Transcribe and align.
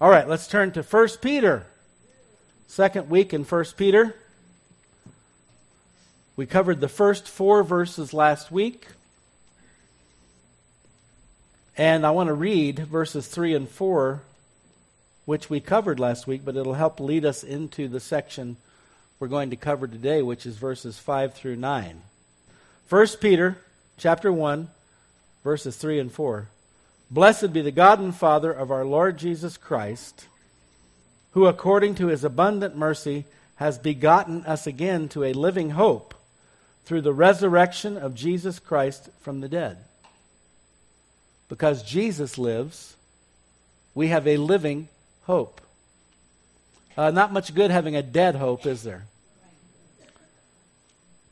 All 0.00 0.10
right, 0.10 0.28
let's 0.28 0.48
turn 0.48 0.72
to 0.72 0.82
1 0.82 1.08
Peter. 1.22 1.66
Second 2.66 3.08
week 3.08 3.32
in 3.32 3.44
1 3.44 3.64
Peter. 3.76 4.16
We 6.34 6.46
covered 6.46 6.80
the 6.80 6.88
first 6.88 7.28
four 7.28 7.62
verses 7.62 8.12
last 8.12 8.50
week. 8.50 8.88
And 11.76 12.04
I 12.04 12.10
want 12.10 12.26
to 12.26 12.34
read 12.34 12.80
verses 12.80 13.28
3 13.28 13.54
and 13.54 13.68
4, 13.68 14.20
which 15.26 15.48
we 15.48 15.60
covered 15.60 16.00
last 16.00 16.26
week, 16.26 16.44
but 16.44 16.56
it'll 16.56 16.74
help 16.74 16.98
lead 16.98 17.24
us 17.24 17.44
into 17.44 17.86
the 17.86 18.00
section 18.00 18.56
we're 19.20 19.28
going 19.28 19.50
to 19.50 19.56
cover 19.56 19.86
today, 19.86 20.22
which 20.22 20.44
is 20.44 20.56
verses 20.56 20.98
5 20.98 21.34
through 21.34 21.54
9. 21.54 22.02
1 22.88 23.06
Peter 23.20 23.58
chapter 23.96 24.32
1, 24.32 24.68
verses 25.44 25.76
3 25.76 26.00
and 26.00 26.10
4. 26.10 26.48
Blessed 27.10 27.52
be 27.52 27.60
the 27.60 27.70
God 27.70 28.00
and 28.00 28.14
Father 28.14 28.52
of 28.52 28.70
our 28.70 28.84
Lord 28.84 29.18
Jesus 29.18 29.56
Christ, 29.56 30.26
who 31.32 31.46
according 31.46 31.96
to 31.96 32.08
his 32.08 32.24
abundant 32.24 32.76
mercy 32.76 33.24
has 33.56 33.78
begotten 33.78 34.44
us 34.46 34.66
again 34.66 35.08
to 35.10 35.24
a 35.24 35.32
living 35.32 35.70
hope 35.70 36.14
through 36.84 37.02
the 37.02 37.12
resurrection 37.12 37.96
of 37.96 38.14
Jesus 38.14 38.58
Christ 38.58 39.08
from 39.20 39.40
the 39.40 39.48
dead. 39.48 39.78
Because 41.48 41.82
Jesus 41.82 42.36
lives, 42.36 42.96
we 43.94 44.08
have 44.08 44.26
a 44.26 44.36
living 44.36 44.88
hope. 45.24 45.60
Uh, 46.96 47.10
not 47.10 47.32
much 47.32 47.54
good 47.54 47.70
having 47.70 47.96
a 47.96 48.02
dead 48.02 48.34
hope, 48.34 48.66
is 48.66 48.82
there? 48.82 49.04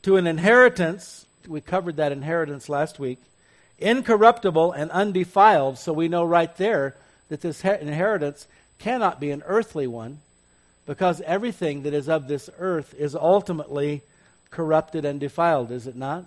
To 0.03 0.17
an 0.17 0.27
inheritance, 0.27 1.25
we 1.47 1.61
covered 1.61 1.97
that 1.97 2.11
inheritance 2.11 2.67
last 2.67 2.99
week, 2.99 3.19
incorruptible 3.79 4.71
and 4.71 4.91
undefiled. 4.91 5.77
So 5.77 5.93
we 5.93 6.07
know 6.07 6.23
right 6.23 6.55
there 6.57 6.95
that 7.29 7.41
this 7.41 7.63
inheritance 7.63 8.47
cannot 8.79 9.19
be 9.19 9.31
an 9.31 9.43
earthly 9.45 9.87
one 9.87 10.19
because 10.85 11.21
everything 11.21 11.83
that 11.83 11.93
is 11.93 12.09
of 12.09 12.27
this 12.27 12.49
earth 12.59 12.93
is 12.97 13.15
ultimately 13.15 14.01
corrupted 14.51 15.05
and 15.05 15.19
defiled, 15.19 15.71
is 15.71 15.87
it 15.87 15.95
not? 15.95 16.25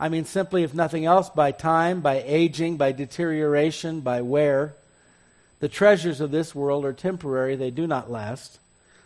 I 0.00 0.08
mean, 0.08 0.24
simply, 0.24 0.62
if 0.62 0.74
nothing 0.74 1.04
else, 1.04 1.28
by 1.28 1.50
time, 1.50 2.00
by 2.00 2.22
aging, 2.24 2.76
by 2.76 2.92
deterioration, 2.92 4.00
by 4.00 4.22
wear. 4.22 4.74
The 5.60 5.68
treasures 5.68 6.20
of 6.20 6.30
this 6.30 6.54
world 6.54 6.84
are 6.84 6.92
temporary, 6.92 7.56
they 7.56 7.72
do 7.72 7.86
not 7.86 8.10
last. 8.10 8.58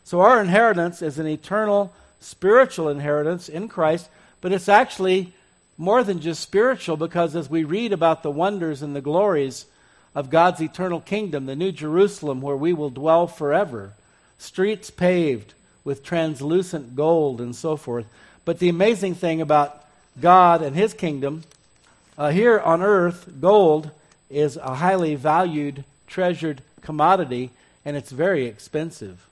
So, 0.04 0.20
our 0.20 0.40
inheritance 0.40 1.00
is 1.00 1.18
an 1.18 1.26
eternal 1.26 1.94
spiritual 2.20 2.88
inheritance 2.88 3.48
in 3.48 3.68
Christ, 3.68 4.10
but 4.40 4.52
it's 4.52 4.68
actually 4.68 5.32
more 5.82 6.04
than 6.04 6.20
just 6.20 6.40
spiritual 6.40 6.96
because 6.96 7.34
as 7.34 7.50
we 7.50 7.64
read 7.64 7.92
about 7.92 8.22
the 8.22 8.30
wonders 8.30 8.82
and 8.82 8.94
the 8.94 9.00
glories 9.00 9.66
of 10.14 10.30
God's 10.30 10.60
eternal 10.60 11.00
kingdom, 11.00 11.46
the 11.46 11.56
New 11.56 11.72
Jerusalem 11.72 12.40
where 12.40 12.56
we 12.56 12.72
will 12.72 12.90
dwell 12.90 13.26
forever, 13.26 13.92
streets 14.38 14.90
paved 14.90 15.54
with 15.82 16.04
translucent 16.04 16.94
gold 16.94 17.40
and 17.40 17.56
so 17.56 17.76
forth. 17.76 18.06
But 18.44 18.60
the 18.60 18.68
amazing 18.68 19.16
thing 19.16 19.40
about 19.40 19.84
God 20.20 20.62
and 20.62 20.76
His 20.76 20.94
kingdom. 20.94 21.42
Uh, 22.16 22.30
here 22.30 22.60
on 22.60 22.80
earth, 22.80 23.28
gold 23.40 23.90
is 24.30 24.56
a 24.56 24.74
highly 24.76 25.16
valued, 25.16 25.82
treasured 26.06 26.62
commodity, 26.82 27.50
and 27.84 27.96
it's 27.96 28.12
very 28.12 28.46
expensive. 28.46 29.26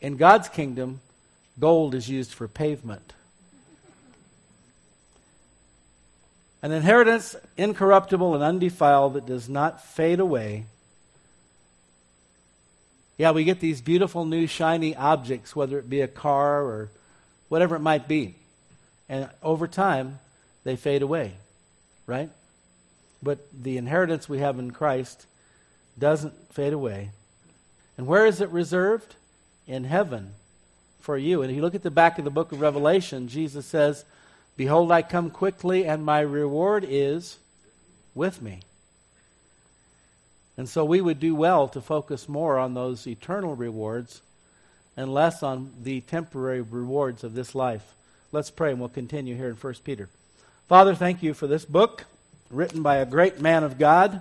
In 0.00 0.16
God's 0.16 0.48
kingdom, 0.48 1.00
gold 1.58 1.94
is 1.94 2.08
used 2.08 2.32
for 2.32 2.48
pavement. 2.48 3.12
An 6.62 6.72
inheritance 6.72 7.36
incorruptible 7.56 8.34
and 8.34 8.42
undefiled 8.42 9.14
that 9.14 9.26
does 9.26 9.48
not 9.48 9.82
fade 9.82 10.20
away. 10.20 10.66
Yeah, 13.16 13.32
we 13.32 13.44
get 13.44 13.60
these 13.60 13.80
beautiful 13.80 14.24
new 14.24 14.46
shiny 14.46 14.94
objects, 14.94 15.54
whether 15.56 15.78
it 15.78 15.88
be 15.88 16.00
a 16.00 16.08
car 16.08 16.62
or 16.62 16.90
whatever 17.48 17.76
it 17.76 17.80
might 17.80 18.08
be. 18.08 18.34
And 19.08 19.28
over 19.42 19.66
time, 19.66 20.18
they 20.64 20.76
fade 20.76 21.02
away, 21.02 21.32
right? 22.06 22.30
But 23.22 23.38
the 23.52 23.76
inheritance 23.76 24.28
we 24.28 24.38
have 24.38 24.58
in 24.58 24.70
Christ 24.70 25.26
doesn't 25.98 26.34
fade 26.52 26.72
away. 26.72 27.10
And 27.98 28.06
where 28.06 28.24
is 28.24 28.40
it 28.40 28.48
reserved? 28.50 29.14
In 29.66 29.84
heaven 29.84 30.32
for 31.00 31.16
you. 31.16 31.42
And 31.42 31.50
if 31.50 31.56
you 31.56 31.62
look 31.62 31.74
at 31.74 31.82
the 31.82 31.90
back 31.90 32.18
of 32.18 32.24
the 32.24 32.30
book 32.30 32.52
of 32.52 32.60
Revelation, 32.60 33.28
Jesus 33.28 33.66
says, 33.66 34.04
Behold, 34.60 34.92
I 34.92 35.00
come 35.00 35.30
quickly, 35.30 35.86
and 35.86 36.04
my 36.04 36.20
reward 36.20 36.84
is 36.86 37.38
with 38.14 38.42
me. 38.42 38.60
And 40.58 40.68
so 40.68 40.84
we 40.84 41.00
would 41.00 41.18
do 41.18 41.34
well 41.34 41.66
to 41.68 41.80
focus 41.80 42.28
more 42.28 42.58
on 42.58 42.74
those 42.74 43.06
eternal 43.06 43.56
rewards 43.56 44.20
and 44.98 45.14
less 45.14 45.42
on 45.42 45.72
the 45.82 46.02
temporary 46.02 46.60
rewards 46.60 47.24
of 47.24 47.32
this 47.32 47.54
life. 47.54 47.94
Let's 48.32 48.50
pray 48.50 48.72
and 48.72 48.78
we'll 48.78 48.90
continue 48.90 49.34
here 49.34 49.48
in 49.48 49.54
1 49.54 49.74
Peter. 49.82 50.10
Father, 50.68 50.94
thank 50.94 51.22
you 51.22 51.32
for 51.32 51.46
this 51.46 51.64
book 51.64 52.04
written 52.50 52.82
by 52.82 52.96
a 52.96 53.06
great 53.06 53.40
man 53.40 53.64
of 53.64 53.78
God, 53.78 54.20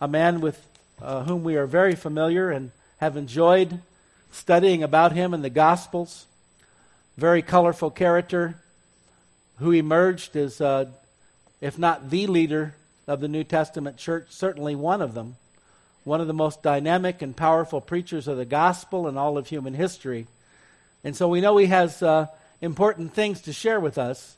a 0.00 0.06
man 0.06 0.40
with 0.40 0.64
uh, 1.02 1.24
whom 1.24 1.42
we 1.42 1.56
are 1.56 1.66
very 1.66 1.96
familiar 1.96 2.48
and 2.48 2.70
have 2.98 3.16
enjoyed 3.16 3.80
studying 4.30 4.84
about 4.84 5.10
him 5.10 5.34
in 5.34 5.42
the 5.42 5.50
Gospels. 5.50 6.26
Very 7.16 7.42
colorful 7.42 7.90
character 7.90 8.60
who 9.56 9.70
emerged 9.72 10.36
as, 10.36 10.60
uh, 10.60 10.86
if 11.60 11.78
not 11.78 12.10
the 12.10 12.26
leader 12.26 12.74
of 13.06 13.20
the 13.20 13.28
New 13.28 13.44
Testament 13.44 13.96
church, 13.96 14.26
certainly 14.30 14.74
one 14.74 15.02
of 15.02 15.14
them, 15.14 15.36
one 16.04 16.20
of 16.20 16.26
the 16.26 16.34
most 16.34 16.62
dynamic 16.62 17.22
and 17.22 17.36
powerful 17.36 17.80
preachers 17.80 18.28
of 18.28 18.36
the 18.36 18.44
gospel 18.44 19.08
in 19.08 19.16
all 19.16 19.38
of 19.38 19.48
human 19.48 19.74
history. 19.74 20.26
And 21.02 21.16
so 21.16 21.28
we 21.28 21.40
know 21.40 21.56
he 21.56 21.66
has. 21.66 22.02
Uh, 22.02 22.26
important 22.64 23.12
things 23.12 23.42
to 23.42 23.52
share 23.52 23.78
with 23.78 23.98
us. 23.98 24.36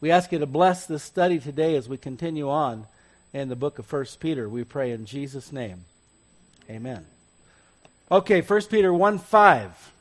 We 0.00 0.10
ask 0.10 0.30
you 0.32 0.38
to 0.38 0.46
bless 0.46 0.86
this 0.86 1.02
study 1.02 1.38
today 1.38 1.74
as 1.76 1.88
we 1.88 1.96
continue 1.96 2.48
on 2.48 2.86
in 3.32 3.48
the 3.48 3.56
book 3.56 3.78
of 3.78 3.90
1 3.90 4.04
Peter. 4.20 4.48
We 4.48 4.64
pray 4.64 4.92
in 4.92 5.04
Jesus' 5.04 5.52
name. 5.52 5.84
Amen. 6.70 7.04
Okay, 8.10 8.40
1 8.40 8.62
Peter 8.70 8.92
1 8.92 9.18
5. 9.18 9.92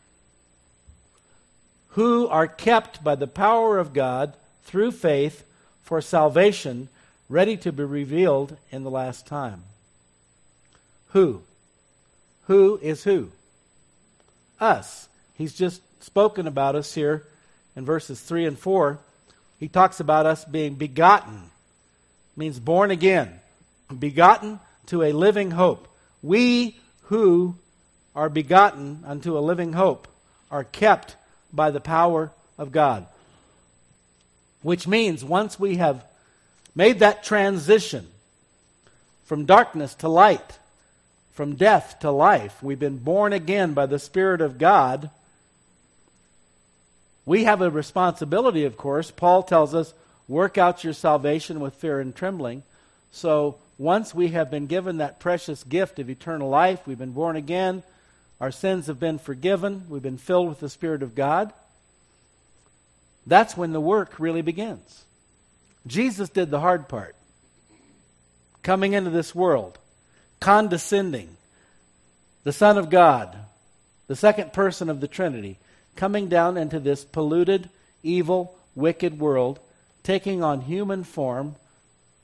Who 1.89 2.27
are 2.27 2.47
kept 2.47 3.03
by 3.03 3.15
the 3.15 3.27
power 3.27 3.79
of 3.79 3.93
God 3.93 4.35
through 4.65 4.91
faith 4.91 5.43
for 5.83 6.01
salvation, 6.01 6.89
ready 7.29 7.57
to 7.57 7.71
be 7.71 7.83
revealed 7.83 8.57
in 8.71 8.83
the 8.83 8.91
last 8.91 9.25
time. 9.25 9.63
Who? 11.09 11.41
Who 12.47 12.79
is 12.81 13.03
who? 13.03 13.31
Us. 14.59 15.07
He's 15.35 15.53
just 15.53 15.81
spoken 16.03 16.47
about 16.47 16.75
us 16.75 16.93
here 16.93 17.25
in 17.75 17.85
verses 17.85 18.21
3 18.21 18.45
and 18.45 18.57
4, 18.57 18.99
he 19.59 19.67
talks 19.67 19.99
about 19.99 20.25
us 20.25 20.45
being 20.45 20.75
begotten, 20.75 21.49
means 22.35 22.59
born 22.59 22.91
again, 22.91 23.39
begotten 23.97 24.59
to 24.87 25.03
a 25.03 25.11
living 25.11 25.51
hope. 25.51 25.87
We 26.21 26.77
who 27.03 27.55
are 28.15 28.29
begotten 28.29 29.03
unto 29.05 29.37
a 29.37 29.39
living 29.39 29.73
hope 29.73 30.07
are 30.49 30.63
kept 30.63 31.15
by 31.51 31.71
the 31.71 31.81
power 31.81 32.31
of 32.57 32.71
God. 32.71 33.07
Which 34.65 34.87
means 34.87 35.23
once 35.23 35.59
we 35.59 35.77
have 35.77 36.03
made 36.75 36.99
that 36.99 37.23
transition 37.23 38.07
from 39.25 39.45
darkness 39.45 39.93
to 39.95 40.09
light, 40.09 40.59
from 41.31 41.55
death 41.55 41.99
to 41.99 42.09
life, 42.09 42.63
we've 42.63 42.79
been 42.79 42.97
born 42.97 43.31
again 43.31 43.73
by 43.73 43.85
the 43.85 43.99
Spirit 43.99 44.41
of 44.41 44.57
God 44.57 45.09
we 47.25 47.45
have 47.45 47.61
a 47.61 47.71
responsibility, 47.71 48.65
of 48.65 48.77
course. 48.77 49.09
Paul 49.09 49.43
tells 49.43 49.73
us, 49.73 49.93
work 50.27 50.57
out 50.57 50.83
your 50.83 50.93
salvation 50.93 51.59
with 51.59 51.73
fear 51.73 51.99
and 51.99 52.15
trembling. 52.15 52.63
So 53.11 53.57
once 53.77 54.13
we 54.13 54.29
have 54.29 54.51
been 54.51 54.67
given 54.67 54.97
that 54.97 55.19
precious 55.19 55.63
gift 55.63 55.97
of 55.97 56.09
eternal 56.09 56.49
life, 56.49 56.85
we've 56.85 56.99
been 56.99 57.11
born 57.11 57.35
again, 57.35 57.83
our 58.39 58.51
sins 58.51 58.87
have 58.87 58.99
been 58.99 59.17
forgiven, 59.17 59.85
we've 59.89 60.03
been 60.03 60.17
filled 60.17 60.49
with 60.49 60.59
the 60.59 60.69
Spirit 60.69 61.01
of 61.01 61.15
God, 61.15 61.51
that's 63.25 63.57
when 63.57 63.73
the 63.73 63.81
work 63.81 64.19
really 64.19 64.41
begins. 64.41 65.03
Jesus 65.87 66.29
did 66.29 66.49
the 66.51 66.59
hard 66.59 66.87
part. 66.87 67.15
Coming 68.63 68.93
into 68.93 69.09
this 69.09 69.35
world, 69.35 69.77
condescending, 70.39 71.37
the 72.43 72.53
Son 72.53 72.77
of 72.77 72.89
God, 72.89 73.35
the 74.07 74.15
second 74.15 74.53
person 74.53 74.89
of 74.89 75.01
the 75.01 75.07
Trinity, 75.07 75.57
coming 75.95 76.27
down 76.27 76.57
into 76.57 76.79
this 76.79 77.03
polluted, 77.05 77.69
evil, 78.03 78.55
wicked 78.75 79.19
world, 79.19 79.59
taking 80.03 80.43
on 80.43 80.61
human 80.61 81.03
form, 81.03 81.55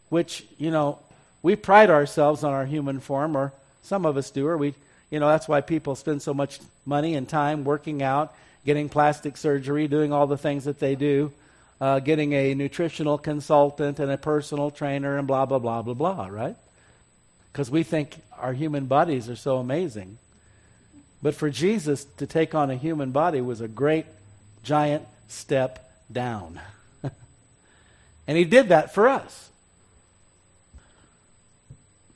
which, 0.09 0.45
you 0.57 0.71
know, 0.71 0.99
we 1.41 1.55
pride 1.55 1.89
ourselves 1.89 2.43
on 2.43 2.53
our 2.53 2.65
human 2.65 2.99
form, 2.99 3.35
or 3.35 3.53
some 3.81 4.05
of 4.05 4.17
us 4.17 4.29
do, 4.29 4.47
or 4.47 4.57
we, 4.57 4.75
you 5.09 5.19
know, 5.19 5.27
that's 5.27 5.47
why 5.47 5.61
people 5.61 5.95
spend 5.95 6.21
so 6.21 6.33
much 6.33 6.59
money 6.85 7.15
and 7.15 7.27
time 7.27 7.63
working 7.63 8.03
out, 8.03 8.35
getting 8.65 8.89
plastic 8.89 9.37
surgery, 9.37 9.87
doing 9.87 10.13
all 10.13 10.27
the 10.27 10.37
things 10.37 10.65
that 10.65 10.79
they 10.79 10.95
do, 10.95 11.31
uh, 11.79 11.99
getting 11.99 12.33
a 12.33 12.53
nutritional 12.53 13.17
consultant 13.17 13.99
and 13.99 14.11
a 14.11 14.17
personal 14.17 14.69
trainer, 14.69 15.17
and 15.17 15.27
blah, 15.27 15.45
blah, 15.45 15.59
blah, 15.59 15.81
blah, 15.81 15.93
blah, 15.93 16.27
right? 16.27 16.55
Because 17.51 17.71
we 17.71 17.83
think 17.83 18.21
our 18.37 18.53
human 18.53 18.85
bodies 18.85 19.29
are 19.29 19.35
so 19.35 19.57
amazing. 19.57 20.17
But 21.21 21.35
for 21.35 21.49
Jesus 21.49 22.05
to 22.17 22.27
take 22.27 22.55
on 22.55 22.71
a 22.71 22.75
human 22.75 23.11
body 23.11 23.41
was 23.41 23.61
a 23.61 23.67
great, 23.67 24.05
giant 24.63 25.05
step 25.27 25.91
down. 26.11 26.59
and 28.27 28.37
he 28.37 28.45
did 28.45 28.69
that 28.69 28.93
for 28.93 29.07
us. 29.07 29.49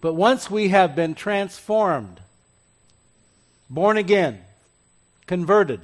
But 0.01 0.13
once 0.13 0.50
we 0.50 0.69
have 0.69 0.95
been 0.95 1.15
transformed, 1.15 2.19
born 3.69 3.98
again, 3.98 4.39
converted, 5.25 5.81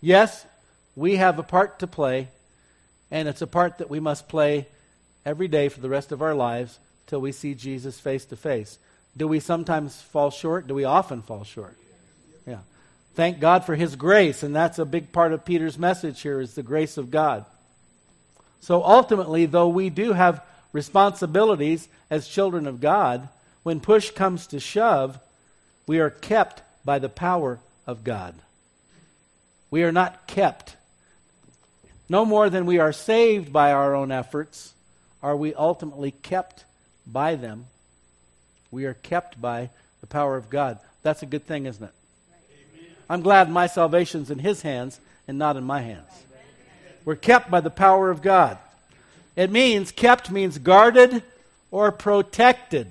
yes, 0.00 0.46
we 0.96 1.16
have 1.16 1.38
a 1.38 1.42
part 1.42 1.78
to 1.80 1.86
play, 1.86 2.28
and 3.10 3.28
it's 3.28 3.42
a 3.42 3.46
part 3.46 3.78
that 3.78 3.90
we 3.90 4.00
must 4.00 4.28
play 4.28 4.66
every 5.24 5.48
day 5.48 5.68
for 5.68 5.80
the 5.80 5.88
rest 5.88 6.12
of 6.12 6.22
our 6.22 6.34
lives 6.34 6.78
till 7.06 7.20
we 7.20 7.32
see 7.32 7.54
Jesus 7.54 7.98
face 7.98 8.24
to 8.26 8.36
face. 8.36 8.78
Do 9.16 9.26
we 9.26 9.40
sometimes 9.40 10.00
fall 10.00 10.30
short? 10.30 10.66
Do 10.66 10.74
we 10.74 10.84
often 10.84 11.22
fall 11.22 11.44
short? 11.44 11.76
Yeah. 12.46 12.60
Thank 13.14 13.40
God 13.40 13.64
for 13.64 13.74
his 13.74 13.96
grace, 13.96 14.42
and 14.42 14.54
that's 14.54 14.78
a 14.78 14.84
big 14.84 15.12
part 15.12 15.32
of 15.32 15.44
Peter's 15.44 15.78
message 15.78 16.20
here 16.20 16.40
is 16.40 16.54
the 16.54 16.62
grace 16.62 16.96
of 16.96 17.10
God. 17.10 17.44
So 18.60 18.82
ultimately, 18.82 19.46
though 19.46 19.68
we 19.68 19.90
do 19.90 20.12
have 20.12 20.44
responsibilities 20.72 21.88
as 22.10 22.28
children 22.28 22.66
of 22.66 22.80
God, 22.80 23.28
when 23.62 23.80
push 23.80 24.10
comes 24.10 24.46
to 24.48 24.60
shove, 24.60 25.18
we 25.86 26.00
are 26.00 26.10
kept 26.10 26.62
by 26.84 26.98
the 26.98 27.08
power 27.08 27.60
of 27.86 28.04
God. 28.04 28.34
We 29.70 29.82
are 29.82 29.92
not 29.92 30.26
kept. 30.26 30.76
No 32.08 32.24
more 32.24 32.48
than 32.48 32.66
we 32.66 32.78
are 32.78 32.92
saved 32.92 33.52
by 33.52 33.72
our 33.72 33.94
own 33.94 34.10
efforts, 34.10 34.72
are 35.22 35.36
we 35.36 35.54
ultimately 35.54 36.10
kept 36.10 36.64
by 37.06 37.34
them. 37.34 37.66
We 38.70 38.84
are 38.86 38.94
kept 38.94 39.40
by 39.40 39.70
the 40.00 40.06
power 40.06 40.36
of 40.36 40.50
God. 40.50 40.78
That's 41.02 41.22
a 41.22 41.26
good 41.26 41.46
thing, 41.46 41.66
isn't 41.66 41.84
it? 41.84 41.92
Amen. 42.76 42.90
I'm 43.08 43.20
glad 43.22 43.50
my 43.50 43.66
salvation's 43.66 44.30
in 44.30 44.38
His 44.38 44.62
hands 44.62 45.00
and 45.26 45.38
not 45.38 45.56
in 45.56 45.64
my 45.64 45.80
hands. 45.80 46.10
We're 47.04 47.16
kept 47.16 47.50
by 47.50 47.60
the 47.60 47.70
power 47.70 48.10
of 48.10 48.22
God. 48.22 48.58
It 49.36 49.50
means, 49.50 49.92
kept 49.92 50.30
means 50.30 50.58
guarded 50.58 51.22
or 51.70 51.92
protected. 51.92 52.88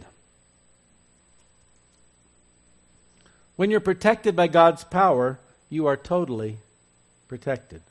When 3.55 3.69
you're 3.69 3.79
protected 3.79 4.35
by 4.35 4.47
God's 4.47 4.83
power, 4.83 5.39
you 5.69 5.87
are 5.87 5.97
totally 5.97 6.57
protected. 7.27 7.81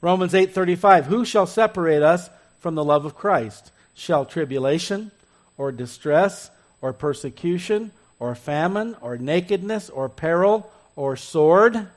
Romans 0.00 0.34
8:35 0.34 1.06
Who 1.06 1.24
shall 1.24 1.46
separate 1.46 2.02
us 2.02 2.28
from 2.60 2.74
the 2.74 2.84
love 2.84 3.04
of 3.04 3.14
Christ? 3.14 3.70
Shall 3.94 4.24
tribulation 4.24 5.10
or 5.56 5.72
distress 5.72 6.50
or 6.80 6.92
persecution 6.92 7.92
or 8.18 8.34
famine 8.34 8.96
or 9.00 9.16
nakedness 9.16 9.90
or 9.90 10.08
peril 10.08 10.70
or 10.96 11.16
sword? 11.16 11.88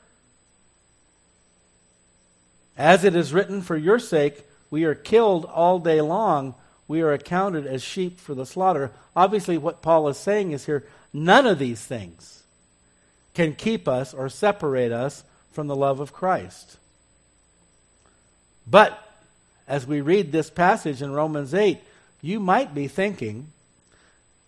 As 2.76 3.04
it 3.04 3.16
is 3.16 3.32
written, 3.32 3.62
For 3.62 3.76
your 3.76 3.98
sake 3.98 4.44
we 4.70 4.84
are 4.84 4.94
killed 4.94 5.44
all 5.44 5.78
day 5.78 6.00
long. 6.00 6.54
We 6.88 7.00
are 7.02 7.12
accounted 7.12 7.66
as 7.66 7.82
sheep 7.82 8.20
for 8.20 8.34
the 8.34 8.46
slaughter. 8.46 8.92
Obviously, 9.14 9.58
what 9.58 9.82
Paul 9.82 10.08
is 10.08 10.16
saying 10.16 10.52
is 10.52 10.66
here 10.66 10.84
none 11.12 11.46
of 11.46 11.58
these 11.58 11.84
things 11.84 12.44
can 13.34 13.54
keep 13.54 13.88
us 13.88 14.14
or 14.14 14.28
separate 14.28 14.92
us 14.92 15.24
from 15.56 15.66
the 15.68 15.74
love 15.74 16.00
of 16.00 16.12
Christ. 16.12 16.76
But 18.66 19.02
as 19.66 19.86
we 19.86 20.02
read 20.02 20.30
this 20.30 20.50
passage 20.50 21.00
in 21.00 21.12
Romans 21.12 21.54
8, 21.54 21.80
you 22.20 22.38
might 22.38 22.74
be 22.74 22.88
thinking, 22.88 23.48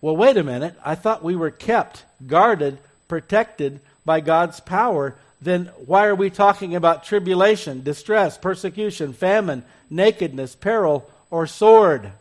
well, 0.01 0.15
wait 0.15 0.37
a 0.37 0.43
minute. 0.43 0.75
I 0.85 0.93
thought 0.93 1.23
we 1.23 1.35
were 1.35 1.49
kept, 1.49 2.05
guarded, 2.27 2.77
protected 3.07 3.79
by 4.05 4.19
God's 4.21 4.59
power. 4.59 5.15
Then 5.41 5.71
why 5.85 6.05
are 6.05 6.15
we 6.15 6.29
talking 6.29 6.75
about 6.75 7.03
tribulation, 7.03 7.81
distress, 7.81 8.37
persecution, 8.37 9.11
famine, 9.13 9.65
nakedness, 9.89 10.55
peril, 10.55 11.09
or 11.31 11.47
sword? 11.47 12.11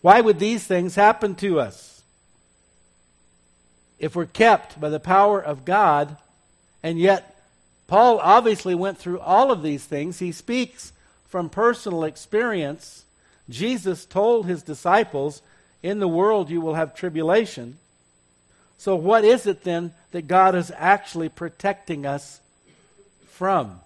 Why 0.00 0.22
would 0.22 0.38
these 0.38 0.64
things 0.64 0.94
happen 0.94 1.34
to 1.36 1.60
us? 1.60 2.02
If 3.98 4.16
we're 4.16 4.24
kept 4.24 4.80
by 4.80 4.88
the 4.88 4.98
power 4.98 5.38
of 5.38 5.66
God, 5.66 6.16
and 6.82 6.98
yet 6.98 7.36
Paul 7.90 8.20
obviously 8.20 8.76
went 8.76 8.98
through 8.98 9.18
all 9.18 9.50
of 9.50 9.64
these 9.64 9.84
things, 9.84 10.20
he 10.20 10.30
speaks 10.30 10.92
from 11.26 11.50
personal 11.50 12.04
experience, 12.04 13.04
Jesus 13.48 14.04
told 14.04 14.46
his 14.46 14.62
disciples, 14.62 15.42
In 15.82 15.98
the 15.98 16.06
world 16.06 16.50
you 16.50 16.60
will 16.60 16.74
have 16.74 16.94
tribulation. 16.94 17.78
So, 18.78 18.94
what 18.94 19.24
is 19.24 19.44
it 19.44 19.64
then 19.64 19.92
that 20.12 20.28
God 20.28 20.54
is 20.54 20.70
actually 20.76 21.30
protecting 21.30 22.06
us 22.06 22.40
from? 23.26 23.80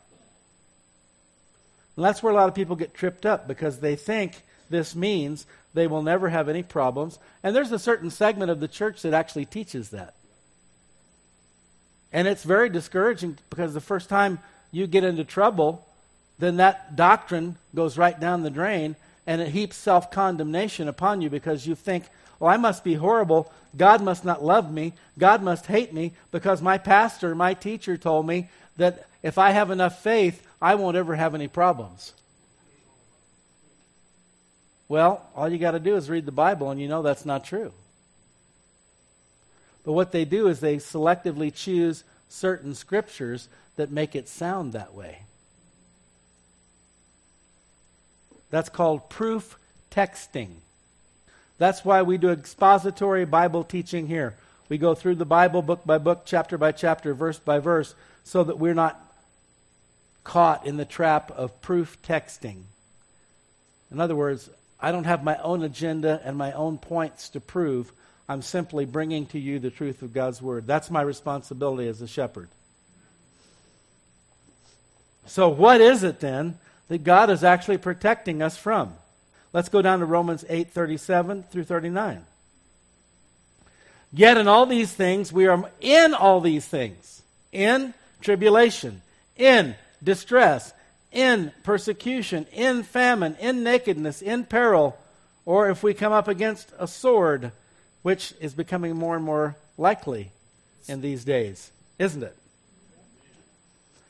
And 1.97 2.05
that's 2.05 2.23
where 2.23 2.33
a 2.33 2.37
lot 2.37 2.51
of 2.51 2.55
people 2.55 2.77
get 2.77 2.93
tripped 2.93 3.25
up 3.25 3.49
because 3.49 3.81
they 3.81 3.97
think 3.97 4.43
this 4.69 4.95
means 4.95 5.47
they 5.73 5.87
will 5.87 6.03
never 6.03 6.29
have 6.29 6.51
any 6.51 6.63
problems. 6.63 7.19
And 7.43 7.57
there's 7.57 7.73
a 7.73 7.79
certain 7.79 8.11
segment 8.11 8.51
of 8.51 8.61
the 8.61 8.69
church 8.69 9.01
that 9.01 9.15
actually 9.15 9.47
teaches 9.47 9.89
that. 9.91 10.13
And 12.15 12.29
it's 12.29 12.45
very 12.45 12.69
discouraging 12.71 13.39
because 13.51 13.75
the 13.75 13.81
first 13.81 14.09
time 14.09 14.39
you 14.71 14.87
get 14.87 15.03
into 15.03 15.25
trouble, 15.25 15.85
then 16.39 16.59
that 16.59 16.95
doctrine 16.95 17.57
goes 17.75 17.99
right 17.99 18.19
down 18.19 18.45
the 18.45 18.51
drain 18.51 18.95
and 19.27 19.41
it 19.43 19.49
heaps 19.49 19.77
self 19.77 20.13
condemnation 20.13 20.87
upon 20.87 21.21
you 21.21 21.29
because 21.29 21.67
you 21.67 21.75
think, 21.75 22.05
well, 22.39 22.51
I 22.51 22.57
must 22.57 22.85
be 22.85 22.95
horrible. 22.95 23.53
God 23.77 24.01
must 24.01 24.25
not 24.25 24.45
love 24.45 24.73
me. 24.73 24.93
God 25.19 25.43
must 25.43 25.67
hate 25.67 25.93
me 25.93 26.13
because 26.31 26.63
my 26.63 26.79
pastor, 26.79 27.35
my 27.35 27.53
teacher 27.53 27.97
told 27.97 28.29
me 28.29 28.49
that 28.77 29.09
if 29.25 29.37
I 29.37 29.51
have 29.51 29.73
enough 29.73 30.01
faith, 30.01 30.47
I 30.63 30.77
won't 30.77 30.97
ever 30.97 31.17
have 31.17 31.35
any 31.35 31.49
problems. 31.49 32.13
Well, 34.87 35.27
all 35.35 35.49
you 35.49 35.59
got 35.59 35.73
to 35.73 35.81
do 35.81 35.97
is 35.97 36.09
read 36.09 36.27
the 36.27 36.33
Bible 36.33 36.71
and 36.71 36.81
you 36.81 36.87
know 36.87 37.03
that's 37.03 37.27
not 37.27 37.43
true. 37.45 37.73
But 39.85 39.93
what 39.93 40.13
they 40.13 40.25
do 40.25 40.49
is 40.49 40.61
they 40.61 40.77
selectively 40.77 41.55
choose 41.55 42.05
certain 42.29 42.75
scriptures 42.75 43.49
that 43.77 43.91
make 43.91 44.17
it 44.17 44.29
sound 44.29 44.73
that 44.73 44.95
way. 44.95 45.21
That's 48.51 48.69
called 48.69 49.11
proof 49.11 49.59
texting. 49.91 50.51
That's 51.59 51.85
why 51.85 52.03
we 52.03 52.19
do 52.19 52.31
expository 52.31 53.25
Bible 53.25 53.65
teaching 53.65 54.07
here. 54.07 54.35
We 54.69 54.79
go 54.79 54.95
through 54.95 55.17
the 55.17 55.25
Bible 55.25 55.61
book 55.61 55.85
by 55.85 55.99
book, 55.99 56.23
chapter 56.25 56.57
by 56.57 56.73
chapter, 56.73 57.15
verse 57.15 57.39
by 57.39 57.59
verse, 57.59 57.95
so 58.25 58.43
that 58.45 58.59
we're 58.59 58.75
not 58.75 59.01
caught 60.25 60.67
in 60.67 60.79
the 60.79 60.85
trap 60.85 61.31
of 61.33 61.61
proof 61.61 62.01
texting. 62.03 62.63
In 63.91 64.01
other 64.01 64.17
words, 64.17 64.49
I 64.81 64.91
don't 64.91 65.05
have 65.05 65.23
my 65.23 65.37
own 65.39 65.63
agenda 65.63 66.21
and 66.25 66.37
my 66.37 66.53
own 66.53 66.79
points 66.79 67.29
to 67.31 67.41
prove. 67.41 67.93
I'm 68.29 68.43
simply 68.43 68.85
bringing 68.85 69.27
to 69.27 69.39
you 69.39 69.59
the 69.59 69.71
truth 69.71 70.03
of 70.03 70.13
God's 70.13 70.41
Word. 70.41 70.67
That's 70.67 70.91
my 70.91 71.03
responsibility 71.03 71.89
as 71.89 72.01
a 72.01 72.09
shepherd. 72.09 72.49
So, 75.27 75.49
what 75.49 75.81
is 75.81 76.03
it 76.03 76.21
then 76.21 76.59
that 76.89 77.05
God 77.05 77.31
is 77.31 77.45
actually 77.45 77.79
protecting 77.79 78.43
us 78.43 78.57
from. 78.57 78.95
Let's 79.53 79.69
go 79.69 79.83
down 79.83 80.01
to 80.01 80.07
Romans 80.07 80.45
8 80.49 80.71
37 80.71 81.45
through 81.45 81.65
39. 81.65 82.25
Yet 84.13 84.39
in 84.39 84.47
all 84.47 84.67
these 84.67 84.93
things, 84.93 85.33
we 85.33 85.47
are 85.47 85.71
in 85.81 86.15
all 86.15 86.41
these 86.41 86.67
things, 86.67 87.23
in 87.53 87.95
tribulation, 88.21 89.03
in 89.37 89.75
distress, 90.03 90.73
in 91.11 91.53
persecution, 91.65 92.47
in 92.53 92.83
famine, 92.85 93.37
in 93.41 93.65
nakedness, 93.65 94.23
in 94.23 94.45
peril, 94.45 94.97
or 95.45 95.69
if 95.69 95.83
we 95.83 95.95
come 95.95 96.13
up 96.13 96.29
against 96.29 96.73
a 96.79 96.87
sword, 96.87 97.51
which 98.05 98.35
is 98.39 98.53
becoming 98.53 98.95
more 98.95 99.17
and 99.17 99.25
more 99.25 99.57
likely 99.79 100.31
in 100.87 101.01
these 101.01 101.25
days, 101.25 101.71
isn't 101.99 102.23
it? 102.23 102.37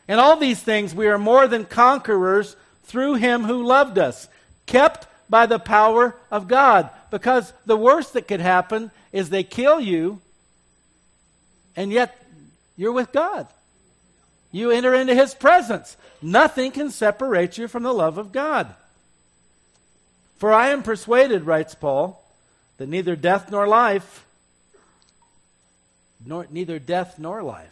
In 0.09 0.19
all 0.19 0.37
these 0.37 0.61
things, 0.61 0.93
we 0.93 1.07
are 1.07 1.17
more 1.17 1.47
than 1.47 1.65
conquerors 1.65 2.57
through 2.83 3.15
him 3.15 3.45
who 3.45 3.63
loved 3.63 3.97
us, 3.97 4.29
kept 4.67 5.07
by 5.31 5.47
the 5.47 5.61
power 5.61 6.17
of 6.29 6.49
God. 6.49 6.91
Because 7.13 7.53
the 7.67 7.77
worst 7.77 8.15
that 8.15 8.27
could 8.27 8.41
happen 8.41 8.91
is 9.13 9.31
they 9.31 9.45
kill 9.45 9.79
you, 9.79 10.21
and 11.77 11.93
yet 11.93 12.21
you're 12.77 12.91
with 12.91 13.13
God. 13.13 13.47
You 14.51 14.73
enter 14.73 14.93
into 14.93 15.15
his 15.15 15.35
presence. 15.37 15.97
Nothing 16.21 16.73
can 16.73 16.91
separate 16.91 17.59
you 17.59 17.69
from 17.69 17.85
the 17.85 17.95
love 17.95 18.19
of 18.19 18.33
God. 18.33 18.75
For 20.39 20.53
I 20.53 20.71
am 20.71 20.83
persuaded, 20.83 21.45
writes 21.45 21.77
Paul, 21.77 22.21
that 22.85 22.91
neither 22.91 23.17
death 23.17 23.51
nor 23.51 23.67
life, 23.67 24.27
nor, 26.23 26.47
neither 26.51 26.79
death 26.79 27.19
nor 27.19 27.43
life, 27.43 27.71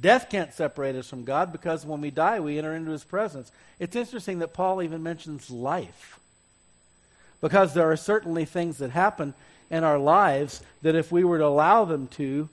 Death 0.00 0.28
can't 0.28 0.52
separate 0.52 0.96
us 0.96 1.08
from 1.08 1.24
God 1.24 1.52
because 1.52 1.86
when 1.86 2.00
we 2.00 2.10
die, 2.10 2.40
we 2.40 2.58
enter 2.58 2.74
into 2.74 2.90
his 2.90 3.04
presence. 3.04 3.52
It's 3.78 3.94
interesting 3.94 4.40
that 4.40 4.52
Paul 4.52 4.82
even 4.82 5.02
mentions 5.02 5.50
life. 5.50 6.18
Because 7.40 7.74
there 7.74 7.90
are 7.90 7.96
certainly 7.96 8.44
things 8.44 8.78
that 8.78 8.90
happen, 8.90 9.34
in 9.70 9.84
our 9.84 9.98
lives 9.98 10.62
that 10.82 10.94
if 10.94 11.12
we 11.12 11.22
were 11.22 11.38
to 11.38 11.46
allow 11.46 11.84
them 11.84 12.08
to, 12.08 12.48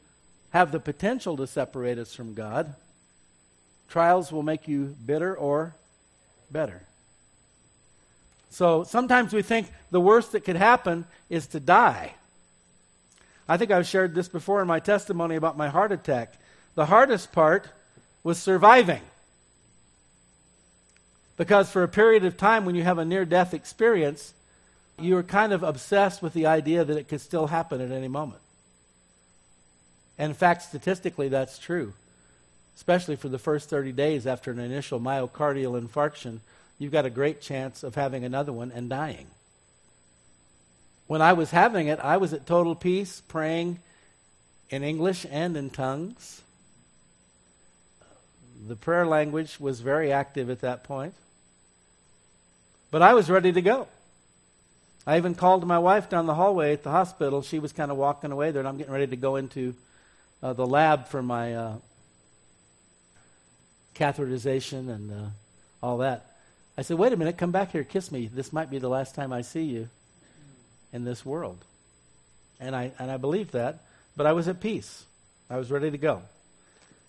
have 0.51 0.71
the 0.71 0.79
potential 0.79 1.38
to 1.38 1.47
separate 1.47 1.97
us 1.97 2.13
from 2.13 2.33
God. 2.33 2.75
Trials 3.89 4.31
will 4.31 4.43
make 4.43 4.67
you 4.67 4.95
bitter 5.05 5.35
or 5.35 5.75
better. 6.51 6.83
So 8.51 8.84
sometimes 8.84 9.34
we 9.34 9.41
think 9.41 9.72
the 9.91 10.01
worst 10.01 10.34
that 10.34 10.43
could 10.43 10.58
happen 10.58 11.05
is 11.29 11.48
to 11.48 11.60
die. 11.60 12.13
I 13.48 13.58
think 13.58 13.72
I've 13.72 13.88
shared 13.88 14.13
this 14.13 14.27
before 14.27 14.62
in 14.62 14.67
my 14.67 14.79
testimony 14.79 15.36
about 15.36 15.58
my 15.58 15.70
heart 15.70 15.91
attack. 15.91 16.34
The 16.75 16.86
hardest 16.86 17.31
part 17.31 17.67
was 18.24 18.38
surviving. 18.38 19.01
Because 21.38 21.72
for 21.72 21.81
a 21.81 21.88
period 21.88 22.25
of 22.25 22.38
time, 22.38 22.65
when 22.65 22.75
you 22.75 22.84
have 22.84 22.98
a 22.98 23.05
near 23.05 23.25
death 23.25 23.53
experience, 23.53 24.34
you 25.00 25.17
are 25.17 25.24
kind 25.24 25.53
of 25.53 25.63
obsessed 25.63 26.22
with 26.22 26.34
the 26.34 26.46
idea 26.46 26.84
that 26.84 26.98
it 26.98 27.08
could 27.08 27.22
still 27.22 27.48
happen 27.48 27.81
at 27.81 27.91
any 27.91 28.10
moment. 28.10 28.41
And 30.17 30.31
in 30.31 30.36
fact, 30.36 30.63
statistically, 30.63 31.29
that's 31.29 31.58
true. 31.58 31.93
Especially 32.75 33.15
for 33.15 33.29
the 33.29 33.39
first 33.39 33.70
30 33.70 33.93
days 33.93 34.27
after 34.27 34.51
an 34.51 34.60
initial 34.60 35.00
myocardial 35.00 35.81
infarction, 35.81 36.39
you've 36.81 36.91
got 36.91 37.05
a 37.05 37.09
great 37.09 37.41
chance 37.41 37.83
of 37.83 37.95
having 37.95 38.23
another 38.23 38.51
one 38.51 38.71
and 38.71 38.89
dying. 38.89 39.27
When 41.07 41.21
I 41.21 41.33
was 41.33 41.51
having 41.51 41.88
it, 41.88 42.00
I 42.00 42.17
was 42.17 42.33
at 42.33 42.47
total 42.47 42.73
peace, 42.73 43.21
praying 43.27 43.79
in 44.69 44.83
English 44.83 45.25
and 45.29 45.55
in 45.57 45.69
tongues. 45.69 46.41
The 48.67 48.75
prayer 48.75 49.05
language 49.05 49.59
was 49.59 49.81
very 49.81 50.11
active 50.11 50.50
at 50.50 50.61
that 50.61 50.83
point. 50.83 51.13
But 52.89 53.01
I 53.01 53.13
was 53.13 53.29
ready 53.29 53.51
to 53.51 53.61
go. 53.61 53.88
I 55.05 55.17
even 55.17 55.35
called 55.35 55.65
my 55.67 55.79
wife 55.79 56.09
down 56.09 56.25
the 56.25 56.35
hallway 56.35 56.73
at 56.73 56.83
the 56.83 56.91
hospital. 56.91 57.41
She 57.41 57.59
was 57.59 57.73
kind 57.73 57.91
of 57.91 57.97
walking 57.97 58.31
away 58.31 58.51
there, 58.51 58.59
and 58.61 58.67
I'm 58.67 58.77
getting 58.77 58.93
ready 58.93 59.07
to 59.07 59.15
go 59.15 59.35
into 59.35 59.75
uh, 60.41 60.53
the 60.53 60.65
lab 60.65 61.07
for 61.07 61.21
my 61.21 61.55
uh, 61.55 61.75
catheterization 63.95 64.89
and 64.89 65.11
uh, 65.11 65.29
all 65.83 65.97
that. 65.97 66.30
I 66.81 66.83
said, 66.83 66.97
Wait 66.97 67.13
a 67.13 67.15
minute, 67.15 67.38
come 67.38 67.51
back 67.51 67.73
here, 67.73 67.83
kiss 67.83 68.11
me. 68.11 68.25
This 68.25 68.51
might 68.51 68.71
be 68.71 68.79
the 68.79 68.89
last 68.89 69.13
time 69.13 69.31
I 69.31 69.43
see 69.43 69.61
you 69.61 69.88
in 70.91 71.03
this 71.03 71.23
world. 71.23 71.63
And 72.59 72.75
I, 72.75 72.91
and 72.97 73.11
I 73.11 73.17
believed 73.17 73.51
that, 73.51 73.83
but 74.17 74.25
I 74.25 74.33
was 74.33 74.47
at 74.47 74.59
peace. 74.59 75.05
I 75.47 75.57
was 75.57 75.69
ready 75.69 75.91
to 75.91 76.00
go. 76.00 76.23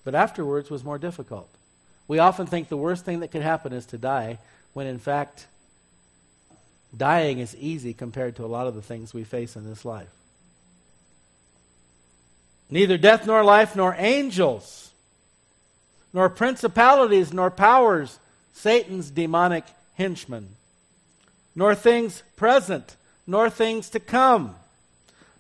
But 0.05 0.15
afterwards 0.15 0.69
was 0.69 0.85
more 0.85 0.99
difficult. 0.99 1.49
We 2.07 2.19
often 2.19 2.47
think 2.47 2.69
the 2.69 2.77
worst 2.77 3.07
thing 3.07 3.21
that 3.21 3.31
could 3.31 3.41
happen 3.41 3.73
is 3.73 3.87
to 3.87 3.97
die, 3.97 4.41
when 4.75 4.87
in 4.87 4.99
fact, 4.99 5.47
dying 6.95 7.39
is 7.39 7.57
easy 7.57 7.95
compared 7.95 8.37
to 8.37 8.45
a 8.45 8.53
lot 8.53 8.67
of 8.67 8.75
the 8.75 8.83
things 8.83 9.15
we 9.15 9.25
face 9.25 9.57
in 9.57 9.67
this 9.67 9.87
life. 9.87 10.13
Neither 12.69 12.99
death 12.99 13.27
nor 13.27 13.43
life, 13.43 13.75
nor 13.75 13.97
angels, 13.97 14.91
nor 16.13 16.29
principalities, 16.29 17.33
nor 17.33 17.51
powers, 17.51 18.19
Satan's 18.53 19.11
demonic 19.11 19.65
henchmen, 19.95 20.49
nor 21.55 21.75
things 21.75 22.23
present, 22.37 22.97
nor 23.27 23.51
things 23.51 23.91
to 23.91 24.01
come. 24.01 24.55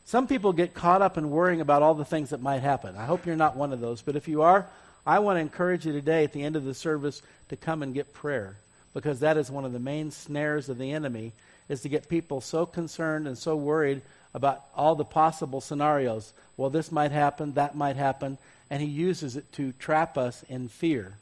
Some 0.05 0.27
people 0.27 0.53
get 0.53 0.75
caught 0.75 1.03
up 1.03 1.17
in 1.17 1.31
worrying 1.31 1.61
about 1.61 1.83
all 1.83 1.95
the 1.95 2.05
things 2.05 2.31
that 2.31 2.43
might 2.43 2.61
happen. 2.61 2.97
I 2.97 3.05
hope 3.05 3.25
you're 3.25 3.37
not 3.37 3.57
one 3.57 3.73
of 3.73 3.81
those, 3.81 4.03
but 4.03 4.17
if 4.17 4.29
you 4.29 4.43
are, 4.43 4.67
I 5.07 5.21
want 5.21 5.37
to 5.37 5.41
encourage 5.41 5.87
you 5.87 5.93
today 5.93 6.25
at 6.25 6.33
the 6.33 6.43
end 6.43 6.57
of 6.57 6.65
the 6.65 6.75
service 6.75 7.23
to 7.49 7.57
come 7.57 7.83
and 7.83 7.95
get 7.95 8.13
prayer 8.13 8.57
because 8.95 9.21
that 9.21 9.37
is 9.37 9.51
one 9.51 9.65
of 9.65 9.73
the 9.73 9.79
main 9.79 10.11
snares 10.11 10.69
of 10.69 10.79
the 10.79 10.93
enemy 10.93 11.33
is 11.69 11.81
to 11.83 11.89
get 11.89 12.09
people 12.09 12.41
so 12.41 12.67
concerned 12.67 13.27
and 13.27 13.39
so 13.39 13.57
worried 13.57 14.03
about 14.35 14.63
all 14.75 14.95
the 14.95 15.05
possible 15.05 15.61
scenarios. 15.61 16.33
Well, 16.57 16.71
this 16.71 16.93
might 16.93 17.13
happen, 17.13 17.55
that 17.55 17.75
might 17.75 17.97
happen, 17.97 18.39
and 18.71 18.83
he 18.83 18.89
uses 18.89 19.37
it 19.37 19.51
to 19.53 19.73
trap 19.73 20.19
us 20.19 20.45
in 20.49 20.69
fear. 20.69 21.15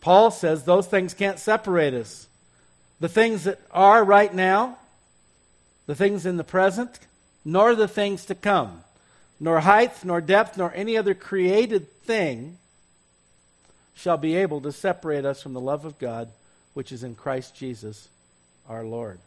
Paul 0.00 0.30
says 0.30 0.64
those 0.64 0.86
things 0.86 1.14
can't 1.14 1.38
separate 1.38 1.94
us. 1.94 2.26
The 3.00 3.08
things 3.08 3.44
that 3.44 3.60
are 3.70 4.04
right 4.04 4.32
now, 4.32 4.78
the 5.86 5.94
things 5.94 6.26
in 6.26 6.36
the 6.36 6.44
present, 6.44 6.98
nor 7.44 7.74
the 7.74 7.88
things 7.88 8.26
to 8.26 8.34
come, 8.34 8.82
nor 9.38 9.60
height, 9.60 10.04
nor 10.04 10.20
depth, 10.20 10.56
nor 10.56 10.72
any 10.74 10.96
other 10.96 11.14
created 11.14 11.90
thing 12.02 12.58
shall 13.94 14.16
be 14.16 14.36
able 14.36 14.60
to 14.62 14.72
separate 14.72 15.24
us 15.24 15.42
from 15.42 15.52
the 15.52 15.60
love 15.60 15.84
of 15.84 15.98
God 15.98 16.30
which 16.74 16.92
is 16.92 17.02
in 17.02 17.14
Christ 17.14 17.54
Jesus 17.54 18.08
our 18.68 18.84
Lord. 18.84 19.18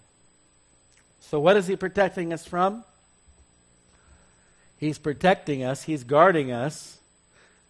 So, 1.22 1.40
what 1.40 1.58
is 1.58 1.68
He 1.68 1.76
protecting 1.76 2.34
us 2.34 2.46
from? 2.46 2.84
He's 4.78 4.98
protecting 4.98 5.64
us, 5.64 5.84
He's 5.84 6.04
guarding 6.04 6.52
us. 6.52 6.98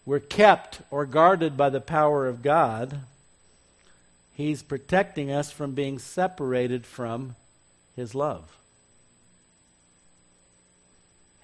We're 0.06 0.20
kept 0.20 0.80
or 0.90 1.06
guarded 1.06 1.56
by 1.56 1.70
the 1.70 1.80
power 1.80 2.26
of 2.26 2.42
God. 2.42 3.00
He's 4.34 4.62
protecting 4.62 5.30
us 5.30 5.50
from 5.50 5.72
being 5.72 5.98
separated 5.98 6.84
from 6.84 7.36
His 7.96 8.14
love. 8.14 8.44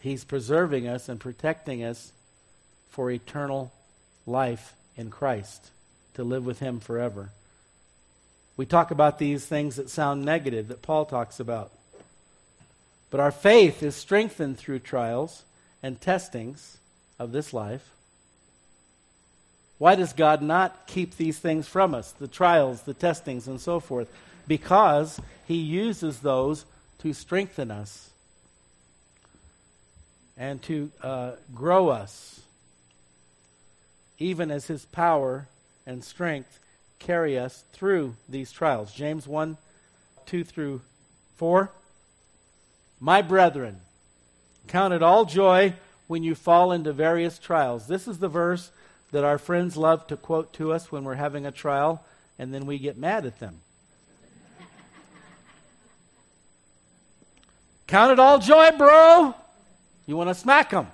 He's 0.01 0.25
preserving 0.25 0.87
us 0.87 1.09
and 1.09 1.21
protecting 1.21 1.85
us 1.85 2.13
for 2.91 3.11
eternal 3.11 3.73
life 4.27 4.75
in 4.97 5.11
Christ, 5.11 5.71
to 6.15 6.25
live 6.25 6.45
with 6.45 6.59
Him 6.59 6.81
forever. 6.81 7.31
We 8.57 8.67
talk 8.67 8.91
about 8.91 9.19
these 9.19 9.47
things 9.47 9.77
that 9.77 9.89
sound 9.89 10.25
negative 10.25 10.69
that 10.69 10.83
Paul 10.83 11.07
talks 11.07 11.41
about. 11.41 11.71
But 13.11 13.21
our 13.21 13.31
faith 13.31 13.83
is 13.83 13.95
strengthened 13.95 14.59
through 14.59 14.81
trials 14.81 15.45
and 15.83 16.01
testings 16.01 16.79
of 17.19 17.33
this 17.33 17.55
life. 17.55 17.91
Why 19.81 19.95
does 19.95 20.13
God 20.13 20.43
not 20.43 20.87
keep 20.87 21.17
these 21.17 21.39
things 21.39 21.67
from 21.67 21.95
us, 21.95 22.13
the 22.13 22.29
trials, 22.29 22.83
the 22.83 22.93
testings, 22.93 23.49
and 23.49 23.59
so 23.59 23.81
forth? 23.81 24.13
Because 24.47 25.19
He 25.49 25.55
uses 25.55 26.19
those 26.19 26.67
to 26.99 27.15
strengthen 27.15 27.71
us 27.71 28.11
and 30.37 30.61
to 30.65 30.91
uh, 31.03 31.33
grow 31.55 31.89
us, 31.89 32.43
even 34.19 34.51
as 34.51 34.67
His 34.67 34.85
power 34.85 35.49
and 35.87 36.05
strength 36.05 36.59
carry 36.99 37.39
us 37.39 37.65
through 37.73 38.17
these 38.29 38.53
trials. 38.53 38.93
James 38.93 39.27
1 39.27 39.57
2 40.27 40.45
through 40.45 40.83
4. 41.39 41.71
My 43.01 43.23
brethren, 43.23 43.81
count 44.69 44.93
it 44.93 45.03
all 45.03 45.25
joy 45.25 45.73
when 46.07 46.23
you 46.23 46.35
fall 46.35 46.71
into 46.71 46.93
various 46.93 47.39
trials. 47.39 47.87
This 47.87 48.07
is 48.07 48.19
the 48.19 48.29
verse 48.29 48.71
that 49.13 49.25
our 49.25 49.39
friends 49.39 49.77
love 49.77 50.07
to 50.09 50.17
quote 50.17 50.53
to 50.55 50.73
us 50.73 50.93
when 50.93 51.05
we're 51.05 51.15
having 51.15 51.47
a 51.47 51.51
trial, 51.51 52.05
and 52.39 52.55
then 52.55 52.67
we 52.67 52.79
get 52.79 52.97
mad 52.97 53.27
at 53.27 53.39
them. 53.41 53.61
Count 57.87 58.13
it 58.13 58.19
all 58.21 58.39
joy, 58.39 58.71
bro. 58.79 59.35
You 60.07 60.17
want 60.17 60.31
to 60.31 60.35
smack 60.35 60.71
them. 60.71 60.87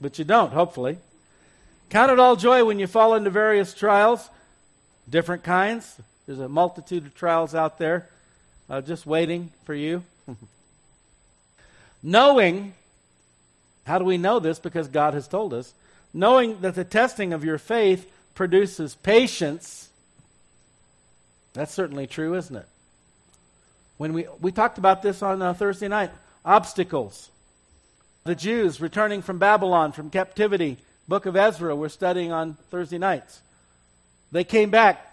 But 0.00 0.18
you 0.18 0.24
don't, 0.24 0.52
hopefully. 0.52 0.98
Count 1.88 2.12
it 2.12 2.20
all 2.20 2.36
joy 2.36 2.64
when 2.64 2.78
you 2.78 2.86
fall 2.86 3.14
into 3.14 3.30
various 3.30 3.74
trials 3.74 4.30
different 5.08 5.42
kinds. 5.42 6.00
There's 6.26 6.38
a 6.38 6.48
multitude 6.48 7.04
of 7.04 7.14
trials 7.14 7.54
out 7.54 7.78
there 7.78 8.08
uh, 8.68 8.80
just 8.80 9.06
waiting 9.06 9.50
for 9.64 9.74
you. 9.74 10.04
knowing, 12.02 12.74
how 13.84 13.98
do 13.98 14.04
we 14.04 14.18
know 14.18 14.38
this? 14.38 14.58
Because 14.58 14.88
God 14.88 15.14
has 15.14 15.26
told 15.26 15.52
us. 15.52 15.74
Knowing 16.12 16.60
that 16.60 16.74
the 16.74 16.84
testing 16.84 17.32
of 17.32 17.44
your 17.44 17.58
faith 17.58 18.10
produces 18.34 18.94
patience. 18.96 19.88
That's 21.52 21.72
certainly 21.72 22.06
true, 22.06 22.34
isn't 22.34 22.56
it? 22.56 22.66
When 23.96 24.12
we, 24.12 24.26
we 24.40 24.50
talked 24.50 24.78
about 24.78 25.02
this 25.02 25.22
on 25.22 25.42
uh, 25.42 25.52
Thursday 25.52 25.88
night 25.88 26.10
obstacles. 26.44 27.30
The 28.24 28.34
Jews 28.34 28.80
returning 28.80 29.22
from 29.22 29.38
Babylon, 29.38 29.92
from 29.92 30.10
captivity, 30.10 30.78
book 31.08 31.26
of 31.26 31.36
Ezra, 31.36 31.74
we're 31.74 31.88
studying 31.88 32.32
on 32.32 32.54
Thursday 32.70 32.98
nights. 32.98 33.40
They 34.32 34.44
came 34.44 34.70
back. 34.70 35.06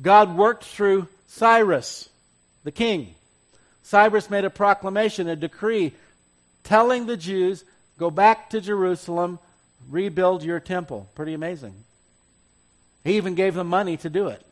God 0.00 0.36
worked 0.36 0.64
through 0.64 1.08
Cyrus, 1.26 2.08
the 2.64 2.70
king. 2.70 3.14
Cyrus 3.82 4.30
made 4.30 4.44
a 4.44 4.50
proclamation, 4.50 5.28
a 5.28 5.36
decree, 5.36 5.92
telling 6.62 7.06
the 7.06 7.16
Jews, 7.16 7.64
go 7.98 8.10
back 8.10 8.50
to 8.50 8.60
Jerusalem, 8.60 9.38
rebuild 9.88 10.42
your 10.42 10.60
temple. 10.60 11.08
Pretty 11.14 11.34
amazing. 11.34 11.74
He 13.04 13.16
even 13.16 13.34
gave 13.34 13.54
them 13.54 13.68
money 13.68 13.96
to 13.98 14.10
do 14.10 14.28
it 14.28 14.42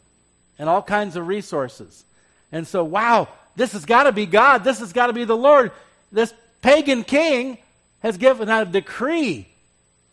and 0.58 0.68
all 0.68 0.82
kinds 0.82 1.16
of 1.16 1.26
resources. 1.26 2.04
And 2.52 2.66
so, 2.66 2.84
wow, 2.84 3.28
this 3.56 3.72
has 3.72 3.84
got 3.84 4.04
to 4.04 4.12
be 4.12 4.26
God. 4.26 4.64
This 4.64 4.78
has 4.80 4.92
got 4.92 5.08
to 5.08 5.12
be 5.12 5.24
the 5.24 5.36
Lord. 5.36 5.72
This 6.12 6.32
pagan 6.62 7.04
king 7.04 7.58
has 8.00 8.16
given 8.16 8.48
out 8.48 8.68
a 8.68 8.70
decree. 8.70 9.48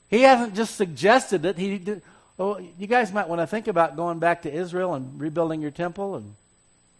He 0.10 0.22
hasn't 0.22 0.56
just 0.56 0.76
suggested 0.76 1.46
it. 1.46 1.58
He 1.58 1.78
did, 1.78 2.02
well, 2.38 2.60
you 2.78 2.88
guys 2.88 3.14
might 3.14 3.30
want 3.30 3.42
to 3.42 3.48
think 3.48 3.68
about 3.68 3.96
going 3.96 4.20
back 4.20 4.44
to 4.44 4.54
Israel 4.54 4.94
and 4.94 5.20
rebuilding 5.20 5.62
your 5.62 5.72
temple 5.72 6.16
and 6.16 6.36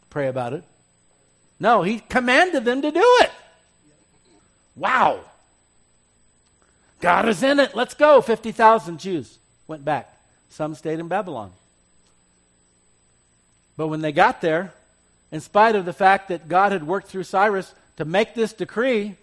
pray 0.10 0.28
about 0.28 0.54
it. 0.54 0.64
No, 1.60 1.82
he 1.82 2.00
commanded 2.00 2.66
them 2.66 2.82
to 2.82 2.92
do 2.92 3.18
it. 3.22 3.32
Wow. 4.76 5.22
God 7.04 7.28
is 7.28 7.44
in 7.44 7.60
it. 7.60 7.76
Let's 7.76 7.96
go. 7.96 8.22
50,000 8.22 8.98
Jews 8.98 9.38
went 9.68 9.84
back. 9.84 10.18
Some 10.50 10.74
stayed 10.74 11.00
in 11.00 11.10
Babylon. 11.10 11.52
But 13.76 13.90
when 13.90 14.00
they 14.00 14.14
got 14.14 14.40
there, 14.40 14.74
in 15.30 15.42
spite 15.42 15.76
of 15.76 15.84
the 15.84 15.92
fact 15.92 16.30
that 16.30 16.48
God 16.48 16.72
had 16.72 16.88
worked 16.88 17.08
through 17.08 17.26
Cyrus 17.26 17.76
to 17.98 18.06
make 18.06 18.34
this 18.34 18.54
decree, 18.54 19.18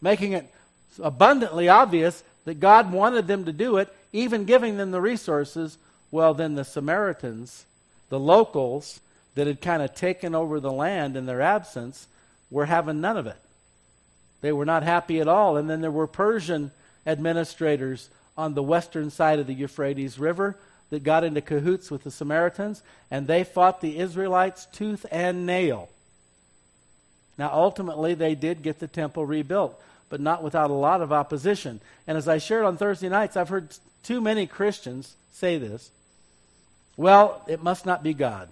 making 0.00 0.32
it 0.32 0.52
abundantly 1.00 1.68
obvious 1.68 2.24
that 2.46 2.58
God 2.58 2.90
wanted 2.92 3.28
them 3.28 3.44
to 3.44 3.52
do 3.52 3.76
it, 3.76 3.94
even 4.12 4.44
giving 4.44 4.76
them 4.76 4.90
the 4.90 5.00
resources, 5.00 5.78
well, 6.10 6.34
then 6.34 6.56
the 6.56 6.64
Samaritans, 6.64 7.64
the 8.08 8.18
locals 8.18 8.98
that 9.36 9.46
had 9.46 9.60
kind 9.60 9.82
of 9.82 9.94
taken 9.94 10.34
over 10.34 10.58
the 10.58 10.72
land 10.72 11.16
in 11.16 11.26
their 11.26 11.42
absence, 11.42 12.08
were 12.50 12.66
having 12.66 13.00
none 13.00 13.16
of 13.16 13.28
it. 13.28 13.36
They 14.40 14.50
were 14.50 14.64
not 14.64 14.82
happy 14.82 15.20
at 15.20 15.28
all. 15.28 15.56
And 15.56 15.70
then 15.70 15.80
there 15.80 15.92
were 15.92 16.08
Persian 16.08 16.72
administrators 17.08 18.10
on 18.36 18.54
the 18.54 18.62
western 18.62 19.10
side 19.10 19.40
of 19.40 19.46
the 19.48 19.54
Euphrates 19.54 20.18
River 20.18 20.56
that 20.90 21.02
got 21.02 21.24
into 21.24 21.40
cahoots 21.40 21.90
with 21.90 22.04
the 22.04 22.10
Samaritans, 22.10 22.82
and 23.10 23.26
they 23.26 23.42
fought 23.42 23.80
the 23.80 23.98
Israelites 23.98 24.66
tooth 24.72 25.04
and 25.10 25.46
nail. 25.46 25.88
Now, 27.36 27.50
ultimately, 27.52 28.14
they 28.14 28.34
did 28.34 28.62
get 28.62 28.78
the 28.78 28.88
temple 28.88 29.24
rebuilt, 29.24 29.80
but 30.08 30.20
not 30.20 30.42
without 30.42 30.70
a 30.70 30.74
lot 30.74 31.02
of 31.02 31.12
opposition. 31.12 31.80
And 32.06 32.18
as 32.18 32.28
I 32.28 32.38
shared 32.38 32.64
on 32.64 32.76
Thursday 32.76 33.08
nights, 33.08 33.36
I've 33.36 33.48
heard 33.48 33.74
too 34.02 34.20
many 34.20 34.46
Christians 34.46 35.14
say 35.32 35.58
this 35.58 35.90
well, 36.96 37.44
it 37.46 37.62
must 37.62 37.86
not 37.86 38.02
be 38.02 38.12
God. 38.12 38.48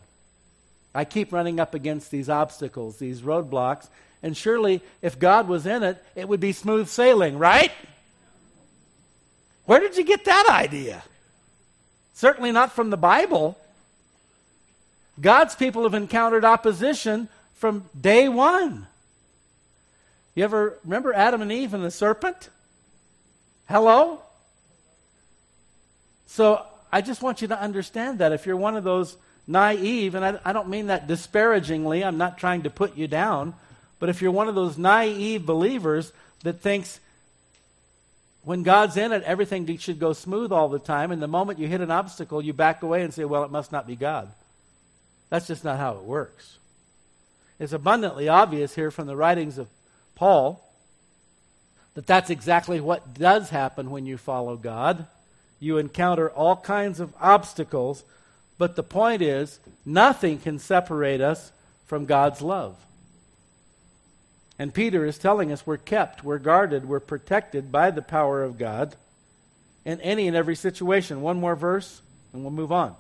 I 0.95 1.05
keep 1.05 1.33
running 1.33 1.59
up 1.59 1.75
against 1.75 2.11
these 2.11 2.31
obstacles, 2.31 2.97
these 2.97 3.21
roadblocks, 3.23 3.89
and 4.23 4.37
surely 4.37 4.83
if 5.03 5.19
God 5.19 5.49
was 5.49 5.67
in 5.67 5.83
it, 5.83 6.03
it 6.15 6.29
would 6.29 6.41
be 6.41 6.53
smooth 6.53 6.89
sailing, 6.89 7.39
right? 7.39 7.73
Where 9.67 9.81
did 9.81 9.97
you 9.97 10.05
get 10.05 10.25
that 10.25 10.47
idea? 10.49 11.03
Certainly 12.15 12.53
not 12.53 12.73
from 12.73 12.91
the 12.91 12.97
Bible. 12.97 13.59
God's 15.21 15.55
people 15.55 15.83
have 15.83 15.95
encountered 15.95 16.45
opposition 16.45 17.29
from 17.55 17.85
day 17.99 18.29
one. 18.29 18.87
You 20.35 20.45
ever 20.45 20.79
remember 20.85 21.13
Adam 21.13 21.43
and 21.43 21.51
Eve 21.51 21.75
and 21.75 21.85
the 21.85 21.91
serpent? 21.91 22.51
Hello? 23.69 24.21
So 26.27 26.65
I 26.93 27.01
just 27.01 27.23
want 27.23 27.43
you 27.43 27.49
to 27.49 27.61
understand 27.61 28.21
that 28.21 28.33
if 28.33 28.47
you're 28.47 28.57
one 28.57 28.77
of 28.77 28.85
those 28.85 29.17
naive, 29.47 30.15
and 30.15 30.25
I, 30.25 30.39
I, 30.45 30.53
don't 30.53 30.69
mean 30.69 30.89
that 30.89 31.07
disparagingly, 31.07 32.05
I'm 32.05 32.19
not 32.19 32.39
trying 32.39 32.63
to 32.63 32.71
put 32.71 32.97
you 32.97 33.09
down, 33.09 33.55
but 33.99 34.09
if 34.09 34.21
you're 34.21 34.31
one 34.31 34.49
of 34.49 34.55
those 34.55 34.77
naive 34.77 35.47
believers 35.47 36.13
that 36.43 36.61
thinks 36.61 37.01
when 38.47 38.63
God's 38.63 38.97
in 38.97 39.11
it, 39.11 39.25
everything 39.25 39.77
should 39.77 39.99
go 39.99 40.13
smooth 40.13 40.53
all 40.53 40.69
the 40.69 40.79
time, 40.79 41.11
and 41.11 41.21
the 41.21 41.27
moment 41.27 41.59
you 41.59 41.67
hit 41.67 41.81
an 41.81 41.91
obstacle, 41.91 42.41
you 42.41 42.53
back 42.53 42.81
away 42.81 43.03
and 43.03 43.13
say, 43.13 43.25
well, 43.25 43.43
it 43.43 43.51
must 43.51 43.73
not 43.73 43.89
be 43.89 43.97
God. 43.97 44.31
That's 45.31 45.49
just 45.49 45.65
not 45.65 45.79
how 45.79 45.95
it 45.95 46.05
works. 46.05 46.59
It's 47.59 47.73
abundantly 47.73 48.29
obvious 48.29 48.73
here 48.73 48.93
from 48.93 49.09
the 49.09 49.17
writings 49.17 49.59
of 49.59 49.67
Paul 50.15 50.65
that 51.95 52.07
that's 52.07 52.31
exactly 52.31 52.79
what 52.79 53.15
does 53.15 53.51
happen 53.51 53.91
when 53.91 54.07
you 54.07 54.17
follow 54.17 54.55
God. 54.55 55.09
You 55.59 55.79
encounter 55.79 56.31
all 56.31 56.55
kinds 56.55 57.01
of 57.01 57.13
obstacles, 57.21 58.05
but 58.59 58.77
the 58.77 58.85
point 58.85 59.23
is, 59.23 59.59
nothing 59.85 60.39
can 60.39 60.61
separate 60.61 61.21
us 61.21 61.51
from 61.87 62.05
God's 62.05 62.41
love. 62.41 62.77
And 64.59 64.73
Peter 64.73 65.05
is 65.05 65.19
telling 65.19 65.53
us 65.53 65.67
we're 65.67 65.77
kept, 65.77 66.25
we're 66.25 66.39
guarded, 66.39 66.89
we're 66.89 67.01
protected 67.01 67.71
by 67.71 67.91
the 67.91 68.03
power 68.03 68.43
of 68.43 68.59
God 68.59 68.97
in 69.85 70.01
any 70.01 70.27
and 70.27 70.37
every 70.37 70.57
situation. 70.57 71.21
One 71.21 71.39
more 71.39 71.57
verse 71.57 72.01
and 72.33 72.43
we'll 72.43 72.53
move 72.53 72.73
on. 72.73 72.95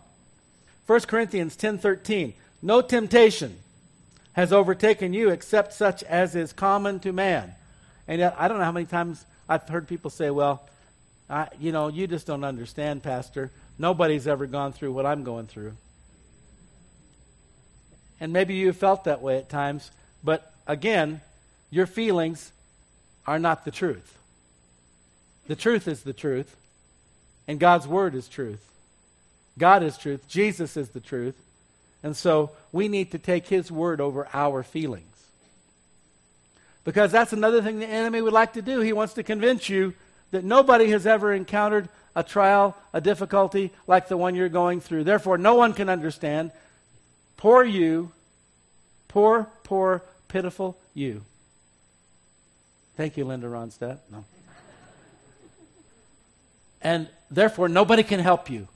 1 0.86 1.00
Corinthians 1.00 1.56
10:13 1.56 2.34
No 2.62 2.80
temptation 2.80 3.58
has 4.32 4.52
overtaken 4.52 5.12
you 5.12 5.30
except 5.30 5.72
such 5.72 6.02
as 6.04 6.34
is 6.34 6.52
common 6.52 7.00
to 7.00 7.12
man. 7.12 7.54
And 8.06 8.20
yet, 8.20 8.36
I 8.38 8.48
don't 8.48 8.58
know 8.58 8.64
how 8.64 8.72
many 8.72 8.86
times 8.86 9.24
I've 9.48 9.68
heard 9.68 9.88
people 9.88 10.10
say, 10.10 10.30
well, 10.30 10.68
I, 11.28 11.48
you 11.58 11.72
know, 11.72 11.88
you 11.88 12.06
just 12.06 12.26
don't 12.26 12.44
understand, 12.44 13.02
Pastor. 13.02 13.50
Nobody's 13.78 14.26
ever 14.26 14.46
gone 14.46 14.72
through 14.72 14.92
what 14.92 15.06
I'm 15.06 15.24
going 15.24 15.46
through. 15.46 15.72
And 18.20 18.32
maybe 18.32 18.54
you 18.54 18.72
felt 18.72 19.04
that 19.04 19.22
way 19.22 19.38
at 19.38 19.48
times, 19.48 19.90
but 20.22 20.52
again, 20.66 21.20
your 21.70 21.86
feelings 21.86 22.52
are 23.26 23.38
not 23.38 23.64
the 23.64 23.70
truth. 23.70 24.16
The 25.48 25.56
truth 25.56 25.86
is 25.88 26.02
the 26.02 26.12
truth, 26.12 26.56
and 27.46 27.60
God's 27.60 27.86
Word 27.86 28.14
is 28.14 28.28
truth. 28.28 28.64
God 29.58 29.82
is 29.82 29.96
truth. 29.96 30.28
Jesus 30.28 30.76
is 30.76 30.90
the 30.90 31.00
truth. 31.00 31.36
And 32.02 32.16
so 32.16 32.50
we 32.72 32.88
need 32.88 33.12
to 33.12 33.18
take 33.18 33.46
His 33.46 33.70
Word 33.70 34.00
over 34.00 34.28
our 34.32 34.62
feelings. 34.62 35.12
Because 36.84 37.10
that's 37.10 37.32
another 37.32 37.62
thing 37.62 37.78
the 37.78 37.86
enemy 37.86 38.22
would 38.22 38.32
like 38.32 38.52
to 38.52 38.62
do. 38.62 38.80
He 38.80 38.92
wants 38.92 39.14
to 39.14 39.22
convince 39.22 39.68
you 39.68 39.94
that 40.30 40.44
nobody 40.44 40.90
has 40.90 41.06
ever 41.06 41.32
encountered 41.32 41.88
a 42.14 42.22
trial, 42.22 42.76
a 42.92 43.00
difficulty 43.00 43.72
like 43.86 44.08
the 44.08 44.16
one 44.16 44.34
you're 44.34 44.48
going 44.48 44.80
through. 44.80 45.04
Therefore, 45.04 45.36
no 45.38 45.54
one 45.54 45.72
can 45.72 45.88
understand. 45.88 46.52
Poor 47.36 47.64
you, 47.64 48.12
poor, 49.08 49.48
poor, 49.64 50.02
pitiful 50.28 50.78
you. 50.94 51.22
Thank 52.96 53.16
you, 53.16 53.24
Linda 53.24 53.46
Ronstadt. 53.46 53.98
No. 54.10 54.24
And 56.80 57.08
therefore, 57.30 57.68
nobody 57.68 58.02
can 58.02 58.20
help 58.20 58.48
you, 58.48 58.68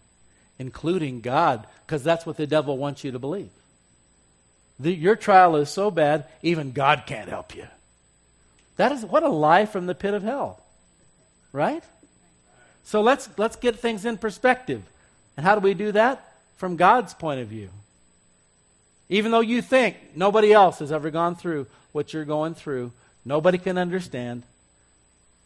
including 0.58 1.20
God, 1.20 1.66
because 1.86 2.02
that's 2.02 2.26
what 2.26 2.36
the 2.36 2.46
devil 2.46 2.76
wants 2.76 3.04
you 3.04 3.12
to 3.12 3.18
believe. 3.18 3.50
The, 4.78 4.92
your 4.92 5.16
trial 5.16 5.56
is 5.56 5.68
so 5.70 5.90
bad, 5.90 6.26
even 6.42 6.72
God 6.72 7.04
can't 7.06 7.28
help 7.28 7.54
you. 7.54 7.66
That 8.76 8.92
is 8.92 9.04
what 9.04 9.22
a 9.22 9.28
lie 9.28 9.66
from 9.66 9.86
the 9.86 9.94
pit 9.94 10.14
of 10.14 10.22
hell. 10.22 10.62
Right? 11.52 11.84
So 12.84 13.02
let's 13.02 13.28
let's 13.36 13.56
get 13.56 13.78
things 13.78 14.04
in 14.04 14.16
perspective. 14.16 14.82
And 15.36 15.44
how 15.44 15.54
do 15.54 15.60
we 15.60 15.74
do 15.74 15.92
that? 15.92 16.32
From 16.56 16.76
God's 16.76 17.14
point 17.14 17.40
of 17.40 17.48
view. 17.48 17.70
Even 19.08 19.32
though 19.32 19.40
you 19.40 19.60
think 19.60 19.96
nobody 20.14 20.52
else 20.52 20.78
has 20.78 20.92
ever 20.92 21.10
gone 21.10 21.36
through 21.36 21.66
what 21.92 22.12
you're 22.12 22.24
going 22.24 22.54
through, 22.54 22.92
Nobody 23.24 23.58
can 23.58 23.78
understand. 23.78 24.42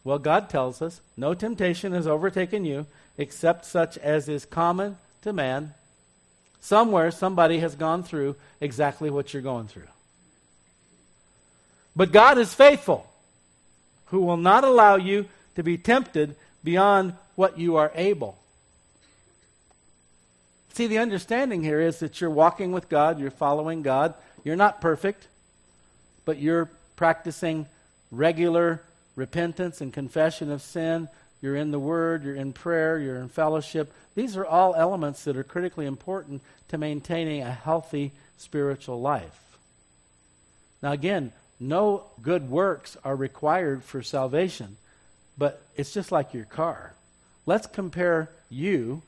Well, 0.04 0.18
God 0.18 0.48
tells 0.48 0.82
us 0.82 1.00
no 1.16 1.34
temptation 1.34 1.92
has 1.92 2.06
overtaken 2.06 2.64
you 2.64 2.86
except 3.16 3.64
such 3.64 3.96
as 3.98 4.28
is 4.28 4.44
common 4.44 4.98
to 5.22 5.32
man. 5.32 5.74
Somewhere, 6.60 7.10
somebody 7.10 7.58
has 7.58 7.74
gone 7.74 8.02
through 8.02 8.36
exactly 8.60 9.10
what 9.10 9.32
you're 9.32 9.42
going 9.42 9.66
through. 9.66 9.88
But 11.96 12.12
God 12.12 12.38
is 12.38 12.54
faithful, 12.54 13.06
who 14.06 14.20
will 14.22 14.36
not 14.36 14.64
allow 14.64 14.96
you 14.96 15.26
to 15.54 15.62
be 15.62 15.78
tempted 15.78 16.36
beyond 16.62 17.14
what 17.34 17.58
you 17.58 17.76
are 17.76 17.92
able. 17.94 18.38
See, 20.72 20.86
the 20.88 20.98
understanding 20.98 21.62
here 21.62 21.80
is 21.80 22.00
that 22.00 22.20
you're 22.20 22.30
walking 22.30 22.72
with 22.72 22.88
God, 22.88 23.20
you're 23.20 23.30
following 23.30 23.82
God. 23.82 24.14
You're 24.42 24.56
not 24.56 24.80
perfect, 24.80 25.26
but 26.24 26.38
you're 26.38 26.68
practicing 26.96 27.66
regular 28.10 28.82
repentance 29.16 29.80
and 29.80 29.92
confession 29.92 30.50
of 30.50 30.62
sin. 30.62 31.08
You're 31.40 31.56
in 31.56 31.70
the 31.70 31.78
Word, 31.78 32.24
you're 32.24 32.34
in 32.34 32.52
prayer, 32.52 32.98
you're 32.98 33.16
in 33.16 33.28
fellowship. 33.28 33.92
These 34.14 34.36
are 34.36 34.46
all 34.46 34.74
elements 34.74 35.24
that 35.24 35.36
are 35.36 35.44
critically 35.44 35.86
important 35.86 36.42
to 36.68 36.78
maintaining 36.78 37.42
a 37.42 37.52
healthy 37.52 38.12
spiritual 38.38 39.00
life. 39.00 39.58
Now, 40.82 40.92
again, 40.92 41.32
no 41.60 42.04
good 42.22 42.48
works 42.50 42.96
are 43.04 43.16
required 43.16 43.84
for 43.84 44.02
salvation, 44.02 44.76
but 45.38 45.62
it's 45.76 45.92
just 45.92 46.12
like 46.12 46.34
your 46.34 46.44
car. 46.44 46.94
Let's 47.46 47.66
compare 47.66 48.30
you 48.50 49.02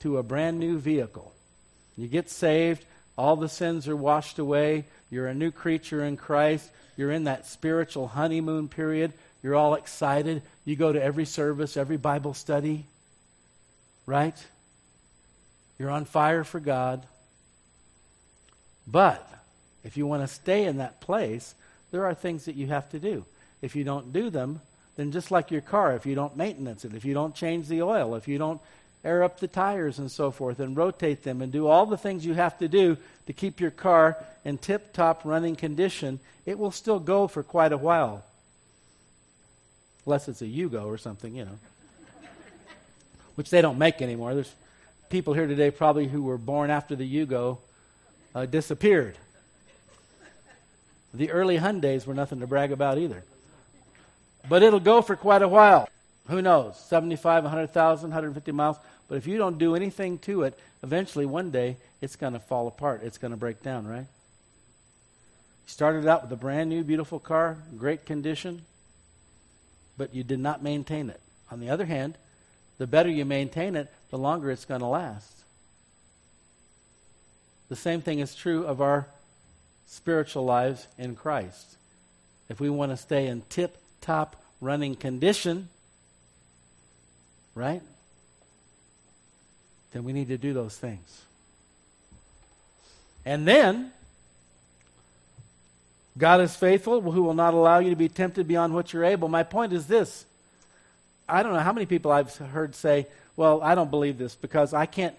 to 0.00 0.18
a 0.18 0.22
brand 0.22 0.58
new 0.58 0.78
vehicle. 0.78 1.32
You 1.96 2.08
get 2.08 2.30
saved, 2.30 2.84
all 3.16 3.36
the 3.36 3.48
sins 3.48 3.88
are 3.88 3.96
washed 3.96 4.38
away, 4.38 4.84
you're 5.10 5.26
a 5.26 5.34
new 5.34 5.50
creature 5.50 6.04
in 6.04 6.16
Christ. 6.16 6.70
You're 6.96 7.10
in 7.10 7.24
that 7.24 7.46
spiritual 7.46 8.08
honeymoon 8.08 8.68
period. 8.68 9.12
You're 9.42 9.54
all 9.54 9.74
excited. 9.74 10.42
You 10.64 10.76
go 10.76 10.92
to 10.92 11.02
every 11.02 11.24
service, 11.24 11.76
every 11.76 11.96
Bible 11.96 12.34
study, 12.34 12.86
right? 14.06 14.36
You're 15.78 15.90
on 15.90 16.04
fire 16.04 16.44
for 16.44 16.60
God. 16.60 17.04
But 18.86 19.28
if 19.84 19.96
you 19.96 20.06
want 20.06 20.22
to 20.22 20.34
stay 20.34 20.64
in 20.64 20.78
that 20.78 21.00
place, 21.00 21.54
there 21.90 22.06
are 22.06 22.14
things 22.14 22.46
that 22.46 22.56
you 22.56 22.68
have 22.68 22.88
to 22.90 22.98
do. 22.98 23.24
If 23.60 23.76
you 23.76 23.84
don't 23.84 24.12
do 24.12 24.30
them, 24.30 24.60
then 24.96 25.12
just 25.12 25.30
like 25.30 25.50
your 25.50 25.60
car, 25.60 25.94
if 25.94 26.06
you 26.06 26.14
don't 26.14 26.36
maintenance 26.36 26.84
it, 26.84 26.94
if 26.94 27.04
you 27.04 27.14
don't 27.14 27.34
change 27.34 27.68
the 27.68 27.82
oil, 27.82 28.14
if 28.14 28.28
you 28.28 28.38
don't 28.38 28.60
air 29.04 29.22
up 29.22 29.40
the 29.40 29.48
tires 29.48 29.98
and 29.98 30.10
so 30.10 30.30
forth 30.30 30.60
and 30.60 30.76
rotate 30.76 31.24
them 31.24 31.42
and 31.42 31.52
do 31.52 31.66
all 31.66 31.86
the 31.86 31.96
things 31.96 32.24
you 32.24 32.34
have 32.34 32.58
to 32.58 32.68
do 32.68 32.96
to 33.26 33.32
keep 33.32 33.60
your 33.60 33.70
car 33.70 34.16
in 34.44 34.58
tip 34.58 34.92
top 34.92 35.22
running 35.24 35.56
condition, 35.56 36.20
it 36.46 36.58
will 36.58 36.70
still 36.70 36.98
go 36.98 37.26
for 37.26 37.42
quite 37.42 37.72
a 37.72 37.76
while. 37.76 38.24
Unless 40.06 40.28
it's 40.28 40.42
a 40.42 40.46
Yugo 40.46 40.86
or 40.86 40.98
something, 40.98 41.34
you 41.34 41.44
know. 41.44 41.58
Which 43.34 43.50
they 43.50 43.62
don't 43.62 43.78
make 43.78 44.02
anymore. 44.02 44.34
There's 44.34 44.52
people 45.08 45.34
here 45.34 45.46
today 45.46 45.70
probably 45.70 46.08
who 46.08 46.22
were 46.22 46.38
born 46.38 46.70
after 46.70 46.96
the 46.96 47.08
Yugo 47.08 47.58
uh, 48.34 48.46
disappeared. 48.46 49.16
The 51.14 51.30
early 51.30 51.58
Hyundais 51.58 52.06
were 52.06 52.14
nothing 52.14 52.40
to 52.40 52.46
brag 52.46 52.72
about 52.72 52.98
either. 52.98 53.22
But 54.48 54.62
it'll 54.62 54.80
go 54.80 55.02
for 55.02 55.14
quite 55.14 55.42
a 55.42 55.48
while. 55.48 55.88
Who 56.28 56.40
knows? 56.40 56.78
75, 56.78 57.44
100,000, 57.44 58.10
150 58.10 58.52
miles. 58.52 58.76
But 59.08 59.18
if 59.18 59.26
you 59.26 59.38
don't 59.38 59.58
do 59.58 59.74
anything 59.74 60.18
to 60.20 60.42
it, 60.42 60.58
eventually 60.82 61.26
one 61.26 61.50
day 61.50 61.76
it's 62.00 62.16
going 62.16 62.32
to 62.32 62.38
fall 62.38 62.68
apart. 62.68 63.02
It's 63.02 63.18
going 63.18 63.32
to 63.32 63.36
break 63.36 63.62
down, 63.62 63.86
right? 63.86 64.06
You 64.06 65.66
started 65.66 66.06
out 66.06 66.22
with 66.22 66.32
a 66.32 66.36
brand 66.36 66.70
new, 66.70 66.84
beautiful 66.84 67.18
car, 67.18 67.58
great 67.76 68.06
condition, 68.06 68.62
but 69.96 70.14
you 70.14 70.22
did 70.24 70.38
not 70.40 70.62
maintain 70.62 71.10
it. 71.10 71.20
On 71.50 71.60
the 71.60 71.70
other 71.70 71.84
hand, 71.84 72.16
the 72.78 72.86
better 72.86 73.10
you 73.10 73.24
maintain 73.24 73.76
it, 73.76 73.92
the 74.10 74.18
longer 74.18 74.50
it's 74.50 74.64
going 74.64 74.80
to 74.80 74.86
last. 74.86 75.42
The 77.68 77.76
same 77.76 78.00
thing 78.00 78.18
is 78.18 78.34
true 78.34 78.64
of 78.66 78.80
our 78.80 79.06
spiritual 79.86 80.44
lives 80.44 80.86
in 80.98 81.16
Christ. 81.16 81.76
If 82.48 82.60
we 82.60 82.70
want 82.70 82.92
to 82.92 82.96
stay 82.96 83.26
in 83.26 83.42
tip 83.48 83.76
top 84.00 84.42
running 84.60 84.94
condition, 84.94 85.68
right? 87.54 87.82
Then 89.92 90.04
we 90.04 90.12
need 90.12 90.28
to 90.28 90.38
do 90.38 90.52
those 90.52 90.76
things. 90.76 91.22
And 93.24 93.46
then, 93.46 93.92
God 96.18 96.40
is 96.40 96.56
faithful, 96.56 97.00
who 97.00 97.22
will 97.22 97.34
not 97.34 97.54
allow 97.54 97.78
you 97.78 97.90
to 97.90 97.96
be 97.96 98.08
tempted 98.08 98.48
beyond 98.48 98.74
what 98.74 98.92
you're 98.92 99.04
able. 99.04 99.28
My 99.28 99.42
point 99.42 99.72
is 99.72 99.86
this 99.86 100.24
I 101.28 101.42
don't 101.42 101.52
know 101.52 101.60
how 101.60 101.72
many 101.72 101.86
people 101.86 102.10
I've 102.10 102.34
heard 102.36 102.74
say, 102.74 103.06
Well, 103.36 103.62
I 103.62 103.74
don't 103.74 103.90
believe 103.90 104.18
this 104.18 104.34
because 104.34 104.74
I 104.74 104.86
can't, 104.86 105.14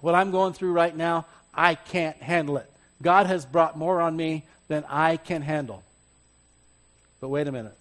what 0.00 0.14
I'm 0.14 0.30
going 0.30 0.52
through 0.52 0.72
right 0.72 0.96
now, 0.96 1.26
I 1.52 1.74
can't 1.74 2.16
handle 2.18 2.58
it. 2.58 2.70
God 3.02 3.26
has 3.26 3.44
brought 3.44 3.76
more 3.76 4.00
on 4.00 4.16
me 4.16 4.44
than 4.68 4.84
I 4.88 5.16
can 5.16 5.42
handle. 5.42 5.82
But 7.20 7.28
wait 7.28 7.48
a 7.48 7.52
minute. 7.52 7.76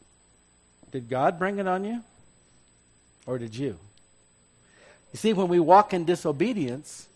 Did 0.92 1.10
God 1.10 1.38
bring 1.38 1.60
it 1.60 1.68
on 1.68 1.84
you? 1.84 2.02
Or 3.26 3.38
did 3.38 3.56
you? 3.56 3.78
You 5.18 5.20
see, 5.20 5.34
when 5.34 5.48
we 5.48 5.60
walk 5.60 5.96
in 5.96 6.06
disobedience, 6.06 7.08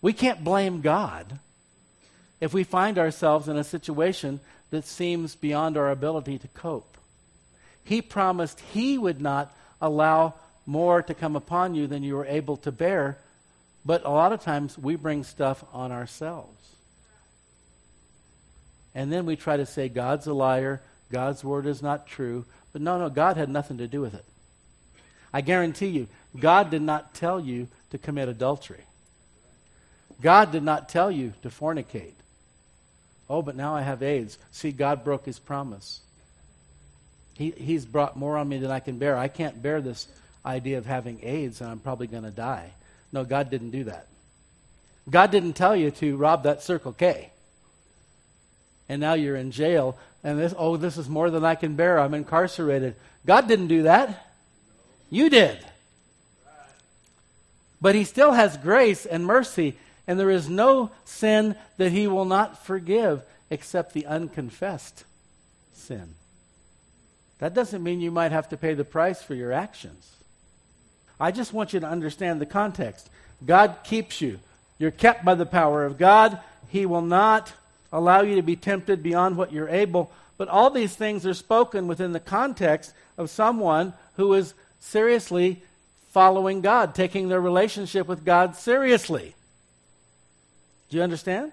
we 0.00 0.12
can't 0.12 0.44
blame 0.44 0.80
God 0.80 1.40
if 2.40 2.54
we 2.54 2.62
find 2.62 3.00
ourselves 3.00 3.48
in 3.48 3.56
a 3.56 3.64
situation 3.64 4.38
that 4.70 4.84
seems 4.84 5.34
beyond 5.34 5.76
our 5.76 5.90
ability 5.90 6.38
to 6.38 6.46
cope. 6.46 6.96
He 7.82 8.00
promised 8.00 8.60
He 8.60 8.96
would 8.96 9.20
not 9.20 9.52
allow 9.82 10.34
more 10.66 11.02
to 11.02 11.14
come 11.14 11.34
upon 11.34 11.74
you 11.74 11.88
than 11.88 12.04
you 12.04 12.14
were 12.14 12.26
able 12.26 12.58
to 12.58 12.70
bear, 12.70 13.18
but 13.84 14.04
a 14.04 14.10
lot 14.10 14.32
of 14.32 14.40
times 14.40 14.78
we 14.78 14.94
bring 14.94 15.24
stuff 15.24 15.64
on 15.72 15.90
ourselves. 15.90 16.76
And 18.94 19.12
then 19.12 19.26
we 19.26 19.34
try 19.34 19.56
to 19.56 19.66
say 19.66 19.88
God's 19.88 20.28
a 20.28 20.32
liar, 20.32 20.80
God's 21.10 21.42
word 21.42 21.66
is 21.66 21.82
not 21.82 22.06
true. 22.06 22.44
But 22.72 22.82
no, 22.82 23.00
no, 23.00 23.10
God 23.10 23.36
had 23.36 23.48
nothing 23.48 23.78
to 23.78 23.88
do 23.88 24.00
with 24.00 24.14
it. 24.14 24.24
I 25.32 25.40
guarantee 25.40 25.88
you, 25.88 26.06
God 26.40 26.70
did 26.70 26.82
not 26.82 27.14
tell 27.14 27.40
you 27.40 27.68
to 27.90 27.98
commit 27.98 28.28
adultery. 28.28 28.84
God 30.20 30.52
did 30.52 30.62
not 30.62 30.88
tell 30.88 31.10
you 31.10 31.32
to 31.42 31.48
fornicate. 31.48 32.14
Oh, 33.28 33.42
but 33.42 33.56
now 33.56 33.74
I 33.74 33.82
have 33.82 34.02
AIDS. 34.02 34.38
See, 34.52 34.72
God 34.72 35.04
broke 35.04 35.26
his 35.26 35.38
promise. 35.38 36.00
He, 37.34 37.50
he's 37.50 37.84
brought 37.84 38.16
more 38.16 38.36
on 38.36 38.48
me 38.48 38.58
than 38.58 38.70
I 38.70 38.80
can 38.80 38.98
bear. 38.98 39.16
I 39.16 39.28
can't 39.28 39.60
bear 39.62 39.80
this 39.80 40.06
idea 40.44 40.78
of 40.78 40.86
having 40.86 41.20
AIDS 41.22 41.60
and 41.60 41.70
I'm 41.70 41.80
probably 41.80 42.06
going 42.06 42.22
to 42.22 42.30
die. 42.30 42.70
No, 43.12 43.24
God 43.24 43.50
didn't 43.50 43.70
do 43.70 43.84
that. 43.84 44.06
God 45.08 45.30
didn't 45.30 45.52
tell 45.52 45.76
you 45.76 45.90
to 45.92 46.16
rob 46.16 46.44
that 46.44 46.62
Circle 46.62 46.92
K. 46.92 47.30
And 48.88 49.00
now 49.00 49.14
you're 49.14 49.36
in 49.36 49.50
jail 49.50 49.98
and 50.24 50.38
this, 50.38 50.54
oh, 50.56 50.76
this 50.76 50.96
is 50.96 51.08
more 51.08 51.30
than 51.30 51.44
I 51.44 51.56
can 51.56 51.76
bear. 51.76 52.00
I'm 52.00 52.14
incarcerated. 52.14 52.94
God 53.26 53.48
didn't 53.48 53.68
do 53.68 53.82
that. 53.82 54.30
You 55.10 55.28
did. 55.28 55.58
But 57.86 57.94
He 57.94 58.02
still 58.02 58.32
has 58.32 58.56
grace 58.56 59.06
and 59.06 59.24
mercy, 59.24 59.76
and 60.08 60.18
there 60.18 60.28
is 60.28 60.50
no 60.50 60.90
sin 61.04 61.54
that 61.76 61.92
He 61.92 62.08
will 62.08 62.24
not 62.24 62.66
forgive 62.66 63.22
except 63.48 63.92
the 63.92 64.06
unconfessed 64.06 65.04
sin. 65.72 66.14
That 67.38 67.54
doesn't 67.54 67.84
mean 67.84 68.00
you 68.00 68.10
might 68.10 68.32
have 68.32 68.48
to 68.48 68.56
pay 68.56 68.74
the 68.74 68.82
price 68.82 69.22
for 69.22 69.36
your 69.36 69.52
actions. 69.52 70.16
I 71.20 71.30
just 71.30 71.52
want 71.52 71.74
you 71.74 71.78
to 71.78 71.86
understand 71.86 72.40
the 72.40 72.44
context. 72.44 73.08
God 73.44 73.76
keeps 73.84 74.20
you. 74.20 74.40
You're 74.80 74.90
kept 74.90 75.24
by 75.24 75.36
the 75.36 75.46
power 75.46 75.84
of 75.84 75.96
God. 75.96 76.40
He 76.66 76.86
will 76.86 77.02
not 77.02 77.52
allow 77.92 78.22
you 78.22 78.34
to 78.34 78.42
be 78.42 78.56
tempted 78.56 79.00
beyond 79.00 79.36
what 79.36 79.52
you're 79.52 79.68
able. 79.68 80.10
But 80.38 80.48
all 80.48 80.70
these 80.70 80.96
things 80.96 81.24
are 81.24 81.34
spoken 81.34 81.86
within 81.86 82.10
the 82.10 82.18
context 82.18 82.92
of 83.16 83.30
someone 83.30 83.92
who 84.16 84.34
is 84.34 84.54
seriously 84.80 85.62
following 86.16 86.62
God, 86.62 86.94
taking 86.94 87.28
their 87.28 87.42
relationship 87.42 88.08
with 88.08 88.24
God 88.24 88.56
seriously. 88.56 89.34
Do 90.88 90.96
you 90.96 91.02
understand? 91.02 91.52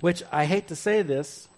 Which 0.00 0.22
I 0.30 0.44
hate 0.44 0.68
to 0.68 0.76
say 0.76 1.00
this. 1.00 1.48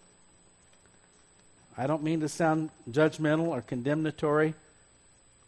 I 1.76 1.88
don't 1.88 2.04
mean 2.04 2.20
to 2.20 2.28
sound 2.28 2.70
judgmental 2.88 3.48
or 3.48 3.60
condemnatory, 3.60 4.54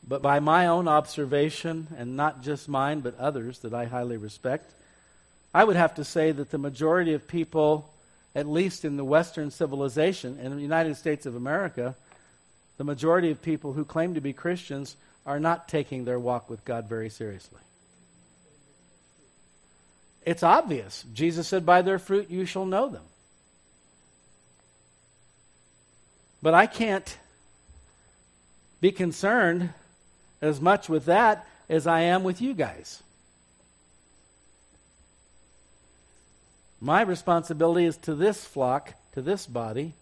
but 0.08 0.20
by 0.20 0.40
my 0.40 0.66
own 0.66 0.88
observation, 0.88 1.86
and 1.96 2.16
not 2.16 2.42
just 2.42 2.68
mine, 2.68 3.02
but 3.02 3.16
others 3.20 3.60
that 3.60 3.72
I 3.72 3.84
highly 3.84 4.16
respect, 4.16 4.72
I 5.54 5.62
would 5.62 5.76
have 5.76 5.94
to 5.94 6.04
say 6.04 6.32
that 6.32 6.50
the 6.50 6.58
majority 6.58 7.14
of 7.14 7.28
people, 7.28 7.88
at 8.34 8.48
least 8.48 8.84
in 8.84 8.96
the 8.96 9.04
Western 9.04 9.52
civilization, 9.52 10.40
in 10.40 10.56
the 10.56 10.60
United 10.60 10.96
States 10.96 11.24
of 11.24 11.36
America, 11.36 11.94
the 12.76 12.84
majority 12.84 13.30
of 13.30 13.42
people 13.42 13.72
who 13.72 13.84
claim 13.84 14.14
to 14.14 14.20
be 14.20 14.32
Christians 14.32 14.96
are 15.24 15.40
not 15.40 15.68
taking 15.68 16.04
their 16.04 16.18
walk 16.18 16.50
with 16.50 16.64
God 16.64 16.88
very 16.88 17.10
seriously. 17.10 17.60
It's 20.24 20.42
obvious. 20.42 21.04
Jesus 21.12 21.48
said, 21.48 21.66
By 21.66 21.82
their 21.82 21.98
fruit 21.98 22.30
you 22.30 22.44
shall 22.44 22.66
know 22.66 22.88
them. 22.88 23.02
But 26.40 26.54
I 26.54 26.66
can't 26.66 27.16
be 28.80 28.90
concerned 28.90 29.70
as 30.40 30.60
much 30.60 30.88
with 30.88 31.04
that 31.06 31.46
as 31.68 31.86
I 31.86 32.00
am 32.00 32.24
with 32.24 32.40
you 32.40 32.52
guys. 32.52 33.02
My 36.80 37.02
responsibility 37.02 37.86
is 37.86 37.96
to 37.98 38.16
this 38.16 38.44
flock, 38.44 38.92
to 39.12 39.22
this 39.22 39.46
body. 39.46 39.94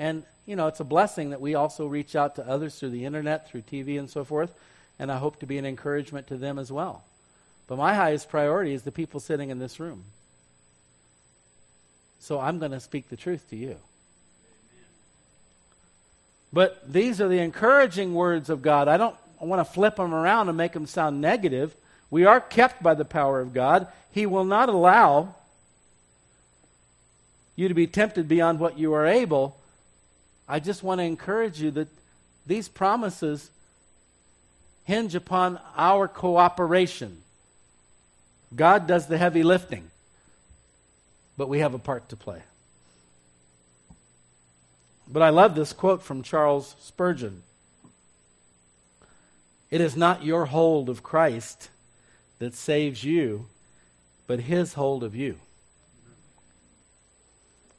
And, 0.00 0.24
you 0.48 0.56
know, 0.56 0.66
it's 0.66 0.80
a 0.80 0.84
blessing 0.84 1.28
that 1.30 1.42
we 1.42 1.54
also 1.54 1.86
reach 1.86 2.16
out 2.16 2.36
to 2.36 2.48
others 2.48 2.78
through 2.78 2.88
the 2.88 3.04
internet, 3.04 3.50
through 3.50 3.60
TV, 3.60 3.98
and 3.98 4.08
so 4.08 4.24
forth. 4.24 4.50
And 4.98 5.12
I 5.12 5.18
hope 5.18 5.40
to 5.40 5.46
be 5.46 5.58
an 5.58 5.66
encouragement 5.66 6.26
to 6.28 6.38
them 6.38 6.58
as 6.58 6.72
well. 6.72 7.04
But 7.66 7.76
my 7.76 7.92
highest 7.92 8.30
priority 8.30 8.72
is 8.72 8.82
the 8.82 8.90
people 8.90 9.20
sitting 9.20 9.50
in 9.50 9.58
this 9.58 9.78
room. 9.78 10.04
So 12.18 12.40
I'm 12.40 12.58
going 12.58 12.72
to 12.72 12.80
speak 12.80 13.10
the 13.10 13.16
truth 13.16 13.50
to 13.50 13.56
you. 13.56 13.76
But 16.50 16.90
these 16.90 17.20
are 17.20 17.28
the 17.28 17.40
encouraging 17.40 18.14
words 18.14 18.48
of 18.48 18.62
God. 18.62 18.88
I 18.88 18.96
don't 18.96 19.16
want 19.40 19.60
to 19.60 19.70
flip 19.70 19.96
them 19.96 20.14
around 20.14 20.48
and 20.48 20.56
make 20.56 20.72
them 20.72 20.86
sound 20.86 21.20
negative. 21.20 21.76
We 22.10 22.24
are 22.24 22.40
kept 22.40 22.82
by 22.82 22.94
the 22.94 23.04
power 23.04 23.42
of 23.42 23.52
God. 23.52 23.86
He 24.12 24.24
will 24.24 24.46
not 24.46 24.70
allow 24.70 25.34
you 27.54 27.68
to 27.68 27.74
be 27.74 27.86
tempted 27.86 28.28
beyond 28.28 28.60
what 28.60 28.78
you 28.78 28.94
are 28.94 29.06
able, 29.06 29.57
I 30.48 30.60
just 30.60 30.82
want 30.82 31.00
to 31.00 31.04
encourage 31.04 31.60
you 31.60 31.70
that 31.72 31.88
these 32.46 32.68
promises 32.68 33.50
hinge 34.84 35.14
upon 35.14 35.60
our 35.76 36.08
cooperation. 36.08 37.18
God 38.56 38.86
does 38.86 39.06
the 39.06 39.18
heavy 39.18 39.42
lifting, 39.42 39.90
but 41.36 41.50
we 41.50 41.58
have 41.58 41.74
a 41.74 41.78
part 41.78 42.08
to 42.08 42.16
play. 42.16 42.40
But 45.06 45.22
I 45.22 45.28
love 45.28 45.54
this 45.54 45.74
quote 45.74 46.02
from 46.02 46.22
Charles 46.22 46.74
Spurgeon 46.80 47.42
It 49.70 49.82
is 49.82 49.96
not 49.96 50.24
your 50.24 50.46
hold 50.46 50.88
of 50.88 51.02
Christ 51.02 51.68
that 52.38 52.54
saves 52.54 53.04
you, 53.04 53.46
but 54.26 54.40
his 54.40 54.72
hold 54.74 55.04
of 55.04 55.14
you. 55.14 55.36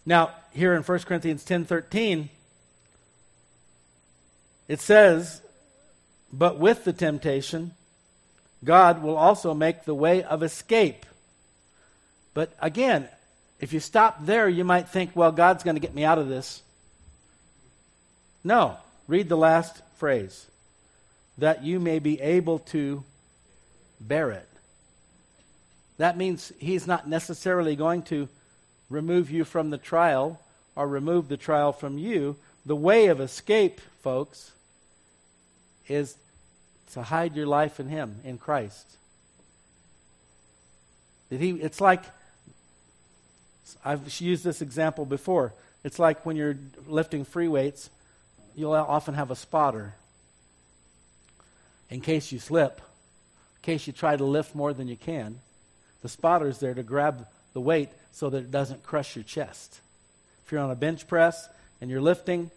Now, 0.05 0.32
here 0.51 0.75
in 0.75 0.84
1 0.84 0.99
Corinthians 0.99 1.43
10:13, 1.43 2.29
it 4.69 4.79
says 4.79 5.41
But 6.32 6.58
with 6.58 6.86
the 6.86 6.93
temptation, 6.93 7.73
God 8.63 9.03
will 9.03 9.17
also 9.17 9.53
make 9.53 9.84
the 9.84 9.95
way 9.95 10.23
of 10.23 10.43
escape. 10.43 11.05
But 12.34 12.53
again, 12.62 13.10
if 13.60 13.73
you 13.73 13.82
stop 13.82 14.25
there, 14.25 14.47
you 14.47 14.63
might 14.63 14.88
think, 14.88 15.12
well, 15.15 15.34
God's 15.34 15.63
going 15.63 15.75
to 15.75 15.82
get 15.82 15.93
me 15.93 16.05
out 16.05 16.19
of 16.19 16.29
this. 16.29 16.62
No. 18.43 18.77
Read 19.08 19.27
the 19.27 19.36
last 19.36 19.82
phrase 19.97 20.45
that 21.39 21.63
you 21.63 21.79
may 21.79 21.99
be 21.99 22.21
able 22.21 22.60
to 22.60 23.03
bear 23.99 24.32
it. 24.32 24.47
That 25.97 26.15
means 26.15 26.53
He's 26.60 26.86
not 26.86 27.10
necessarily 27.10 27.75
going 27.75 28.03
to 28.03 28.29
remove 28.89 29.32
you 29.32 29.43
from 29.45 29.69
the 29.69 29.77
trial 29.77 30.39
or 30.75 30.88
remove 30.88 31.27
the 31.27 31.38
trial 31.38 31.73
from 31.73 31.97
you. 31.97 32.36
The 32.65 32.75
way 32.75 33.08
of 33.08 33.19
escape, 33.19 33.82
folks, 34.03 34.51
is 35.89 36.15
to 36.93 37.04
hide 37.04 37.36
your 37.36 37.47
life 37.47 37.80
in 37.80 37.89
Him, 37.89 38.21
in 38.23 38.38
Christ. 38.38 38.86
That 41.30 41.39
he, 41.39 41.52
it's 41.52 41.80
like, 41.80 42.04
I've 43.86 44.19
used 44.19 44.43
this 44.43 44.62
example 44.62 45.06
before. 45.06 45.54
It's 45.84 45.99
like 45.99 46.25
when 46.25 46.36
you're 46.36 46.58
lifting 46.88 47.23
free 47.23 47.47
weights, 47.47 47.89
you'll 48.56 48.73
often 48.73 49.13
have 49.13 49.32
a 49.32 49.36
spotter 49.36 49.93
in 51.89 52.02
case 52.02 52.32
you 52.32 52.39
slip, 52.39 52.78
in 52.78 53.62
case 53.62 53.88
you 53.88 53.93
try 53.93 54.15
to 54.15 54.23
lift 54.23 54.56
more 54.56 54.73
than 54.73 54.88
you 54.88 54.97
can. 54.97 55.39
The 56.02 56.10
spotter's 56.10 56.60
there 56.60 56.73
to 56.73 56.84
grab 56.84 57.28
the 57.54 57.62
weight 57.62 57.89
so 58.12 58.30
that 58.30 58.38
it 58.38 58.52
doesn't 58.52 58.84
crush 58.84 59.15
your 59.15 59.23
chest. 59.23 59.80
If 60.45 60.52
you're 60.52 60.62
on 60.62 60.71
a 60.71 60.75
bench 60.75 61.08
press 61.08 61.47
and 61.80 61.89
you're 61.89 62.02
lifting, 62.02 62.52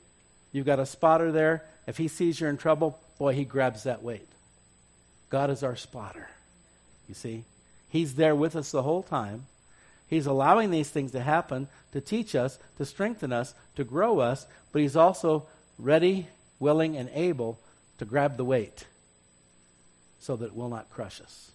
you've 0.53 0.67
got 0.67 0.79
a 0.79 0.87
spotter 0.87 1.33
there. 1.33 1.65
If 1.87 1.97
he 1.97 2.09
sees 2.09 2.41
you're 2.41 2.51
in 2.51 2.59
trouble, 2.59 2.99
boy, 3.19 3.35
he 3.35 3.45
grabs 3.45 3.85
that 3.85 4.03
weight. 4.03 4.29
God 5.31 5.51
is 5.51 5.62
our 5.62 5.77
spotter. 5.77 6.29
You 7.09 7.15
see? 7.15 7.45
He's 7.88 8.15
there 8.15 8.37
with 8.37 8.57
us 8.57 8.71
the 8.71 8.83
whole 8.83 9.03
time. 9.03 9.47
He's 10.07 10.27
allowing 10.27 10.71
these 10.71 10.91
things 10.91 11.12
to 11.12 11.21
happen 11.21 11.69
to 11.93 12.01
teach 12.01 12.35
us, 12.35 12.59
to 12.79 12.85
strengthen 12.85 13.33
us, 13.33 13.55
to 13.77 13.85
grow 13.85 14.19
us, 14.19 14.47
but 14.73 14.83
He's 14.83 14.97
also 14.97 15.47
ready, 15.79 16.27
willing, 16.59 16.97
and 16.97 17.09
able 17.15 17.59
to 17.99 18.05
grab 18.05 18.37
the 18.37 18.45
weight 18.45 18.87
so 20.19 20.37
that 20.37 20.47
it 20.47 20.57
will 20.57 20.69
not 20.69 20.91
crush 20.91 21.21
us. 21.21 21.51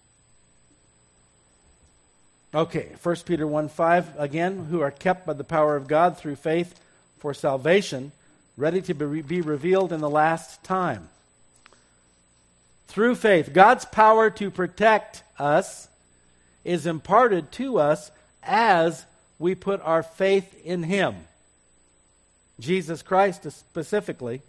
Okay, 2.54 2.96
1 3.04 3.16
Peter 3.26 3.46
1 3.46 3.70
5, 3.70 4.20
again, 4.20 4.66
who 4.66 4.82
are 4.82 4.92
kept 4.92 5.26
by 5.26 5.34
the 5.34 5.44
power 5.44 5.76
of 5.76 5.88
God 5.88 6.18
through 6.18 6.38
faith 6.38 6.80
for 7.20 7.34
salvation, 7.34 8.12
ready 8.58 8.82
to 8.82 8.94
be 8.94 9.42
revealed 9.42 9.94
in 9.94 10.02
the 10.02 10.10
last 10.10 10.64
time 10.64 11.08
through 12.88 13.16
faith. 13.16 13.54
God's 13.54 13.86
power 13.86 14.30
to 14.32 14.50
protect 14.50 15.24
us 15.38 15.88
is 16.66 16.88
imparted 16.88 17.52
to 17.54 17.78
us 17.78 18.10
as 18.42 19.06
we 19.40 19.54
put 19.54 19.80
our 19.82 20.02
faith 20.02 20.66
in 20.66 20.82
Him, 20.82 21.16
Jesus 22.60 23.04
Christ 23.04 23.50
specifically, 23.52 24.42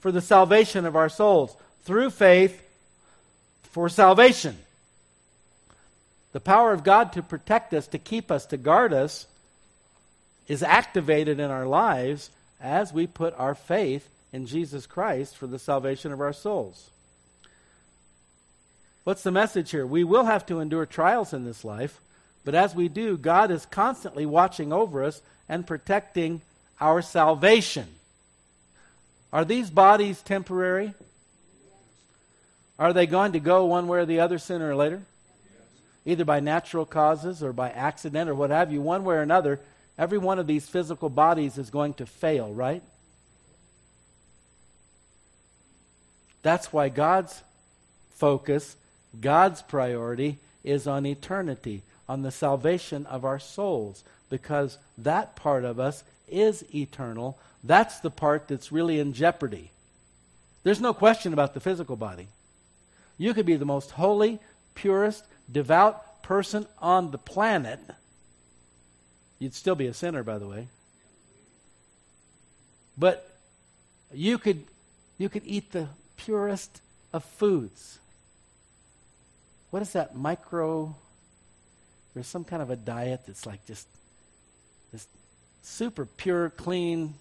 for 0.00 0.12
the 0.12 0.20
salvation 0.20 0.84
of 0.84 0.96
our 0.96 1.08
souls. 1.08 1.56
Through 1.84 2.10
faith 2.10 2.62
for 3.62 3.88
salvation. 3.88 4.58
The 6.32 6.40
power 6.40 6.72
of 6.72 6.84
God 6.84 7.14
to 7.14 7.22
protect 7.22 7.72
us, 7.72 7.86
to 7.88 7.98
keep 7.98 8.30
us, 8.30 8.46
to 8.46 8.56
guard 8.56 8.92
us 8.92 9.26
is 10.48 10.62
activated 10.62 11.40
in 11.40 11.50
our 11.50 11.66
lives 11.66 12.28
as 12.60 12.92
we 12.92 13.06
put 13.06 13.34
our 13.38 13.54
faith 13.54 14.08
in 14.32 14.46
Jesus 14.46 14.86
Christ 14.86 15.36
for 15.36 15.46
the 15.46 15.58
salvation 15.58 16.12
of 16.12 16.20
our 16.20 16.32
souls. 16.32 16.90
What's 19.04 19.22
the 19.22 19.30
message 19.30 19.70
here? 19.70 19.86
We 19.86 20.02
will 20.02 20.24
have 20.24 20.46
to 20.46 20.60
endure 20.60 20.86
trials 20.86 21.32
in 21.32 21.44
this 21.44 21.64
life, 21.64 22.00
but 22.44 22.54
as 22.54 22.74
we 22.74 22.88
do, 22.88 23.16
God 23.16 23.50
is 23.50 23.66
constantly 23.66 24.26
watching 24.26 24.72
over 24.72 25.04
us 25.04 25.20
and 25.48 25.66
protecting 25.66 26.40
our 26.80 27.02
salvation. 27.02 27.86
Are 29.32 29.44
these 29.44 29.70
bodies 29.70 30.22
temporary? 30.22 30.94
Are 32.78 32.92
they 32.92 33.06
going 33.06 33.32
to 33.32 33.40
go 33.40 33.66
one 33.66 33.88
way 33.88 33.98
or 33.98 34.06
the 34.06 34.20
other 34.20 34.38
sooner 34.38 34.70
or 34.70 34.76
later? 34.76 35.02
Either 36.06 36.24
by 36.24 36.40
natural 36.40 36.84
causes 36.84 37.42
or 37.42 37.52
by 37.52 37.70
accident 37.70 38.28
or 38.28 38.34
what 38.34 38.50
have 38.50 38.72
you, 38.72 38.80
one 38.80 39.04
way 39.04 39.16
or 39.16 39.22
another, 39.22 39.60
every 39.98 40.18
one 40.18 40.38
of 40.38 40.46
these 40.46 40.68
physical 40.68 41.08
bodies 41.08 41.58
is 41.58 41.70
going 41.70 41.94
to 41.94 42.06
fail, 42.06 42.52
right? 42.52 42.82
That's 46.42 46.72
why 46.72 46.88
God's 46.88 47.42
focus 48.16 48.76
God's 49.20 49.62
priority 49.62 50.38
is 50.62 50.86
on 50.86 51.06
eternity, 51.06 51.82
on 52.08 52.22
the 52.22 52.30
salvation 52.30 53.06
of 53.06 53.24
our 53.24 53.38
souls, 53.38 54.04
because 54.30 54.78
that 54.98 55.36
part 55.36 55.64
of 55.64 55.78
us 55.78 56.04
is 56.28 56.64
eternal. 56.74 57.38
That's 57.62 58.00
the 58.00 58.10
part 58.10 58.48
that's 58.48 58.72
really 58.72 58.98
in 58.98 59.12
jeopardy. 59.12 59.70
There's 60.62 60.80
no 60.80 60.94
question 60.94 61.32
about 61.32 61.54
the 61.54 61.60
physical 61.60 61.96
body. 61.96 62.28
You 63.18 63.34
could 63.34 63.46
be 63.46 63.56
the 63.56 63.64
most 63.64 63.92
holy, 63.92 64.40
purest, 64.74 65.24
devout 65.50 66.22
person 66.22 66.66
on 66.80 67.10
the 67.10 67.18
planet. 67.18 67.78
You'd 69.38 69.54
still 69.54 69.74
be 69.74 69.86
a 69.86 69.94
sinner, 69.94 70.22
by 70.22 70.38
the 70.38 70.46
way. 70.46 70.68
But 72.96 73.36
you 74.12 74.38
could, 74.38 74.64
you 75.18 75.28
could 75.28 75.42
eat 75.44 75.72
the 75.72 75.88
purest 76.16 76.80
of 77.12 77.24
foods 77.24 77.98
what 79.74 79.82
is 79.82 79.94
that 79.94 80.14
micro? 80.14 80.94
There's 82.14 82.28
some 82.28 82.44
kind 82.44 82.62
of 82.62 82.70
a 82.70 82.76
diet 82.76 83.22
that's 83.26 83.44
like 83.44 83.66
just 83.66 83.88
this 84.92 85.08
super 85.62 86.06
pure, 86.06 86.50
clean, 86.50 87.14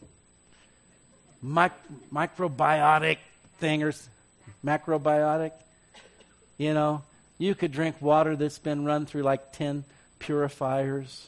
mic- 1.42 1.72
microbiotic 2.14 3.18
thing 3.58 3.82
or 3.82 3.92
macrobiotic. 4.64 5.54
You 6.60 6.76
know, 6.76 7.02
you 7.40 7.56
could 7.56 7.72
drink 7.72 8.00
water 8.00 8.36
that's 8.36 8.60
been 8.60 8.86
run 8.86 9.08
through 9.08 9.24
like 9.24 9.54
10 9.54 9.84
purifiers. 10.20 11.28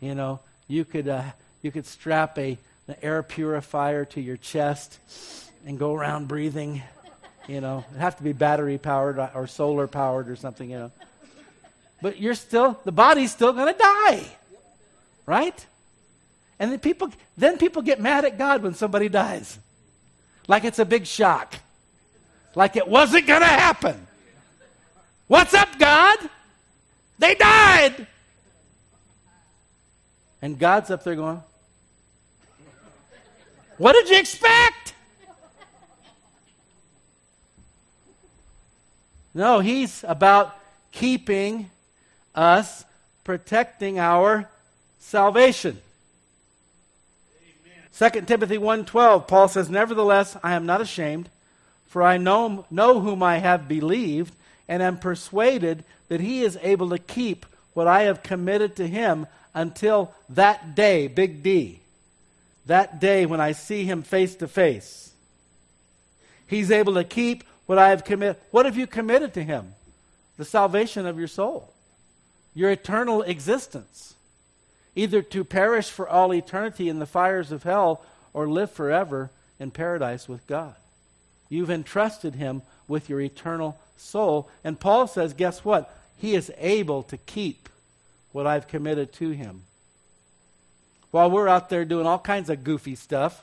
You 0.00 0.14
know, 0.14 0.40
you 0.68 0.84
could, 0.84 1.08
uh, 1.08 1.22
you 1.62 1.70
could 1.70 1.86
strap 1.86 2.38
a, 2.38 2.58
an 2.88 2.96
air 3.02 3.22
purifier 3.22 4.04
to 4.06 4.20
your 4.20 4.36
chest 4.36 4.98
and 5.66 5.78
go 5.78 5.94
around 5.94 6.28
breathing. 6.28 6.82
You 7.48 7.60
know, 7.60 7.84
it'd 7.90 8.00
have 8.00 8.16
to 8.18 8.22
be 8.22 8.32
battery 8.32 8.78
powered 8.78 9.18
or 9.34 9.46
solar 9.46 9.86
powered 9.86 10.28
or 10.28 10.36
something, 10.36 10.70
you 10.70 10.78
know. 10.78 10.92
But 12.02 12.20
you're 12.20 12.34
still, 12.34 12.78
the 12.84 12.92
body's 12.92 13.32
still 13.32 13.52
going 13.52 13.72
to 13.72 13.78
die. 13.78 14.24
Right? 15.24 15.66
And 16.58 16.70
then 16.70 16.78
people, 16.78 17.10
then 17.36 17.58
people 17.58 17.82
get 17.82 18.00
mad 18.00 18.24
at 18.24 18.38
God 18.38 18.62
when 18.62 18.74
somebody 18.74 19.08
dies. 19.08 19.58
Like 20.48 20.64
it's 20.64 20.78
a 20.78 20.84
big 20.84 21.06
shock. 21.06 21.54
Like 22.54 22.76
it 22.76 22.88
wasn't 22.88 23.26
going 23.26 23.40
to 23.40 23.46
happen. 23.46 24.06
What's 25.26 25.54
up, 25.54 25.78
God? 25.78 26.18
They 27.18 27.34
died. 27.34 28.06
And 30.46 30.60
God's 30.60 30.92
up 30.92 31.02
there 31.02 31.16
going, 31.16 31.42
What 33.78 33.94
did 33.94 34.08
you 34.08 34.16
expect? 34.16 34.94
No, 39.34 39.58
he's 39.58 40.04
about 40.06 40.56
keeping 40.92 41.68
us, 42.32 42.84
protecting 43.24 43.98
our 43.98 44.48
salvation. 45.00 45.80
Second 47.90 48.28
2 48.28 48.34
Timothy 48.36 48.58
1:12 48.58 49.26
Paul 49.26 49.48
says 49.48 49.68
nevertheless 49.68 50.36
I 50.44 50.54
am 50.54 50.64
not 50.64 50.80
ashamed 50.80 51.28
for 51.88 52.04
I 52.04 52.18
know, 52.18 52.66
know 52.70 53.00
whom 53.00 53.20
I 53.20 53.38
have 53.38 53.66
believed 53.66 54.32
and 54.68 54.80
am 54.80 54.98
persuaded 54.98 55.82
that 56.06 56.20
he 56.20 56.44
is 56.44 56.56
able 56.62 56.90
to 56.90 56.98
keep 56.98 57.46
what 57.74 57.88
I 57.88 58.02
have 58.02 58.22
committed 58.22 58.76
to 58.76 58.86
him 58.86 59.26
until 59.56 60.12
that 60.28 60.76
day 60.76 61.08
big 61.08 61.42
D 61.42 61.80
that 62.66 63.00
day 63.00 63.26
when 63.26 63.40
I 63.40 63.52
see 63.52 63.84
him 63.84 64.04
face 64.04 64.36
to 64.36 64.46
face 64.46 65.12
he's 66.46 66.70
able 66.70 66.94
to 66.94 67.04
keep 67.04 67.42
what 67.66 67.78
I 67.78 67.90
have 67.90 68.04
committed. 68.04 68.36
What 68.50 68.64
have 68.64 68.76
you 68.76 68.86
committed 68.86 69.34
to 69.34 69.42
Him? 69.44 69.74
The 70.38 70.44
salvation 70.44 71.06
of 71.06 71.18
your 71.18 71.28
soul, 71.28 71.72
your 72.54 72.70
eternal 72.70 73.22
existence. 73.22 74.14
Either 74.94 75.20
to 75.20 75.44
perish 75.44 75.90
for 75.90 76.08
all 76.08 76.32
eternity 76.32 76.88
in 76.88 77.00
the 77.00 77.06
fires 77.06 77.52
of 77.52 77.64
hell 77.64 78.02
or 78.32 78.48
live 78.48 78.70
forever 78.70 79.30
in 79.60 79.70
paradise 79.70 80.26
with 80.26 80.46
God. 80.46 80.74
You've 81.50 81.70
entrusted 81.70 82.34
Him 82.34 82.62
with 82.88 83.10
your 83.10 83.20
eternal 83.20 83.78
soul. 83.98 84.48
And 84.64 84.80
Paul 84.80 85.06
says, 85.06 85.34
guess 85.34 85.64
what? 85.64 85.94
He 86.16 86.34
is 86.34 86.50
able 86.56 87.02
to 87.04 87.18
keep 87.18 87.68
what 88.36 88.46
I've 88.46 88.68
committed 88.68 89.14
to 89.14 89.30
Him. 89.30 89.62
While 91.10 91.30
we're 91.30 91.48
out 91.48 91.70
there 91.70 91.86
doing 91.86 92.06
all 92.06 92.18
kinds 92.18 92.50
of 92.50 92.64
goofy 92.64 92.94
stuff, 92.94 93.42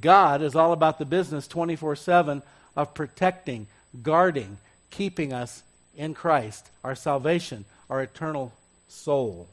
God 0.00 0.42
is 0.42 0.56
all 0.56 0.72
about 0.72 0.98
the 0.98 1.04
business 1.04 1.46
24 1.46 1.94
7 1.94 2.42
of 2.74 2.92
protecting, 2.92 3.68
guarding, 4.02 4.58
keeping 4.90 5.32
us 5.32 5.62
in 5.96 6.12
Christ, 6.12 6.68
our 6.82 6.96
salvation, 6.96 7.66
our 7.88 8.02
eternal 8.02 8.52
soul. 8.88 9.46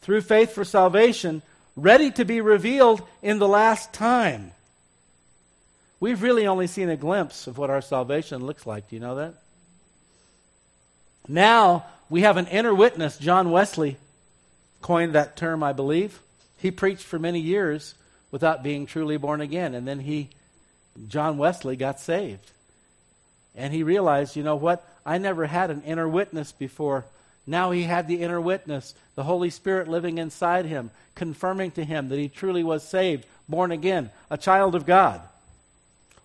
Through 0.00 0.22
faith 0.22 0.50
for 0.50 0.64
salvation, 0.64 1.42
ready 1.76 2.10
to 2.10 2.24
be 2.24 2.40
revealed 2.40 3.00
in 3.22 3.38
the 3.38 3.46
last 3.46 3.92
time. 3.92 4.50
We've 6.00 6.20
really 6.20 6.48
only 6.48 6.66
seen 6.66 6.88
a 6.88 6.96
glimpse 6.96 7.46
of 7.46 7.58
what 7.58 7.70
our 7.70 7.80
salvation 7.80 8.44
looks 8.44 8.66
like. 8.66 8.88
Do 8.88 8.96
you 8.96 9.00
know 9.00 9.14
that? 9.14 9.34
Now 11.28 11.86
we 12.08 12.22
have 12.22 12.36
an 12.36 12.46
inner 12.46 12.74
witness. 12.74 13.18
John 13.18 13.50
Wesley 13.50 13.96
coined 14.80 15.14
that 15.14 15.36
term, 15.36 15.62
I 15.62 15.72
believe. 15.72 16.20
He 16.58 16.70
preached 16.70 17.04
for 17.04 17.18
many 17.18 17.40
years 17.40 17.94
without 18.30 18.62
being 18.62 18.86
truly 18.86 19.16
born 19.16 19.40
again. 19.40 19.74
And 19.74 19.86
then 19.86 20.00
he, 20.00 20.30
John 21.08 21.38
Wesley, 21.38 21.76
got 21.76 22.00
saved. 22.00 22.50
And 23.54 23.72
he 23.72 23.82
realized, 23.82 24.36
you 24.36 24.42
know 24.42 24.56
what? 24.56 24.86
I 25.04 25.18
never 25.18 25.46
had 25.46 25.70
an 25.70 25.82
inner 25.82 26.08
witness 26.08 26.52
before. 26.52 27.04
Now 27.46 27.70
he 27.70 27.84
had 27.84 28.08
the 28.08 28.22
inner 28.22 28.40
witness, 28.40 28.94
the 29.14 29.22
Holy 29.22 29.50
Spirit 29.50 29.88
living 29.88 30.18
inside 30.18 30.66
him, 30.66 30.90
confirming 31.14 31.70
to 31.72 31.84
him 31.84 32.08
that 32.08 32.18
he 32.18 32.28
truly 32.28 32.64
was 32.64 32.86
saved, 32.86 33.24
born 33.48 33.70
again, 33.70 34.10
a 34.30 34.36
child 34.36 34.74
of 34.74 34.84
God. 34.84 35.20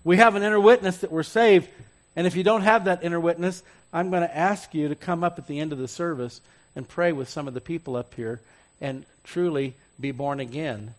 We 0.03 0.17
have 0.17 0.35
an 0.35 0.43
inner 0.43 0.59
witness 0.59 0.97
that 0.97 1.11
we're 1.11 1.23
saved. 1.23 1.69
And 2.15 2.27
if 2.27 2.35
you 2.35 2.43
don't 2.43 2.61
have 2.61 2.85
that 2.85 3.03
inner 3.03 3.19
witness, 3.19 3.63
I'm 3.93 4.09
going 4.09 4.23
to 4.23 4.37
ask 4.37 4.73
you 4.73 4.89
to 4.89 4.95
come 4.95 5.23
up 5.23 5.37
at 5.37 5.47
the 5.47 5.59
end 5.59 5.71
of 5.71 5.77
the 5.77 5.87
service 5.87 6.41
and 6.75 6.87
pray 6.87 7.11
with 7.11 7.29
some 7.29 7.47
of 7.47 7.53
the 7.53 7.61
people 7.61 7.95
up 7.95 8.13
here 8.13 8.41
and 8.79 9.05
truly 9.23 9.75
be 9.99 10.11
born 10.11 10.39
again 10.39 10.77
Amen. 10.79 10.93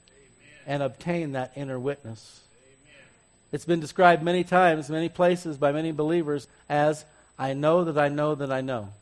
and 0.67 0.83
obtain 0.83 1.33
that 1.33 1.53
inner 1.57 1.79
witness. 1.79 2.41
Amen. 2.55 3.05
It's 3.53 3.65
been 3.65 3.81
described 3.81 4.23
many 4.23 4.45
times, 4.45 4.89
many 4.89 5.09
places 5.09 5.57
by 5.57 5.73
many 5.73 5.93
believers 5.93 6.47
as 6.69 7.05
I 7.39 7.55
know 7.55 7.85
that 7.85 7.99
I 7.99 8.09
know 8.09 8.35
that 8.35 8.53
I 8.53 8.61
know. 8.61 8.81
Amen. 8.81 8.93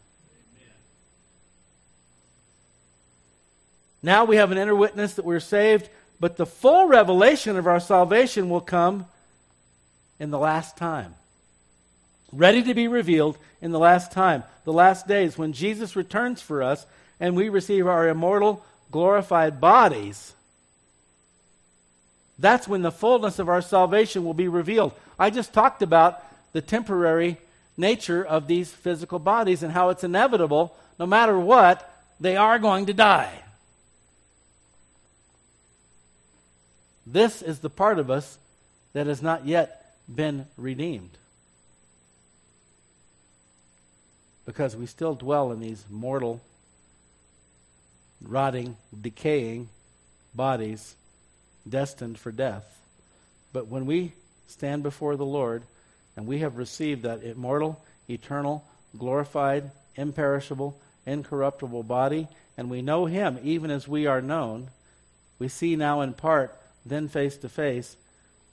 Now 4.03 4.25
we 4.25 4.37
have 4.37 4.53
an 4.53 4.59
inner 4.59 4.75
witness 4.75 5.14
that 5.14 5.25
we're 5.25 5.40
saved, 5.40 5.88
but 6.18 6.37
the 6.37 6.46
full 6.46 6.87
revelation 6.87 7.57
of 7.57 7.66
our 7.66 7.81
salvation 7.81 8.49
will 8.49 8.61
come 8.61 9.07
in 10.18 10.31
the 10.31 10.38
last 10.38 10.77
time. 10.77 11.14
Ready 12.33 12.62
to 12.62 12.75
be 12.75 12.88
revealed 12.88 13.38
in 13.61 13.73
the 13.73 13.79
last 13.79 14.12
time, 14.12 14.45
the 14.64 14.73
last 14.73 15.07
days, 15.09 15.37
when 15.37 15.53
Jesus 15.53 15.97
returns 15.97 16.40
for 16.40 16.62
us 16.62 16.87
and 17.19 17.37
we 17.37 17.49
receive 17.49 17.87
our 17.87 18.09
immortal, 18.09 18.64
glorified 18.90 19.61
bodies. 19.61 20.35
That's 22.38 22.66
when 22.66 22.83
the 22.83 22.93
fullness 22.93 23.38
of 23.38 23.49
our 23.49 23.61
salvation 23.61 24.25
will 24.25 24.35
be 24.35 24.49
revealed. 24.49 24.93
I 25.19 25.31
just 25.31 25.53
talked 25.53 25.83
about 25.83 26.25
the 26.53 26.62
temporary 26.62 27.37
nature 27.77 28.25
of 28.25 28.47
these 28.47 28.71
physical 28.71 29.19
bodies 29.19 29.62
and 29.62 29.73
how 29.73 29.90
it's 29.90 30.05
inevitable, 30.05 30.75
no 30.99 31.07
matter 31.07 31.38
what, 31.38 31.87
they 32.19 32.37
are 32.37 32.59
going 32.59 32.87
to 32.87 32.95
die. 32.95 33.43
This 37.07 37.43
is 37.43 37.59
the 37.59 37.71
part 37.71 37.99
of 37.99 38.11
us 38.11 38.38
that 38.93 39.07
has 39.07 39.23
not 39.23 39.47
yet 39.47 39.97
been 40.12 40.47
redeemed. 40.57 41.11
Because 44.50 44.74
we 44.74 44.86
still 44.86 45.14
dwell 45.14 45.52
in 45.52 45.60
these 45.60 45.84
mortal, 45.88 46.40
rotting, 48.20 48.76
decaying 49.00 49.68
bodies 50.34 50.96
destined 51.68 52.18
for 52.18 52.32
death. 52.32 52.64
But 53.52 53.68
when 53.68 53.86
we 53.86 54.12
stand 54.48 54.82
before 54.82 55.14
the 55.14 55.24
Lord 55.24 55.62
and 56.16 56.26
we 56.26 56.40
have 56.40 56.56
received 56.56 57.04
that 57.04 57.22
immortal, 57.22 57.80
eternal, 58.08 58.64
glorified, 58.98 59.70
imperishable, 59.94 60.76
incorruptible 61.06 61.84
body, 61.84 62.26
and 62.56 62.68
we 62.68 62.82
know 62.82 63.06
Him 63.06 63.38
even 63.44 63.70
as 63.70 63.86
we 63.86 64.06
are 64.06 64.20
known, 64.20 64.70
we 65.38 65.46
see 65.46 65.76
now 65.76 66.00
in 66.00 66.12
part, 66.12 66.60
then 66.84 67.06
face 67.06 67.36
to 67.36 67.48
face, 67.48 67.96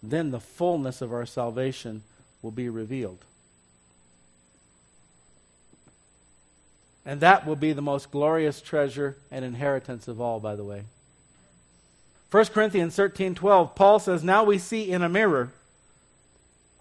then 0.03 0.29
the 0.29 0.39
fullness 0.39 1.01
of 1.01 1.11
our 1.11 1.25
salvation 1.25 2.03
will 2.43 2.51
be 2.51 2.69
revealed. 2.69 3.25
And 7.07 7.21
that 7.21 7.47
will 7.47 7.55
be 7.55 7.71
the 7.71 7.81
most 7.81 8.11
glorious 8.11 8.59
treasure 8.59 9.15
and 9.31 9.45
inheritance 9.45 10.09
of 10.09 10.19
all, 10.19 10.41
by 10.41 10.57
the 10.57 10.65
way. 10.65 10.83
1 12.31 12.45
Corinthians 12.47 12.97
13 12.97 13.33
12, 13.33 13.75
Paul 13.75 13.99
says, 13.99 14.25
Now 14.25 14.43
we 14.43 14.57
see 14.57 14.91
in 14.91 15.01
a 15.01 15.07
mirror. 15.07 15.49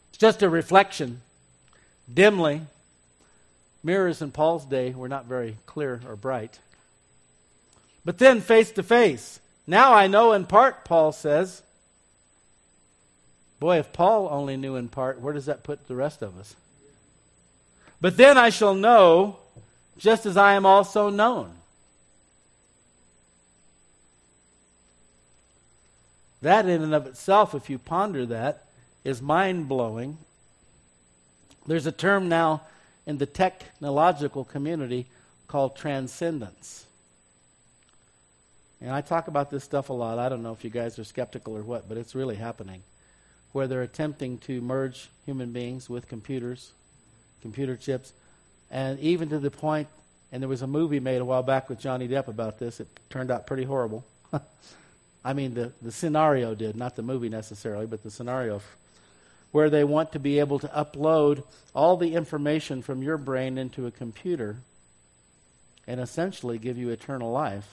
It's 0.09 0.19
just 0.19 0.43
a 0.43 0.51
reflection, 0.51 1.21
dimly. 2.12 2.62
Mirrors 3.85 4.21
in 4.21 4.33
Paul's 4.33 4.65
day 4.65 4.91
were 4.91 5.09
not 5.09 5.27
very 5.27 5.59
clear 5.65 6.01
or 6.09 6.17
bright. 6.17 6.59
But 8.05 8.19
then 8.19 8.41
face 8.41 8.73
to 8.73 8.83
face. 8.83 9.39
Now 9.65 9.95
I 9.95 10.09
know 10.09 10.33
in 10.33 10.45
part, 10.47 10.85
Paul 10.85 11.12
says, 11.12 11.62
Boy, 13.61 13.79
if 13.79 13.93
Paul 13.93 14.29
only 14.29 14.57
knew 14.57 14.75
in 14.75 14.89
part, 14.89 15.21
where 15.21 15.33
does 15.33 15.47
that 15.47 15.62
put 15.62 15.87
the 15.87 15.95
rest 15.95 16.21
of 16.21 16.37
us? 16.37 16.57
But 18.01 18.17
then 18.17 18.37
I 18.37 18.51
shall 18.51 18.75
know, 18.75 19.39
just 19.99 20.27
as 20.27 20.37
I 20.37 20.55
am 20.55 20.67
also 20.67 21.11
known. 21.11 21.53
That, 26.43 26.69
in 26.69 26.83
and 26.83 26.95
of 26.95 27.07
itself, 27.07 27.55
if 27.55 27.71
you 27.71 27.79
ponder 27.79 28.27
that, 28.27 28.67
is 29.05 29.23
mind 29.23 29.69
blowing. 29.69 30.19
There's 31.67 31.87
a 31.87 31.93
term 31.93 32.29
now 32.29 32.63
in 33.07 33.19
the 33.19 33.27
technological 33.27 34.45
community 34.45 35.07
called 35.49 35.77
transcendence. 35.77 36.87
And 38.81 38.91
I 38.91 39.01
talk 39.01 39.29
about 39.29 39.51
this 39.51 39.65
stuff 39.65 39.89
a 39.89 39.93
lot. 39.93 40.19
I 40.19 40.29
don't 40.29 40.43
know 40.43 40.53
if 40.53 40.63
you 40.63 40.71
guys 40.71 40.99
are 40.99 41.05
skeptical 41.05 41.57
or 41.57 41.63
what, 41.63 41.89
but 41.89 41.97
it's 41.97 42.15
really 42.15 42.37
happening 42.37 42.83
where 43.53 43.67
they're 43.67 43.83
attempting 43.83 44.37
to 44.37 44.61
merge 44.61 45.09
human 45.25 45.51
beings 45.51 45.89
with 45.89 46.07
computers, 46.09 46.73
computer 47.41 47.75
chips, 47.75 48.13
and 48.70 48.98
even 49.00 49.29
to 49.31 49.38
the 49.38 49.50
point, 49.50 49.88
and 50.33 50.42
there 50.42 50.48
was 50.48 50.62
a 50.62 50.66
movie 50.66 51.00
made 51.00 51.20
a 51.20 51.24
while 51.24 51.42
back 51.42 51.68
with 51.68 51.79
Johnny 51.79 52.09
Depp 52.09 52.29
about 52.29 52.59
this. 52.59 52.81
It 52.81 52.88
turned 53.11 53.31
out 53.31 53.46
pretty 53.46 53.64
horrible. 53.64 54.05
I 55.24 55.33
mean, 55.33 55.55
the, 55.55 55.72
the 55.83 55.92
scenario 55.92 56.55
did, 56.55 56.76
not 56.76 56.96
the 56.96 57.02
movie 57.02 57.29
necessarily, 57.29 57.87
but 57.87 58.02
the 58.02 58.11
scenario, 58.11 58.61
where 59.52 59.70
they 59.70 59.85
want 59.85 60.12
to 60.12 60.18
be 60.18 60.38
able 60.38 60.59
to 60.59 60.68
upload 60.68 61.44
all 61.74 61.96
the 61.96 62.14
information 62.14 62.83
from 62.83 63.02
your 63.02 63.16
brain 63.16 63.59
into 63.59 63.87
a 63.87 63.90
computer 63.90 64.57
and 65.87 66.00
essentially 66.00 66.59
give 66.59 66.76
you 66.76 66.90
eternal 66.90 67.31
life 67.31 67.68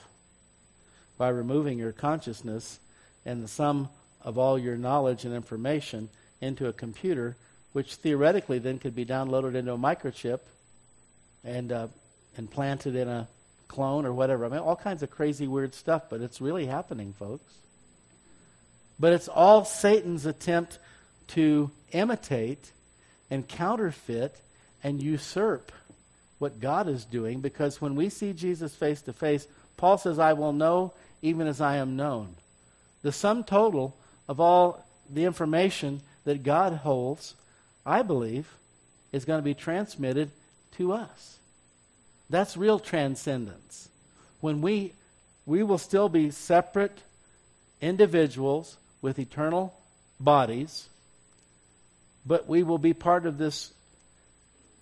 by 1.18 1.28
removing 1.28 1.78
your 1.78 1.92
consciousness 1.92 2.78
and 3.24 3.42
the 3.42 3.48
sum 3.48 3.88
of 4.22 4.38
all 4.38 4.58
your 4.58 4.76
knowledge 4.76 5.24
and 5.24 5.34
information 5.34 6.08
into 6.40 6.66
a 6.66 6.72
computer, 6.72 7.36
which 7.72 7.96
theoretically 7.96 8.58
then 8.58 8.78
could 8.78 8.94
be 8.94 9.04
downloaded 9.04 9.54
into 9.54 9.72
a 9.72 9.78
microchip 9.78 10.40
and 11.44 11.72
uh, 11.72 11.88
implanted 12.36 12.96
in 12.96 13.08
a 13.08 13.28
clone 13.68 14.06
or 14.06 14.12
whatever. 14.12 14.44
I 14.44 14.48
mean, 14.48 14.60
all 14.60 14.76
kinds 14.76 15.02
of 15.02 15.10
crazy, 15.10 15.46
weird 15.46 15.74
stuff, 15.74 16.04
but 16.08 16.20
it's 16.20 16.40
really 16.40 16.66
happening, 16.66 17.12
folks. 17.12 17.52
But 18.98 19.12
it's 19.12 19.28
all 19.28 19.64
Satan's 19.64 20.26
attempt 20.26 20.78
to 21.28 21.70
imitate 21.92 22.70
and 23.30 23.46
counterfeit 23.46 24.36
and 24.82 25.02
usurp 25.02 25.72
what 26.38 26.60
God 26.60 26.88
is 26.88 27.04
doing 27.04 27.40
because 27.40 27.80
when 27.80 27.94
we 27.94 28.08
see 28.08 28.32
Jesus 28.32 28.74
face 28.74 29.00
to 29.02 29.12
face, 29.12 29.46
Paul 29.76 29.98
says, 29.98 30.18
I 30.18 30.34
will 30.34 30.52
know 30.52 30.92
even 31.22 31.46
as 31.46 31.60
I 31.60 31.76
am 31.76 31.96
known. 31.96 32.34
The 33.02 33.12
sum 33.12 33.44
total 33.44 33.96
of 34.28 34.40
all 34.40 34.86
the 35.10 35.24
information 35.24 36.00
that 36.24 36.42
God 36.42 36.74
holds, 36.74 37.34
I 37.84 38.02
believe, 38.02 38.46
is 39.12 39.24
going 39.24 39.38
to 39.38 39.44
be 39.44 39.54
transmitted 39.54 40.30
to 40.76 40.92
us. 40.92 41.38
That's 42.30 42.56
real 42.56 42.78
transcendence. 42.78 43.88
When 44.40 44.60
we 44.60 44.92
we 45.46 45.62
will 45.62 45.78
still 45.78 46.08
be 46.08 46.30
separate 46.30 46.98
individuals 47.80 48.76
with 49.02 49.18
eternal 49.18 49.74
bodies, 50.18 50.88
but 52.24 52.48
we 52.48 52.62
will 52.62 52.78
be 52.78 52.94
part 52.94 53.26
of 53.26 53.36
this 53.36 53.72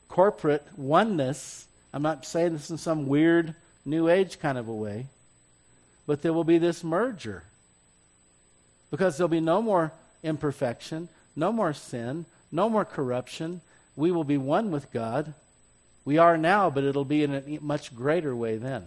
corporate 0.08 0.64
oneness. 0.76 1.66
I'm 1.92 2.02
not 2.02 2.24
saying 2.24 2.52
this 2.52 2.70
in 2.70 2.78
some 2.78 3.06
weird 3.06 3.54
new 3.84 4.08
age 4.08 4.38
kind 4.38 4.56
of 4.56 4.68
a 4.68 4.74
way, 4.74 5.06
but 6.06 6.22
there 6.22 6.32
will 6.32 6.44
be 6.44 6.58
this 6.58 6.84
merger 6.84 7.42
because 8.90 9.16
there'll 9.16 9.28
be 9.28 9.40
no 9.40 9.60
more 9.60 9.92
imperfection, 10.22 11.08
no 11.34 11.50
more 11.50 11.72
sin, 11.72 12.24
no 12.52 12.68
more 12.68 12.84
corruption. 12.84 13.60
We 13.96 14.12
will 14.12 14.22
be 14.24 14.36
one 14.36 14.70
with 14.70 14.92
God. 14.92 15.34
We 16.04 16.18
are 16.18 16.36
now, 16.36 16.70
but 16.70 16.84
it'll 16.84 17.04
be 17.04 17.22
in 17.22 17.34
a 17.34 17.58
much 17.60 17.94
greater 17.94 18.34
way 18.34 18.56
then. 18.56 18.84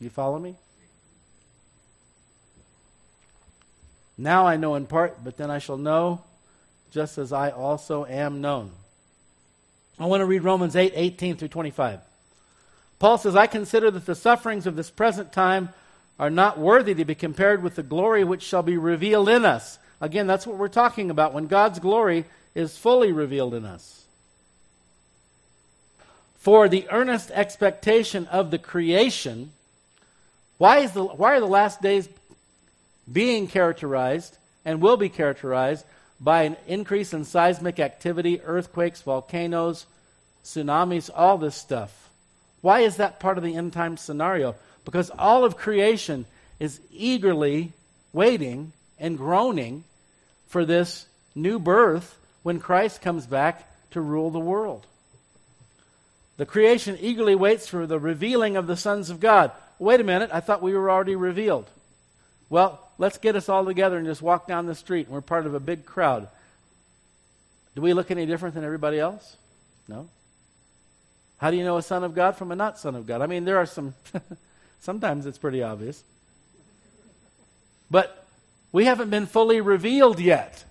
You 0.00 0.10
follow 0.10 0.38
me? 0.38 0.56
Now 4.18 4.46
I 4.46 4.56
know 4.56 4.74
in 4.74 4.86
part, 4.86 5.22
but 5.22 5.36
then 5.36 5.50
I 5.50 5.58
shall 5.58 5.78
know 5.78 6.22
just 6.90 7.18
as 7.18 7.32
I 7.32 7.50
also 7.50 8.04
am 8.04 8.40
known. 8.40 8.72
I 9.98 10.06
want 10.06 10.20
to 10.20 10.26
read 10.26 10.42
Romans 10.42 10.76
8 10.76 10.92
18 10.94 11.36
through 11.36 11.48
25. 11.48 12.00
Paul 12.98 13.18
says, 13.18 13.34
I 13.34 13.46
consider 13.46 13.90
that 13.90 14.06
the 14.06 14.14
sufferings 14.14 14.66
of 14.66 14.76
this 14.76 14.90
present 14.90 15.32
time 15.32 15.70
are 16.18 16.30
not 16.30 16.58
worthy 16.58 16.94
to 16.94 17.04
be 17.04 17.14
compared 17.14 17.62
with 17.62 17.76
the 17.76 17.82
glory 17.82 18.24
which 18.24 18.42
shall 18.42 18.62
be 18.62 18.76
revealed 18.76 19.28
in 19.28 19.44
us. 19.44 19.78
Again, 20.02 20.26
that's 20.26 20.46
what 20.46 20.58
we're 20.58 20.68
talking 20.68 21.10
about 21.10 21.32
when 21.32 21.46
God's 21.46 21.78
glory 21.78 22.26
is 22.54 22.76
fully 22.76 23.12
revealed 23.12 23.54
in 23.54 23.64
us. 23.64 23.99
For 26.40 26.70
the 26.70 26.88
earnest 26.90 27.30
expectation 27.30 28.26
of 28.28 28.50
the 28.50 28.58
creation, 28.58 29.52
why, 30.56 30.78
is 30.78 30.92
the, 30.92 31.04
why 31.04 31.36
are 31.36 31.40
the 31.40 31.46
last 31.46 31.82
days 31.82 32.08
being 33.10 33.46
characterized 33.46 34.38
and 34.64 34.80
will 34.80 34.96
be 34.96 35.10
characterized 35.10 35.84
by 36.18 36.44
an 36.44 36.56
increase 36.66 37.12
in 37.12 37.24
seismic 37.24 37.78
activity, 37.78 38.40
earthquakes, 38.40 39.02
volcanoes, 39.02 39.84
tsunamis, 40.42 41.10
all 41.14 41.36
this 41.36 41.56
stuff? 41.56 42.08
Why 42.62 42.80
is 42.80 42.96
that 42.96 43.20
part 43.20 43.36
of 43.36 43.44
the 43.44 43.54
end 43.54 43.74
time 43.74 43.98
scenario? 43.98 44.54
Because 44.86 45.10
all 45.10 45.44
of 45.44 45.58
creation 45.58 46.24
is 46.58 46.80
eagerly 46.90 47.72
waiting 48.14 48.72
and 48.98 49.18
groaning 49.18 49.84
for 50.46 50.64
this 50.64 51.04
new 51.34 51.58
birth 51.58 52.18
when 52.42 52.60
Christ 52.60 53.02
comes 53.02 53.26
back 53.26 53.68
to 53.90 54.00
rule 54.00 54.30
the 54.30 54.38
world. 54.38 54.86
The 56.40 56.46
creation 56.46 56.96
eagerly 57.02 57.34
waits 57.34 57.68
for 57.68 57.86
the 57.86 57.98
revealing 57.98 58.56
of 58.56 58.66
the 58.66 58.74
sons 58.74 59.10
of 59.10 59.20
God. 59.20 59.52
Wait 59.78 60.00
a 60.00 60.04
minute, 60.04 60.30
I 60.32 60.40
thought 60.40 60.62
we 60.62 60.72
were 60.72 60.90
already 60.90 61.14
revealed. 61.14 61.68
Well, 62.48 62.80
let's 62.96 63.18
get 63.18 63.36
us 63.36 63.50
all 63.50 63.66
together 63.66 63.98
and 63.98 64.06
just 64.06 64.22
walk 64.22 64.46
down 64.46 64.64
the 64.64 64.74
street 64.74 65.04
and 65.04 65.14
we're 65.14 65.20
part 65.20 65.44
of 65.44 65.52
a 65.52 65.60
big 65.60 65.84
crowd. 65.84 66.28
Do 67.74 67.82
we 67.82 67.92
look 67.92 68.10
any 68.10 68.24
different 68.24 68.54
than 68.54 68.64
everybody 68.64 68.98
else? 68.98 69.36
No. 69.86 70.08
How 71.36 71.50
do 71.50 71.58
you 71.58 71.62
know 71.62 71.76
a 71.76 71.82
son 71.82 72.04
of 72.04 72.14
God 72.14 72.38
from 72.38 72.52
a 72.52 72.56
not 72.56 72.78
son 72.78 72.94
of 72.94 73.06
God? 73.06 73.20
I 73.20 73.26
mean, 73.26 73.44
there 73.44 73.58
are 73.58 73.66
some, 73.66 73.94
sometimes 74.80 75.26
it's 75.26 75.36
pretty 75.36 75.62
obvious. 75.62 76.02
But 77.90 78.26
we 78.72 78.86
haven't 78.86 79.10
been 79.10 79.26
fully 79.26 79.60
revealed 79.60 80.18
yet. 80.18 80.64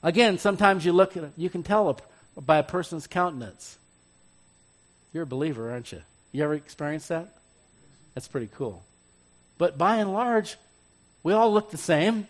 Again, 0.00 0.38
sometimes 0.38 0.84
you 0.84 0.92
look 0.92 1.16
at 1.16 1.24
you 1.36 1.50
can 1.50 1.64
tell 1.64 1.98
by 2.36 2.58
a 2.58 2.62
person's 2.62 3.08
countenance. 3.08 3.78
You're 5.12 5.24
a 5.24 5.26
believer, 5.26 5.70
aren't 5.70 5.92
you? 5.92 6.02
You 6.32 6.44
ever 6.44 6.54
experienced 6.54 7.08
that? 7.08 7.28
That's 8.14 8.28
pretty 8.28 8.48
cool. 8.54 8.82
But 9.58 9.76
by 9.76 9.96
and 9.96 10.12
large, 10.12 10.56
we 11.22 11.32
all 11.32 11.52
look 11.52 11.70
the 11.70 11.76
same. 11.76 12.26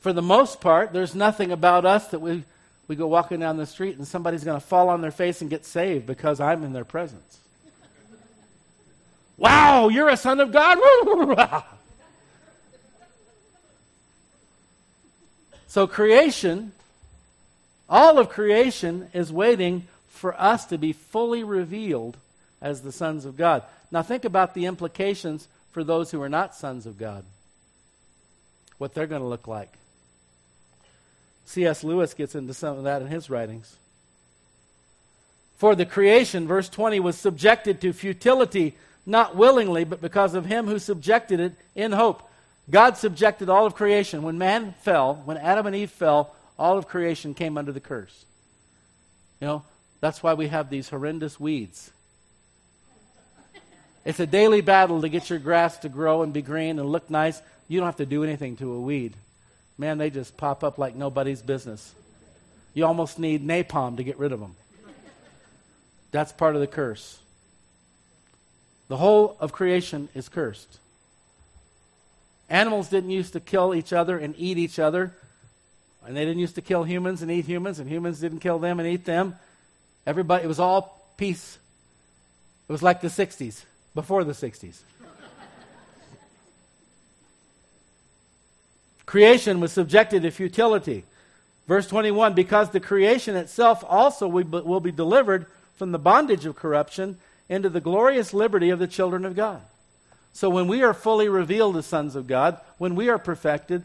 For 0.00 0.12
the 0.12 0.22
most 0.22 0.60
part, 0.60 0.92
there's 0.92 1.14
nothing 1.14 1.52
about 1.52 1.84
us 1.84 2.08
that 2.08 2.20
we, 2.20 2.44
we 2.88 2.96
go 2.96 3.06
walking 3.06 3.40
down 3.40 3.58
the 3.58 3.66
street 3.66 3.98
and 3.98 4.08
somebody's 4.08 4.44
going 4.44 4.58
to 4.58 4.66
fall 4.66 4.88
on 4.88 5.02
their 5.02 5.10
face 5.10 5.42
and 5.42 5.50
get 5.50 5.66
saved 5.66 6.06
because 6.06 6.40
I'm 6.40 6.64
in 6.64 6.72
their 6.72 6.86
presence. 6.86 7.38
wow, 9.36 9.88
you're 9.88 10.08
a 10.08 10.16
son 10.16 10.40
of 10.40 10.52
God. 10.52 10.78
So, 15.70 15.86
creation, 15.86 16.72
all 17.88 18.18
of 18.18 18.28
creation 18.28 19.08
is 19.12 19.32
waiting 19.32 19.86
for 20.20 20.38
us 20.38 20.66
to 20.66 20.76
be 20.76 20.92
fully 20.92 21.42
revealed 21.42 22.18
as 22.60 22.82
the 22.82 22.92
sons 22.92 23.24
of 23.24 23.38
God. 23.38 23.62
Now, 23.90 24.02
think 24.02 24.26
about 24.26 24.52
the 24.52 24.66
implications 24.66 25.48
for 25.72 25.82
those 25.82 26.10
who 26.10 26.20
are 26.20 26.28
not 26.28 26.54
sons 26.54 26.84
of 26.84 26.98
God, 26.98 27.24
what 28.76 28.92
they're 28.92 29.06
going 29.06 29.22
to 29.22 29.26
look 29.26 29.48
like. 29.48 29.72
C.S. 31.46 31.82
Lewis 31.82 32.12
gets 32.12 32.34
into 32.34 32.52
some 32.52 32.76
of 32.76 32.84
that 32.84 33.00
in 33.00 33.08
his 33.08 33.30
writings. 33.30 33.76
For 35.56 35.74
the 35.74 35.86
creation, 35.86 36.46
verse 36.46 36.68
20, 36.68 37.00
was 37.00 37.16
subjected 37.16 37.80
to 37.80 37.94
futility, 37.94 38.76
not 39.06 39.36
willingly, 39.36 39.84
but 39.84 40.02
because 40.02 40.34
of 40.34 40.44
him 40.44 40.66
who 40.66 40.78
subjected 40.78 41.40
it 41.40 41.54
in 41.74 41.92
hope. 41.92 42.28
God 42.68 42.98
subjected 42.98 43.48
all 43.48 43.64
of 43.64 43.74
creation. 43.74 44.22
When 44.22 44.36
man 44.36 44.74
fell, 44.82 45.14
when 45.24 45.38
Adam 45.38 45.66
and 45.66 45.74
Eve 45.74 45.90
fell, 45.90 46.36
all 46.58 46.76
of 46.76 46.88
creation 46.88 47.32
came 47.32 47.56
under 47.56 47.72
the 47.72 47.80
curse. 47.80 48.26
You 49.40 49.46
know, 49.46 49.62
that's 50.00 50.22
why 50.22 50.34
we 50.34 50.48
have 50.48 50.70
these 50.70 50.88
horrendous 50.88 51.38
weeds. 51.38 51.90
It's 54.04 54.20
a 54.20 54.26
daily 54.26 54.62
battle 54.62 55.02
to 55.02 55.08
get 55.08 55.28
your 55.28 55.38
grass 55.38 55.78
to 55.78 55.88
grow 55.88 56.22
and 56.22 56.32
be 56.32 56.42
green 56.42 56.78
and 56.78 56.88
look 56.90 57.10
nice. 57.10 57.40
You 57.68 57.78
don't 57.78 57.86
have 57.86 57.96
to 57.96 58.06
do 58.06 58.24
anything 58.24 58.56
to 58.56 58.72
a 58.72 58.80
weed. 58.80 59.14
Man, 59.76 59.98
they 59.98 60.10
just 60.10 60.36
pop 60.36 60.64
up 60.64 60.78
like 60.78 60.94
nobody's 60.94 61.42
business. 61.42 61.94
You 62.72 62.86
almost 62.86 63.18
need 63.18 63.46
napalm 63.46 63.98
to 63.98 64.04
get 64.04 64.18
rid 64.18 64.32
of 64.32 64.40
them. 64.40 64.56
That's 66.12 66.32
part 66.32 66.54
of 66.54 66.60
the 66.60 66.66
curse. 66.66 67.18
The 68.88 68.96
whole 68.96 69.36
of 69.38 69.52
creation 69.52 70.08
is 70.14 70.28
cursed. 70.28 70.78
Animals 72.48 72.88
didn't 72.88 73.10
used 73.10 73.34
to 73.34 73.40
kill 73.40 73.74
each 73.74 73.92
other 73.92 74.18
and 74.18 74.34
eat 74.36 74.58
each 74.58 74.78
other. 74.78 75.14
And 76.06 76.16
they 76.16 76.24
didn't 76.24 76.40
used 76.40 76.56
to 76.56 76.62
kill 76.62 76.82
humans 76.82 77.22
and 77.22 77.30
eat 77.30 77.44
humans, 77.44 77.78
and 77.78 77.88
humans 77.88 78.18
didn't 78.20 78.40
kill 78.40 78.58
them 78.58 78.80
and 78.80 78.88
eat 78.88 79.04
them. 79.04 79.36
Everybody, 80.10 80.42
it 80.42 80.48
was 80.48 80.58
all 80.58 81.06
peace. 81.16 81.56
It 82.68 82.72
was 82.72 82.82
like 82.82 83.00
the 83.00 83.06
60s, 83.06 83.62
before 83.94 84.24
the 84.24 84.32
60s. 84.32 84.80
creation 89.06 89.60
was 89.60 89.72
subjected 89.72 90.22
to 90.22 90.32
futility. 90.32 91.04
Verse 91.68 91.86
21 91.86 92.34
because 92.34 92.70
the 92.70 92.80
creation 92.80 93.36
itself 93.36 93.84
also 93.86 94.26
will 94.26 94.80
be 94.80 94.90
delivered 94.90 95.46
from 95.76 95.92
the 95.92 95.98
bondage 95.98 96.44
of 96.44 96.56
corruption 96.56 97.16
into 97.48 97.68
the 97.68 97.80
glorious 97.80 98.34
liberty 98.34 98.70
of 98.70 98.80
the 98.80 98.88
children 98.88 99.24
of 99.24 99.36
God. 99.36 99.62
So 100.32 100.50
when 100.50 100.66
we 100.66 100.82
are 100.82 100.92
fully 100.92 101.28
revealed 101.28 101.76
as 101.76 101.86
sons 101.86 102.16
of 102.16 102.26
God, 102.26 102.58
when 102.78 102.96
we 102.96 103.08
are 103.08 103.18
perfected, 103.18 103.84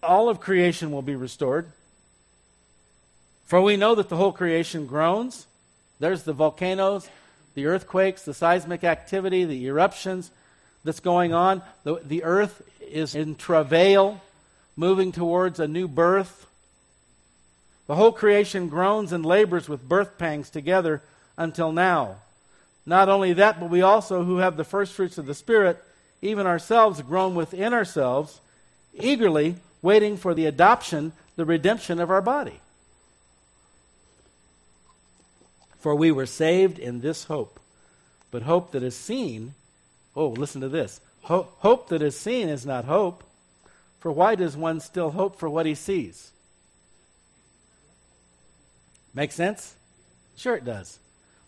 all 0.00 0.28
of 0.28 0.38
creation 0.38 0.92
will 0.92 1.02
be 1.02 1.16
restored. 1.16 1.72
For 3.46 3.60
we 3.60 3.76
know 3.76 3.94
that 3.94 4.08
the 4.08 4.16
whole 4.16 4.32
creation 4.32 4.86
groans. 4.86 5.46
There's 6.00 6.22
the 6.22 6.32
volcanoes, 6.32 7.08
the 7.54 7.66
earthquakes, 7.66 8.22
the 8.22 8.34
seismic 8.34 8.84
activity, 8.84 9.44
the 9.44 9.66
eruptions 9.66 10.30
that's 10.82 11.00
going 11.00 11.32
on. 11.32 11.62
The, 11.84 12.00
the 12.04 12.24
earth 12.24 12.62
is 12.80 13.14
in 13.14 13.36
travail, 13.36 14.20
moving 14.76 15.12
towards 15.12 15.60
a 15.60 15.68
new 15.68 15.88
birth. 15.88 16.46
The 17.86 17.94
whole 17.94 18.12
creation 18.12 18.68
groans 18.68 19.12
and 19.12 19.24
labors 19.24 19.68
with 19.68 19.88
birth 19.88 20.18
pangs 20.18 20.50
together 20.50 21.02
until 21.36 21.70
now. 21.70 22.16
Not 22.86 23.08
only 23.08 23.34
that, 23.34 23.60
but 23.60 23.70
we 23.70 23.82
also, 23.82 24.24
who 24.24 24.38
have 24.38 24.56
the 24.56 24.64
first 24.64 24.92
fruits 24.92 25.18
of 25.18 25.26
the 25.26 25.34
Spirit, 25.34 25.82
even 26.22 26.46
ourselves 26.46 27.00
groan 27.02 27.34
within 27.34 27.72
ourselves, 27.72 28.40
eagerly 28.94 29.56
waiting 29.80 30.16
for 30.16 30.34
the 30.34 30.46
adoption, 30.46 31.12
the 31.36 31.44
redemption 31.44 32.00
of 32.00 32.10
our 32.10 32.22
body. 32.22 32.60
For 35.84 35.94
we 35.94 36.10
were 36.12 36.24
saved 36.24 36.78
in 36.78 37.02
this 37.02 37.24
hope. 37.24 37.60
But 38.30 38.40
hope 38.40 38.70
that 38.70 38.82
is 38.82 38.96
seen, 38.96 39.52
oh, 40.16 40.28
listen 40.28 40.62
to 40.62 40.70
this. 40.70 40.98
Ho- 41.24 41.48
hope 41.58 41.90
that 41.90 42.00
is 42.00 42.18
seen 42.18 42.48
is 42.48 42.64
not 42.64 42.86
hope. 42.86 43.22
For 44.00 44.10
why 44.10 44.34
does 44.34 44.56
one 44.56 44.80
still 44.80 45.10
hope 45.10 45.38
for 45.38 45.46
what 45.46 45.66
he 45.66 45.74
sees? 45.74 46.32
Make 49.12 49.30
sense? 49.30 49.74
Sure, 50.38 50.56
it 50.56 50.64
does. 50.64 50.98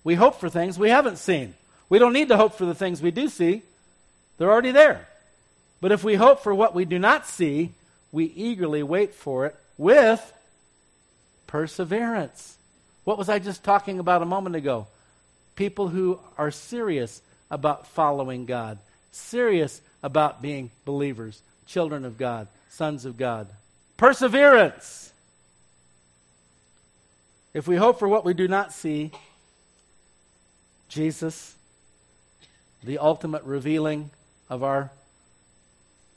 We 0.05 0.17
hope 0.17 0.39
for 0.39 0.51
things 0.51 0.79
we 0.79 0.91
haven't 0.91 1.17
seen. 1.17 1.55
We 1.89 1.99
don't 1.99 2.13
need 2.13 2.29
to 2.29 2.37
hope 2.37 2.59
for 2.59 2.67
the 2.67 2.75
things 2.75 3.01
we 3.01 3.13
do 3.13 3.31
see, 3.31 3.63
they're 4.37 4.53
already 4.53 4.73
there. 4.73 5.09
But 5.81 5.93
if 5.93 6.05
we 6.05 6.15
hope 6.15 6.43
for 6.43 6.55
what 6.55 6.75
we 6.75 6.85
do 6.85 6.99
not 6.99 7.27
see, 7.27 7.73
we 8.13 8.27
eagerly 8.27 8.83
wait 8.83 9.15
for 9.15 9.47
it 9.47 9.57
with 9.79 10.21
perseverance. 11.47 12.56
What 13.07 13.19
was 13.19 13.29
I 13.29 13.39
just 13.39 13.63
talking 13.63 14.01
about 14.01 14.23
a 14.23 14.27
moment 14.27 14.57
ago? 14.57 14.89
People 15.55 15.87
who 15.87 16.19
are 16.37 16.51
serious 16.51 17.23
about 17.53 17.87
following 17.87 18.47
God, 18.47 18.81
serious 19.13 19.81
about 20.03 20.43
being 20.43 20.73
believers, 20.85 21.41
children 21.67 22.05
of 22.05 22.19
God, 22.19 22.49
sons 22.69 23.05
of 23.05 23.17
God. 23.17 23.47
Perseverance. 23.97 25.13
If 27.55 27.69
we 27.69 27.77
hope 27.77 28.01
for 28.01 28.09
what 28.09 28.25
we 28.25 28.35
do 28.35 28.49
not 28.49 28.73
see, 28.73 29.13
Jesus, 30.89 31.55
the 32.83 32.99
ultimate 32.99 33.45
revealing 33.45 34.11
of 34.51 34.65
our 34.65 34.91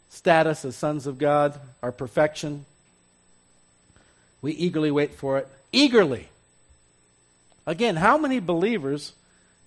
status 0.10 0.66
as 0.66 0.76
sons 0.76 1.06
of 1.06 1.20
God, 1.20 1.54
our 1.84 1.92
perfection. 1.92 2.66
We 4.42 4.54
eagerly 4.54 4.90
wait 4.90 5.14
for 5.14 5.38
it. 5.38 5.48
Eagerly. 5.72 6.30
Again, 7.70 7.98
how 7.98 8.18
many 8.18 8.40
believers 8.40 9.14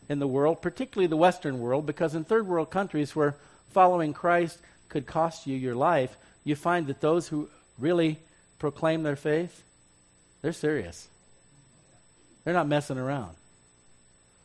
in 0.08 0.18
the 0.18 0.26
world, 0.26 0.60
particularly 0.60 1.06
the 1.06 1.16
Western 1.16 1.60
world, 1.60 1.86
because 1.86 2.16
in 2.16 2.24
third 2.24 2.48
world 2.48 2.68
countries 2.68 3.14
where 3.14 3.36
following 3.70 4.12
Christ 4.12 4.58
could 4.88 5.06
cost 5.06 5.46
you 5.46 5.56
your 5.56 5.76
life, 5.76 6.16
you 6.42 6.56
find 6.56 6.88
that 6.88 7.00
those 7.00 7.28
who 7.28 7.48
really 7.78 8.18
proclaim 8.58 9.04
their 9.04 9.14
faith, 9.14 9.62
they're 10.40 10.52
serious. 10.52 11.06
They're 12.42 12.52
not 12.52 12.66
messing 12.66 12.98
around. 12.98 13.36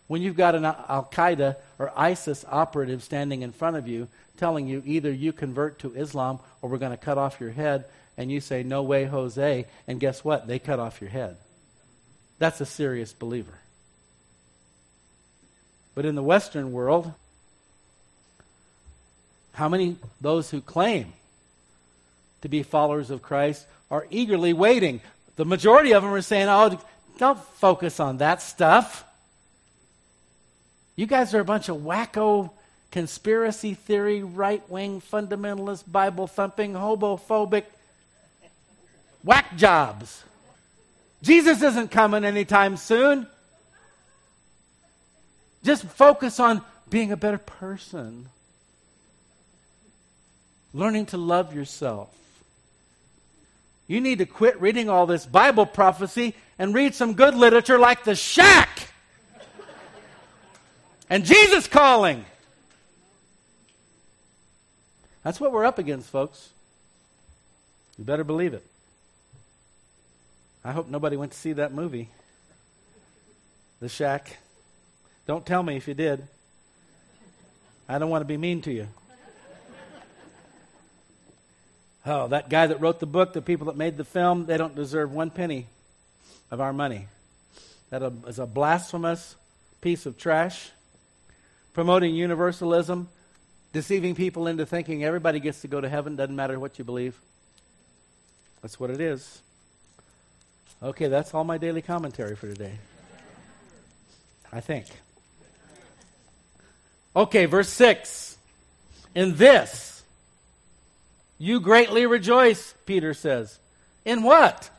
When 0.06 0.22
you've 0.22 0.38
got 0.38 0.54
an 0.54 0.64
Al 0.64 1.10
Qaeda 1.12 1.56
or 1.80 1.92
ISIS 1.98 2.46
operative 2.48 3.02
standing 3.02 3.42
in 3.42 3.52
front 3.52 3.76
of 3.76 3.88
you 3.88 4.08
telling 4.38 4.68
you 4.68 4.84
either 4.86 5.12
you 5.12 5.34
convert 5.34 5.80
to 5.80 5.96
Islam 5.96 6.38
or 6.62 6.70
we're 6.70 6.78
going 6.78 6.92
to 6.92 6.96
cut 6.96 7.18
off 7.18 7.42
your 7.42 7.50
head, 7.50 7.86
and 8.18 8.32
you 8.32 8.40
say, 8.40 8.62
No 8.62 8.84
way, 8.84 9.06
Jose, 9.06 9.66
and 9.88 10.00
guess 10.00 10.24
what? 10.24 10.46
They 10.46 10.60
cut 10.60 10.78
off 10.78 11.02
your 11.02 11.10
head. 11.10 11.38
That's 12.40 12.62
a 12.62 12.66
serious 12.66 13.14
believer. 13.14 13.60
But 15.96 16.06
in 16.06 16.16
the 16.16 16.24
Western 16.24 16.72
world, 16.72 17.12
how 19.54 19.68
many 19.68 19.98
those 20.22 20.52
who 20.52 20.62
claim 20.62 21.14
to 22.42 22.50
be 22.50 22.62
followers 22.62 23.10
of 23.10 23.24
Christ 23.24 23.66
are 23.90 24.06
eagerly 24.12 24.54
waiting? 24.54 25.02
The 25.36 25.46
majority 25.46 25.94
of 25.94 26.04
them 26.04 26.14
are 26.14 26.22
saying, 26.22 26.48
Oh, 26.50 26.80
don't 27.18 27.40
focus 27.40 28.00
on 28.00 28.18
that 28.18 28.44
stuff. 28.44 29.04
You 30.96 31.08
guys 31.08 31.34
are 31.34 31.40
a 31.40 31.46
bunch 31.46 31.70
of 31.70 31.78
wacko, 31.78 32.52
conspiracy 32.92 33.74
theory, 33.74 34.22
right 34.24 34.68
wing, 34.70 35.02
fundamentalist, 35.02 35.92
Bible 35.92 36.28
thumping, 36.28 36.74
homophobic 36.74 37.64
whack 39.24 39.58
jobs. 39.58 40.24
Jesus 41.22 41.62
isn't 41.62 41.92
coming 41.92 42.24
anytime 42.24 42.78
soon. 42.78 43.28
Just 45.64 45.84
focus 45.84 46.40
on 46.40 46.62
being 46.90 47.12
a 47.12 47.18
better 47.18 47.38
person, 47.38 48.30
learning 50.74 51.08
to 51.08 51.18
love 51.18 51.54
yourself. 51.54 52.14
You 53.88 54.02
need 54.02 54.20
to 54.20 54.26
quit 54.26 54.62
reading 54.62 54.90
all 54.90 55.06
this 55.06 55.26
Bible 55.26 55.66
prophecy 55.66 56.36
and 56.60 56.74
read 56.74 56.94
some 56.94 57.14
good 57.14 57.36
literature 57.36 57.80
like 57.80 58.04
The 58.04 58.16
Shack 58.16 58.90
and 61.10 61.26
Jesus 61.26 61.68
calling. 61.68 62.26
That's 65.24 65.40
what 65.40 65.52
we're 65.52 65.66
up 65.66 65.80
against, 65.80 66.10
folks. 66.10 66.50
You 67.98 68.04
better 68.04 68.24
believe 68.24 68.54
it. 68.54 68.66
I 70.68 70.74
hope 70.74 70.90
nobody 70.90 71.16
went 71.16 71.32
to 71.32 71.38
see 71.38 71.54
that 71.54 71.74
movie, 71.74 72.10
The 73.80 73.88
Shack. 73.88 74.36
Don't 75.26 75.46
tell 75.46 75.64
me 75.64 75.78
if 75.78 75.88
you 75.88 75.94
did. 75.94 76.28
I 77.88 77.98
don't 78.00 78.10
want 78.10 78.20
to 78.20 78.26
be 78.26 78.36
mean 78.36 78.62
to 78.64 78.74
you. 78.74 78.90
Oh, 82.06 82.28
that 82.28 82.50
guy 82.50 82.68
that 82.68 82.82
wrote 82.82 83.00
the 83.00 83.06
book, 83.06 83.32
the 83.32 83.42
people 83.42 83.68
that 83.68 83.78
made 83.78 83.96
the 83.96 84.04
film, 84.04 84.46
they 84.46 84.58
don't 84.58 84.76
deserve 84.76 85.14
one 85.14 85.30
penny 85.30 85.68
of 86.52 86.60
our 86.60 86.74
money. 86.74 87.08
That 87.90 88.04
is 88.28 88.38
a 88.38 88.46
blasphemous 88.46 89.38
piece 89.80 90.06
of 90.06 90.18
trash 90.18 90.72
promoting 91.74 92.14
universalism, 92.14 93.08
deceiving 93.72 94.16
people 94.16 94.48
into 94.48 94.66
thinking 94.66 95.06
everybody 95.06 95.40
gets 95.40 95.62
to 95.62 95.70
go 95.70 95.80
to 95.80 95.88
heaven, 95.88 96.18
doesn't 96.18 96.36
matter 96.36 96.60
what 96.60 96.78
you 96.78 96.84
believe. 96.84 97.18
That's 98.62 98.78
what 98.78 98.90
it 98.90 99.00
is. 99.00 99.42
Okay, 100.82 101.08
that's 101.08 101.34
all 101.34 101.44
my 101.44 101.58
daily 101.58 101.82
commentary 101.82 102.36
for 102.36 102.48
today. 102.48 102.78
I 104.52 104.60
think. 104.60 104.86
Okay, 107.16 107.46
verse 107.46 107.70
6. 107.70 108.38
In 109.16 109.36
this, 109.38 110.04
you 111.40 111.60
greatly 111.60 112.06
rejoice, 112.06 112.76
Peter 112.86 113.16
says. 113.16 113.58
In 114.06 114.22
what? 114.22 114.70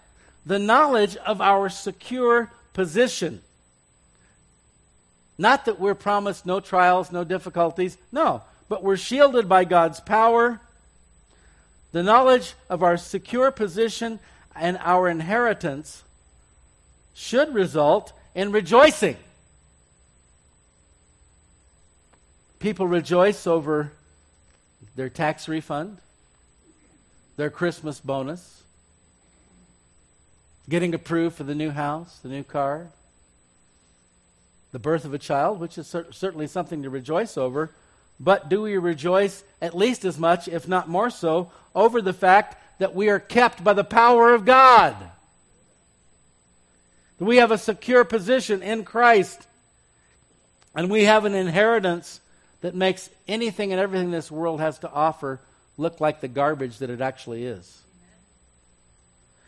The 0.47 0.61
knowledge 0.61 1.17
of 1.17 1.41
our 1.41 1.69
secure 1.69 2.51
position. 2.73 3.43
Not 5.37 5.65
that 5.65 5.81
we're 5.81 5.95
promised 5.95 6.47
no 6.47 6.61
trials, 6.61 7.11
no 7.11 7.25
difficulties. 7.25 7.99
No, 8.13 8.43
but 8.69 8.85
we're 8.85 8.97
shielded 8.97 9.49
by 9.49 9.65
God's 9.65 9.99
power. 10.01 10.61
The 11.91 12.03
knowledge 12.05 12.55
of 12.71 12.83
our 12.83 12.97
secure 12.97 13.51
position 13.51 14.21
and 14.61 14.79
our 14.81 15.09
inheritance 15.09 16.03
should 17.15 17.55
result 17.55 18.13
in 18.35 18.53
rejoicing. 18.53 19.17
People 22.61 22.87
rejoice 22.87 23.47
over 23.47 23.93
their 24.97 25.09
tax 25.09 25.49
refund, 25.49 25.99
their 27.37 27.51
Christmas 27.51 28.01
bonus, 28.01 28.63
getting 30.69 30.95
approved 30.95 31.37
for 31.37 31.45
the 31.45 31.55
new 31.55 31.71
house, 31.71 32.19
the 32.19 32.29
new 32.29 32.43
car, 32.43 32.89
the 34.73 34.79
birth 34.79 35.05
of 35.05 35.15
a 35.15 35.19
child, 35.19 35.61
which 35.61 35.79
is 35.79 35.87
cer- 35.87 36.13
certainly 36.13 36.47
something 36.47 36.83
to 36.83 36.91
rejoice 36.91 37.39
over. 37.39 37.71
But 38.21 38.49
do 38.49 38.63
we 38.63 38.77
rejoice 38.77 39.45
at 39.63 39.77
least 39.77 40.05
as 40.05 40.19
much, 40.19 40.49
if 40.49 40.69
not 40.69 40.89
more 40.89 41.11
so, 41.11 41.51
over 41.75 42.03
the 42.03 42.13
fact 42.13 42.57
that 42.79 42.95
we 42.95 43.09
are 43.09 43.19
kept 43.19 43.63
by 43.63 43.73
the 43.73 43.85
power 43.85 44.35
of 44.35 44.45
God? 44.45 44.97
That 47.19 47.25
we 47.25 47.37
have 47.39 47.51
a 47.51 47.59
secure 47.59 48.05
position 48.05 48.63
in 48.63 48.85
Christ, 48.85 49.47
and 50.75 50.91
we 50.91 51.05
have 51.05 51.25
an 51.25 51.35
inheritance 51.35 52.21
that 52.61 52.75
makes 52.75 53.11
anything 53.27 53.73
and 53.73 53.81
everything 53.81 54.11
this 54.11 54.31
world 54.31 54.61
has 54.61 54.79
to 54.81 54.91
offer 54.91 55.41
look 55.77 56.01
like 56.01 56.21
the 56.21 56.29
garbage 56.29 56.79
that 56.79 56.91
it 56.91 57.01
actually 57.01 57.45
is. 57.45 57.83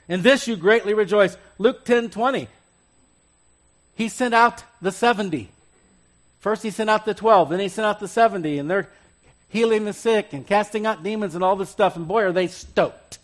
In 0.09 0.22
this 0.22 0.47
you 0.47 0.57
greatly 0.57 0.95
rejoice. 0.95 1.37
Luke 1.59 1.85
10 1.85 2.11
20 2.11 2.49
he 4.01 4.09
sent 4.09 4.33
out 4.33 4.64
the 4.81 4.93
70. 4.93 5.51
First, 6.39 6.62
he 6.62 6.70
sent 6.70 6.89
out 6.89 7.05
the 7.05 7.12
12, 7.12 7.51
then 7.51 7.61
he 7.61 7.68
sent 7.68 7.85
out 7.85 8.01
the 8.01 8.09
70, 8.09 8.57
and 8.57 8.70
they're 8.70 8.89
healing 9.51 9.85
the 9.85 9.93
sick 9.93 10.33
and 10.33 10.47
casting 10.47 10.87
out 10.87 11.03
demons 11.03 11.35
and 11.35 11.45
all 11.45 11.55
this 11.55 11.68
stuff. 11.68 11.97
And 11.97 12.09
boy, 12.09 12.22
are 12.22 12.33
they 12.33 12.47
stoked, 12.47 13.18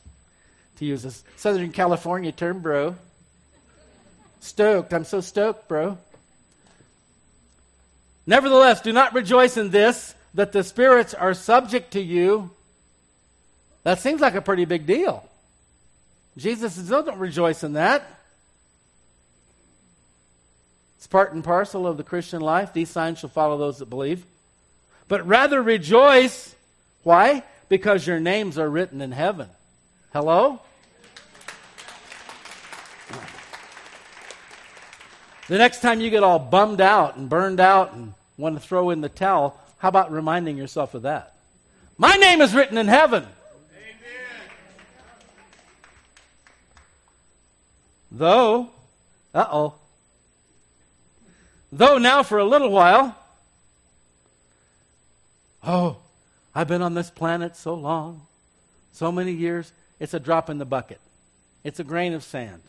to 0.77 0.85
use 0.85 1.05
a 1.05 1.13
Southern 1.37 1.73
California 1.73 2.33
term, 2.33 2.61
bro. 2.61 2.97
Stoked. 4.41 4.93
I'm 4.93 5.05
so 5.05 5.21
stoked, 5.21 5.69
bro. 5.69 5.99
Nevertheless, 8.27 8.81
do 8.81 8.93
not 8.93 9.15
rejoice 9.15 9.57
in 9.57 9.71
this, 9.71 10.15
that 10.35 10.53
the 10.53 10.65
spirits 10.65 11.15
are 11.15 11.35
subject 11.35 11.93
to 11.93 12.01
you. 12.01 12.51
That 13.85 14.01
seems 14.01 14.21
like 14.21 14.35
a 14.35 14.43
pretty 14.43 14.65
big 14.65 14.87
deal. 14.87 15.29
Jesus 16.37 16.75
says, 16.75 16.91
no, 16.91 17.03
don't 17.03 17.19
rejoice 17.19 17.63
in 17.63 17.75
that. 17.75 18.05
It's 20.99 21.07
part 21.07 21.33
and 21.33 21.45
parcel 21.45 21.87
of 21.87 21.97
the 21.97 22.03
Christian 22.03 22.41
life. 22.41 22.73
These 22.73 22.91
signs 22.91 23.21
shall 23.21 23.31
follow 23.31 23.57
those 23.57 23.79
that 23.79 23.89
believe. 23.89 24.27
But 25.09 25.27
rather 25.27 25.63
rejoice. 25.63 26.55
Why? 27.05 27.45
Because 27.69 28.07
your 28.07 28.19
names 28.19 28.59
are 28.59 28.69
written 28.69 29.01
in 29.01 29.13
heaven. 29.13 29.49
Hello? 30.17 30.63
The 35.49 35.59
next 35.59 35.83
time 35.83 36.01
you 36.01 36.09
get 36.09 36.23
all 36.23 36.39
bummed 36.39 36.81
out 36.81 37.19
and 37.19 37.29
burned 37.29 37.61
out 37.61 37.93
and 37.93 38.15
want 38.39 38.59
to 38.59 38.67
throw 38.67 38.89
in 38.89 39.03
the 39.03 39.11
towel, 39.11 39.61
how 39.77 39.89
about 39.89 40.11
reminding 40.11 40.57
yourself 40.57 40.95
of 40.95 41.03
that? 41.03 41.35
My 41.99 42.17
name 42.17 42.41
is 42.41 42.55
written 42.55 42.79
in 42.79 42.89
heaven. 42.89 43.25
Amen. 43.25 44.49
Though, 48.11 48.71
uh 49.35 49.47
oh, 49.53 49.75
Though 51.71 51.99
now 51.99 52.23
for 52.23 52.39
a 52.39 52.45
little 52.47 52.71
while, 52.71 53.15
oh, 55.63 55.99
I've 56.55 56.69
been 56.69 56.81
on 56.81 56.95
this 56.95 57.11
planet 57.11 57.55
so 57.55 57.75
long, 57.75 58.23
so 58.93 59.13
many 59.13 59.33
years, 59.33 59.73
it's 59.99 60.15
a 60.15 60.21
drop 60.21 60.51
in 60.51 60.59
the 60.59 60.65
bucket. 60.65 61.01
It's 61.65 61.81
a 61.81 61.85
grain 61.85 62.13
of 62.13 62.23
sand. 62.23 62.63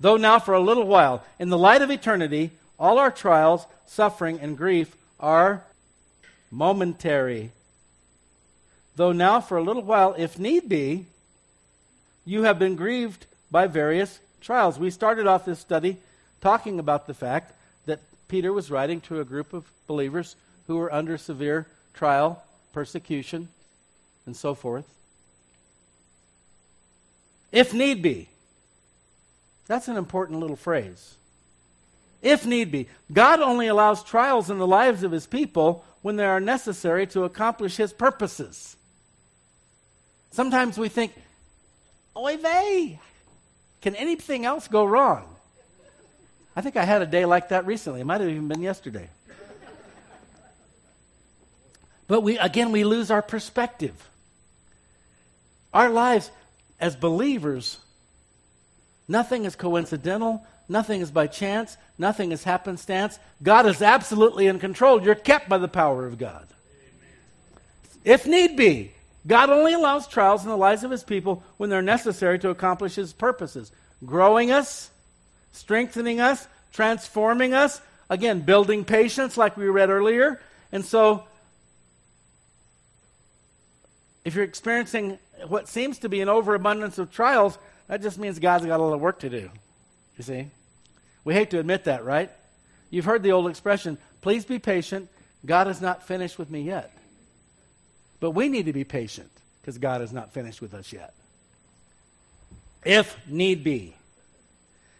Though 0.00 0.16
now 0.16 0.38
for 0.38 0.54
a 0.54 0.60
little 0.60 0.86
while, 0.86 1.22
in 1.38 1.48
the 1.48 1.58
light 1.58 1.82
of 1.82 1.90
eternity, 1.90 2.50
all 2.78 2.98
our 2.98 3.10
trials, 3.10 3.66
suffering, 3.86 4.40
and 4.40 4.56
grief 4.56 4.94
are 5.20 5.62
momentary. 6.50 7.52
Though 8.96 9.12
now 9.12 9.40
for 9.40 9.56
a 9.56 9.62
little 9.62 9.82
while, 9.82 10.14
if 10.18 10.38
need 10.38 10.68
be, 10.68 11.06
you 12.24 12.42
have 12.42 12.58
been 12.58 12.76
grieved 12.76 13.26
by 13.50 13.66
various 13.66 14.20
trials. 14.40 14.78
We 14.78 14.90
started 14.90 15.26
off 15.26 15.44
this 15.44 15.60
study 15.60 15.96
talking 16.40 16.78
about 16.78 17.06
the 17.06 17.14
fact 17.14 17.52
that 17.86 18.00
Peter 18.28 18.52
was 18.52 18.70
writing 18.70 19.00
to 19.02 19.20
a 19.20 19.24
group 19.24 19.52
of 19.52 19.64
believers 19.86 20.36
who 20.66 20.76
were 20.76 20.92
under 20.92 21.16
severe 21.16 21.66
trial, 21.94 22.42
persecution, 22.72 23.48
and 24.26 24.36
so 24.36 24.54
forth. 24.54 24.84
If 27.52 27.74
need 27.74 28.02
be. 28.02 28.28
That's 29.66 29.88
an 29.88 29.96
important 29.96 30.40
little 30.40 30.56
phrase. 30.56 31.16
If 32.22 32.46
need 32.46 32.72
be. 32.72 32.88
God 33.12 33.40
only 33.40 33.68
allows 33.68 34.02
trials 34.02 34.50
in 34.50 34.58
the 34.58 34.66
lives 34.66 35.02
of 35.02 35.12
his 35.12 35.26
people 35.26 35.84
when 36.00 36.16
they 36.16 36.24
are 36.24 36.40
necessary 36.40 37.06
to 37.08 37.24
accomplish 37.24 37.76
his 37.76 37.92
purposes. 37.92 38.76
Sometimes 40.30 40.78
we 40.78 40.88
think, 40.88 41.12
oy 42.16 42.36
vey. 42.38 42.98
Can 43.82 43.94
anything 43.96 44.44
else 44.46 44.68
go 44.68 44.84
wrong? 44.84 45.28
I 46.54 46.60
think 46.60 46.76
I 46.76 46.84
had 46.84 47.02
a 47.02 47.06
day 47.06 47.24
like 47.24 47.50
that 47.50 47.66
recently. 47.66 48.00
It 48.00 48.04
might 48.04 48.20
have 48.20 48.30
even 48.30 48.48
been 48.48 48.62
yesterday. 48.62 49.08
But 52.06 52.20
we 52.20 52.36
again 52.38 52.72
we 52.72 52.84
lose 52.84 53.10
our 53.10 53.22
perspective. 53.22 53.94
Our 55.72 55.88
lives 55.88 56.30
as 56.82 56.96
believers 56.96 57.78
nothing 59.08 59.44
is 59.44 59.56
coincidental, 59.56 60.44
nothing 60.68 61.00
is 61.00 61.10
by 61.10 61.28
chance, 61.28 61.76
nothing 61.96 62.32
is 62.32 62.44
happenstance. 62.44 63.18
God 63.42 63.66
is 63.66 63.80
absolutely 63.80 64.46
in 64.48 64.58
control. 64.58 65.02
You're 65.02 65.14
kept 65.14 65.48
by 65.48 65.58
the 65.58 65.68
power 65.68 66.06
of 66.06 66.18
God. 66.18 66.46
If 68.04 68.26
need 68.26 68.56
be, 68.56 68.92
God 69.26 69.50
only 69.50 69.74
allows 69.74 70.08
trials 70.08 70.42
in 70.42 70.50
the 70.50 70.56
lives 70.56 70.82
of 70.82 70.90
his 70.90 71.04
people 71.04 71.44
when 71.56 71.70
they're 71.70 71.82
necessary 71.82 72.38
to 72.40 72.50
accomplish 72.50 72.96
his 72.96 73.12
purposes, 73.12 73.70
growing 74.04 74.50
us, 74.50 74.90
strengthening 75.52 76.20
us, 76.20 76.46
transforming 76.72 77.54
us, 77.54 77.80
again, 78.10 78.40
building 78.40 78.84
patience, 78.84 79.36
like 79.36 79.56
we 79.56 79.66
read 79.66 79.90
earlier. 79.90 80.40
And 80.72 80.84
so, 80.84 81.24
if 84.24 84.34
you're 84.34 84.44
experiencing 84.44 85.18
what 85.48 85.68
seems 85.68 85.98
to 85.98 86.08
be 86.08 86.20
an 86.20 86.28
overabundance 86.28 86.98
of 86.98 87.10
trials, 87.10 87.58
that 87.88 88.02
just 88.02 88.18
means 88.18 88.38
God's 88.38 88.66
got 88.66 88.80
a 88.80 88.82
lot 88.82 88.94
of 88.94 89.00
work 89.00 89.20
to 89.20 89.30
do. 89.30 89.50
You 90.16 90.24
see? 90.24 90.46
We 91.24 91.34
hate 91.34 91.50
to 91.50 91.58
admit 91.58 91.84
that, 91.84 92.04
right? 92.04 92.30
You've 92.90 93.04
heard 93.04 93.22
the 93.22 93.32
old 93.32 93.48
expression, 93.48 93.98
please 94.20 94.44
be 94.44 94.58
patient. 94.58 95.08
God 95.44 95.68
is 95.68 95.80
not 95.80 96.06
finished 96.06 96.38
with 96.38 96.50
me 96.50 96.62
yet. 96.62 96.92
But 98.20 98.32
we 98.32 98.48
need 98.48 98.66
to 98.66 98.72
be 98.72 98.84
patient 98.84 99.30
because 99.60 99.78
God 99.78 100.02
is 100.02 100.12
not 100.12 100.32
finished 100.32 100.60
with 100.60 100.74
us 100.74 100.92
yet. 100.92 101.12
If 102.84 103.16
need 103.26 103.64
be. 103.64 103.96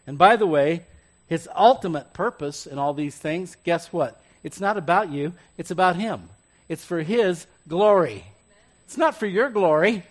And 0.07 0.19
by 0.19 0.37
the 0.37 0.47
way, 0.47 0.83
his 1.29 1.49
ultimate 1.55 2.13
purpose 2.13 2.67
in 2.67 2.79
all 2.79 2.95
these 2.95 3.17
things, 3.17 3.57
guess 3.63 3.93
what? 3.93 4.21
It's 4.43 4.61
not 4.61 4.77
about 4.77 5.11
you, 5.11 5.33
it's 5.57 5.71
about 5.71 5.97
him. 5.97 6.29
It's 6.69 6.85
for 6.85 7.01
his 7.03 7.47
glory. 7.69 8.25
It's 8.93 8.99
not 8.99 9.17
for 9.17 9.25
your 9.25 9.49
glory, 9.49 10.03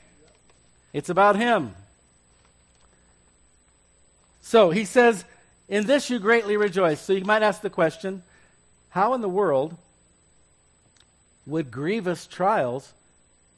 it's 0.91 1.09
about 1.09 1.35
him. 1.35 1.75
So 4.41 4.71
he 4.71 4.85
says, 4.85 5.23
In 5.69 5.85
this 5.85 6.09
you 6.09 6.17
greatly 6.17 6.57
rejoice. 6.57 6.99
So 6.99 7.13
you 7.13 7.23
might 7.23 7.43
ask 7.43 7.61
the 7.61 7.69
question 7.69 8.23
how 8.89 9.13
in 9.13 9.21
the 9.21 9.29
world 9.29 9.77
would 11.45 11.69
grievous 11.69 12.25
trials 12.25 12.91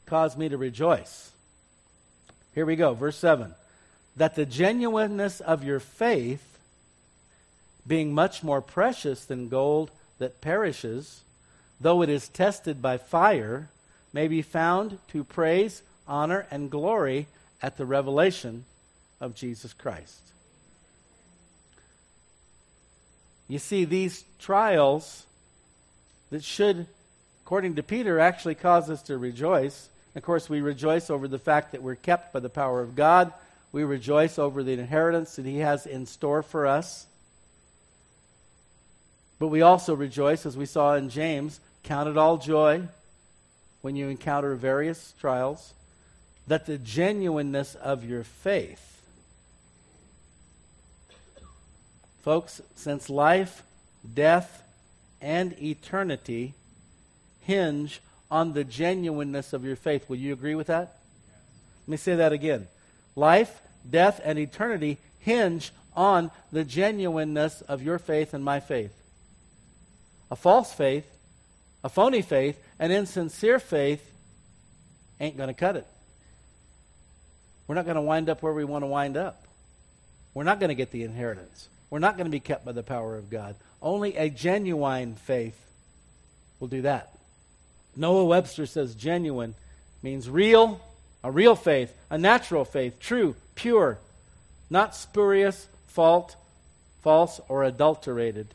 cause 0.07 0.35
me 0.35 0.49
to 0.49 0.57
rejoice. 0.57 1.31
Here 2.53 2.65
we 2.65 2.75
go, 2.75 2.93
verse 2.93 3.15
7. 3.15 3.55
That 4.17 4.35
the 4.35 4.45
genuineness 4.45 5.39
of 5.39 5.63
your 5.63 5.79
faith, 5.79 6.59
being 7.87 8.13
much 8.13 8.43
more 8.43 8.59
precious 8.61 9.23
than 9.23 9.47
gold 9.47 9.89
that 10.19 10.41
perishes, 10.41 11.21
though 11.79 12.01
it 12.01 12.09
is 12.09 12.27
tested 12.27 12.81
by 12.81 12.97
fire, 12.97 13.69
may 14.13 14.27
be 14.27 14.41
found 14.41 14.97
to 15.09 15.23
praise, 15.23 15.81
honor, 16.07 16.47
and 16.49 16.69
glory 16.71 17.27
at 17.61 17.77
the 17.77 17.85
revelation 17.85 18.63
of 19.19 19.35
Jesus 19.35 19.73
Christ. 19.73 20.21
You 23.47 23.59
see, 23.59 23.85
these 23.85 24.23
trials 24.39 25.25
that 26.29 26.43
should, 26.43 26.87
according 27.43 27.75
to 27.75 27.83
Peter, 27.83 28.19
actually 28.19 28.55
cause 28.55 28.89
us 28.89 29.01
to 29.03 29.17
rejoice 29.17 29.89
of 30.15 30.21
course, 30.21 30.47
we 30.47 30.61
rejoice 30.61 31.09
over 31.09 31.27
the 31.27 31.39
fact 31.39 31.71
that 31.71 31.81
we're 31.81 31.95
kept 31.95 32.33
by 32.33 32.39
the 32.39 32.49
power 32.49 32.81
of 32.81 32.95
God. 32.95 33.33
We 33.71 33.83
rejoice 33.83 34.37
over 34.37 34.61
the 34.61 34.73
inheritance 34.73 35.35
that 35.37 35.45
He 35.45 35.59
has 35.59 35.85
in 35.87 36.05
store 36.05 36.43
for 36.43 36.67
us. 36.67 37.07
But 39.39 39.47
we 39.47 39.63
also 39.63 39.95
rejoice, 39.95 40.45
as 40.45 40.55
we 40.55 40.67
saw 40.67 40.95
in 40.95 41.09
James, 41.09 41.59
count 41.83 42.09
it 42.09 42.17
all 42.17 42.37
joy 42.37 42.83
when 43.83 43.97
you 43.97 44.07
encounter 44.07 44.55
various 44.55 45.13
trials, 45.19 45.73
that 46.47 46.65
the 46.65 46.77
genuineness 46.77 47.75
of 47.75 48.05
your 48.05 48.23
faith. 48.23 49.01
Folks, 52.21 52.61
since 52.75 53.09
life, 53.09 53.61
death, 54.13 54.63
and 55.21 55.53
eternity 55.61 56.53
hinge 57.41 58.01
on 58.31 58.53
the 58.53 58.63
genuineness 58.63 59.51
of 59.51 59.65
your 59.65 59.75
faith. 59.75 60.07
Will 60.07 60.15
you 60.15 60.31
agree 60.31 60.55
with 60.55 60.67
that? 60.67 60.97
Let 61.85 61.91
me 61.91 61.97
say 61.97 62.15
that 62.15 62.31
again. 62.31 62.69
Life, 63.17 63.61
death, 63.89 64.21
and 64.23 64.39
eternity 64.39 64.97
hinge 65.19 65.73
on 65.93 66.31
the 66.53 66.63
genuineness 66.63 67.61
of 67.63 67.83
your 67.83 67.99
faith 67.99 68.33
and 68.33 68.45
my 68.45 68.61
faith. 68.61 68.93
A 70.31 70.37
false 70.37 70.71
faith, 70.71 71.12
a 71.83 71.89
phony 71.89 72.21
faith, 72.21 72.57
an 72.79 72.91
insincere 72.91 73.59
faith 73.59 74.03
ain't 75.19 75.37
going 75.37 75.47
to 75.47 75.53
cut 75.53 75.75
it. 75.75 75.87
We're 77.67 77.75
not 77.75 77.85
going 77.85 77.95
to 77.95 78.01
wind 78.01 78.29
up 78.29 78.41
where 78.41 78.53
we 78.53 78.65
want 78.65 78.83
to 78.83 78.87
wind 78.87 79.17
up. 79.17 79.43
We're 80.33 80.43
not 80.43 80.59
going 80.59 80.69
to 80.69 80.75
get 80.75 80.91
the 80.91 81.03
inheritance. 81.03 81.69
We're 81.89 81.99
not 81.99 82.17
going 82.17 82.25
to 82.25 82.31
be 82.31 82.39
kept 82.39 82.65
by 82.65 82.71
the 82.71 82.83
power 82.83 83.15
of 83.15 83.29
God. 83.29 83.55
Only 83.81 84.17
a 84.17 84.29
genuine 84.29 85.15
faith 85.15 85.59
will 86.59 86.67
do 86.67 86.81
that. 86.83 87.13
Noah 87.95 88.25
Webster 88.25 88.65
says 88.65 88.95
genuine 88.95 89.53
means 90.01 90.29
real, 90.29 90.81
a 91.23 91.31
real 91.31 91.55
faith, 91.55 91.93
a 92.09 92.17
natural 92.17 92.65
faith, 92.65 92.99
true, 92.99 93.35
pure, 93.55 93.99
not 94.69 94.95
spurious, 94.95 95.67
fault, 95.87 96.35
false, 97.01 97.39
or 97.47 97.63
adulterated. 97.63 98.47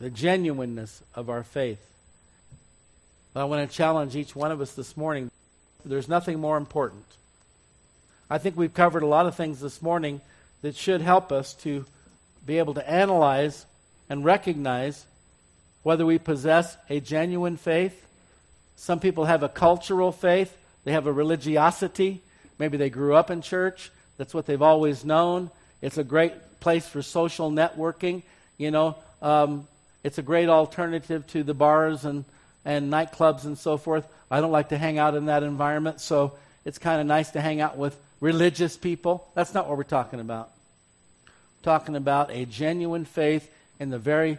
The 0.00 0.10
genuineness 0.10 1.02
of 1.14 1.28
our 1.28 1.42
faith. 1.42 1.78
I 3.36 3.44
want 3.44 3.68
to 3.68 3.76
challenge 3.76 4.16
each 4.16 4.34
one 4.34 4.50
of 4.50 4.60
us 4.60 4.72
this 4.72 4.96
morning. 4.96 5.30
There's 5.84 6.08
nothing 6.08 6.40
more 6.40 6.56
important. 6.56 7.04
I 8.28 8.38
think 8.38 8.56
we've 8.56 8.72
covered 8.72 9.02
a 9.02 9.06
lot 9.06 9.26
of 9.26 9.34
things 9.34 9.60
this 9.60 9.82
morning 9.82 10.20
that 10.62 10.74
should 10.74 11.00
help 11.00 11.30
us 11.30 11.54
to 11.54 11.84
be 12.46 12.58
able 12.58 12.74
to 12.74 12.90
analyze 12.90 13.66
and 14.08 14.24
recognize 14.24 15.04
whether 15.82 16.06
we 16.06 16.18
possess 16.18 16.76
a 16.88 17.00
genuine 17.00 17.56
faith. 17.56 18.06
Some 18.76 19.00
people 19.00 19.26
have 19.26 19.42
a 19.42 19.48
cultural 19.48 20.12
faith, 20.12 20.56
they 20.84 20.92
have 20.92 21.06
a 21.06 21.12
religiosity. 21.12 22.22
Maybe 22.58 22.76
they 22.76 22.90
grew 22.90 23.14
up 23.14 23.30
in 23.30 23.42
church, 23.42 23.90
that's 24.16 24.34
what 24.34 24.46
they've 24.46 24.62
always 24.62 25.04
known. 25.04 25.50
It's 25.82 25.98
a 25.98 26.04
great 26.04 26.60
place 26.60 26.86
for 26.86 27.02
social 27.02 27.50
networking. 27.50 28.22
You 28.58 28.70
know, 28.70 28.96
um, 29.22 29.66
it's 30.02 30.18
a 30.18 30.22
great 30.22 30.48
alternative 30.48 31.26
to 31.28 31.42
the 31.42 31.54
bars 31.54 32.04
and, 32.04 32.24
and 32.64 32.92
nightclubs 32.92 33.44
and 33.44 33.58
so 33.58 33.76
forth. 33.76 34.06
I 34.30 34.40
don't 34.40 34.52
like 34.52 34.70
to 34.70 34.78
hang 34.78 34.98
out 34.98 35.14
in 35.14 35.26
that 35.26 35.42
environment, 35.42 36.00
so 36.00 36.34
it's 36.64 36.78
kind 36.78 37.00
of 37.00 37.06
nice 37.06 37.30
to 37.32 37.40
hang 37.40 37.60
out 37.60 37.76
with 37.76 37.96
religious 38.20 38.76
people. 38.76 39.28
That's 39.34 39.54
not 39.54 39.68
what 39.68 39.76
we're 39.76 39.84
talking 39.84 40.20
about. 40.20 40.50
We're 41.26 41.64
talking 41.64 41.96
about 41.96 42.30
a 42.30 42.44
genuine 42.44 43.04
faith 43.04 43.50
in 43.78 43.90
the 43.90 43.98
very 43.98 44.38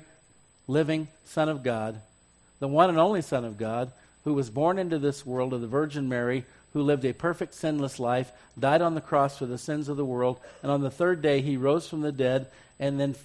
living 0.67 1.07
Son 1.25 1.49
of 1.49 1.63
God, 1.63 1.99
the 2.59 2.67
one 2.67 2.89
and 2.89 2.99
only 2.99 3.21
Son 3.21 3.43
of 3.43 3.57
God, 3.57 3.91
who 4.23 4.33
was 4.33 4.49
born 4.49 4.77
into 4.77 4.99
this 4.99 5.25
world 5.25 5.53
of 5.53 5.61
the 5.61 5.67
Virgin 5.67 6.07
Mary, 6.07 6.45
who 6.73 6.81
lived 6.81 7.05
a 7.05 7.13
perfect 7.13 7.53
sinless 7.53 7.99
life, 7.99 8.31
died 8.57 8.81
on 8.81 8.95
the 8.95 9.01
cross 9.01 9.37
for 9.37 9.45
the 9.45 9.57
sins 9.57 9.89
of 9.89 9.97
the 9.97 10.05
world, 10.05 10.39
and 10.61 10.71
on 10.71 10.81
the 10.81 10.91
third 10.91 11.21
day 11.21 11.41
he 11.41 11.57
rose 11.57 11.87
from 11.87 12.01
the 12.01 12.11
dead, 12.11 12.47
and 12.79 12.99
then 12.99 13.15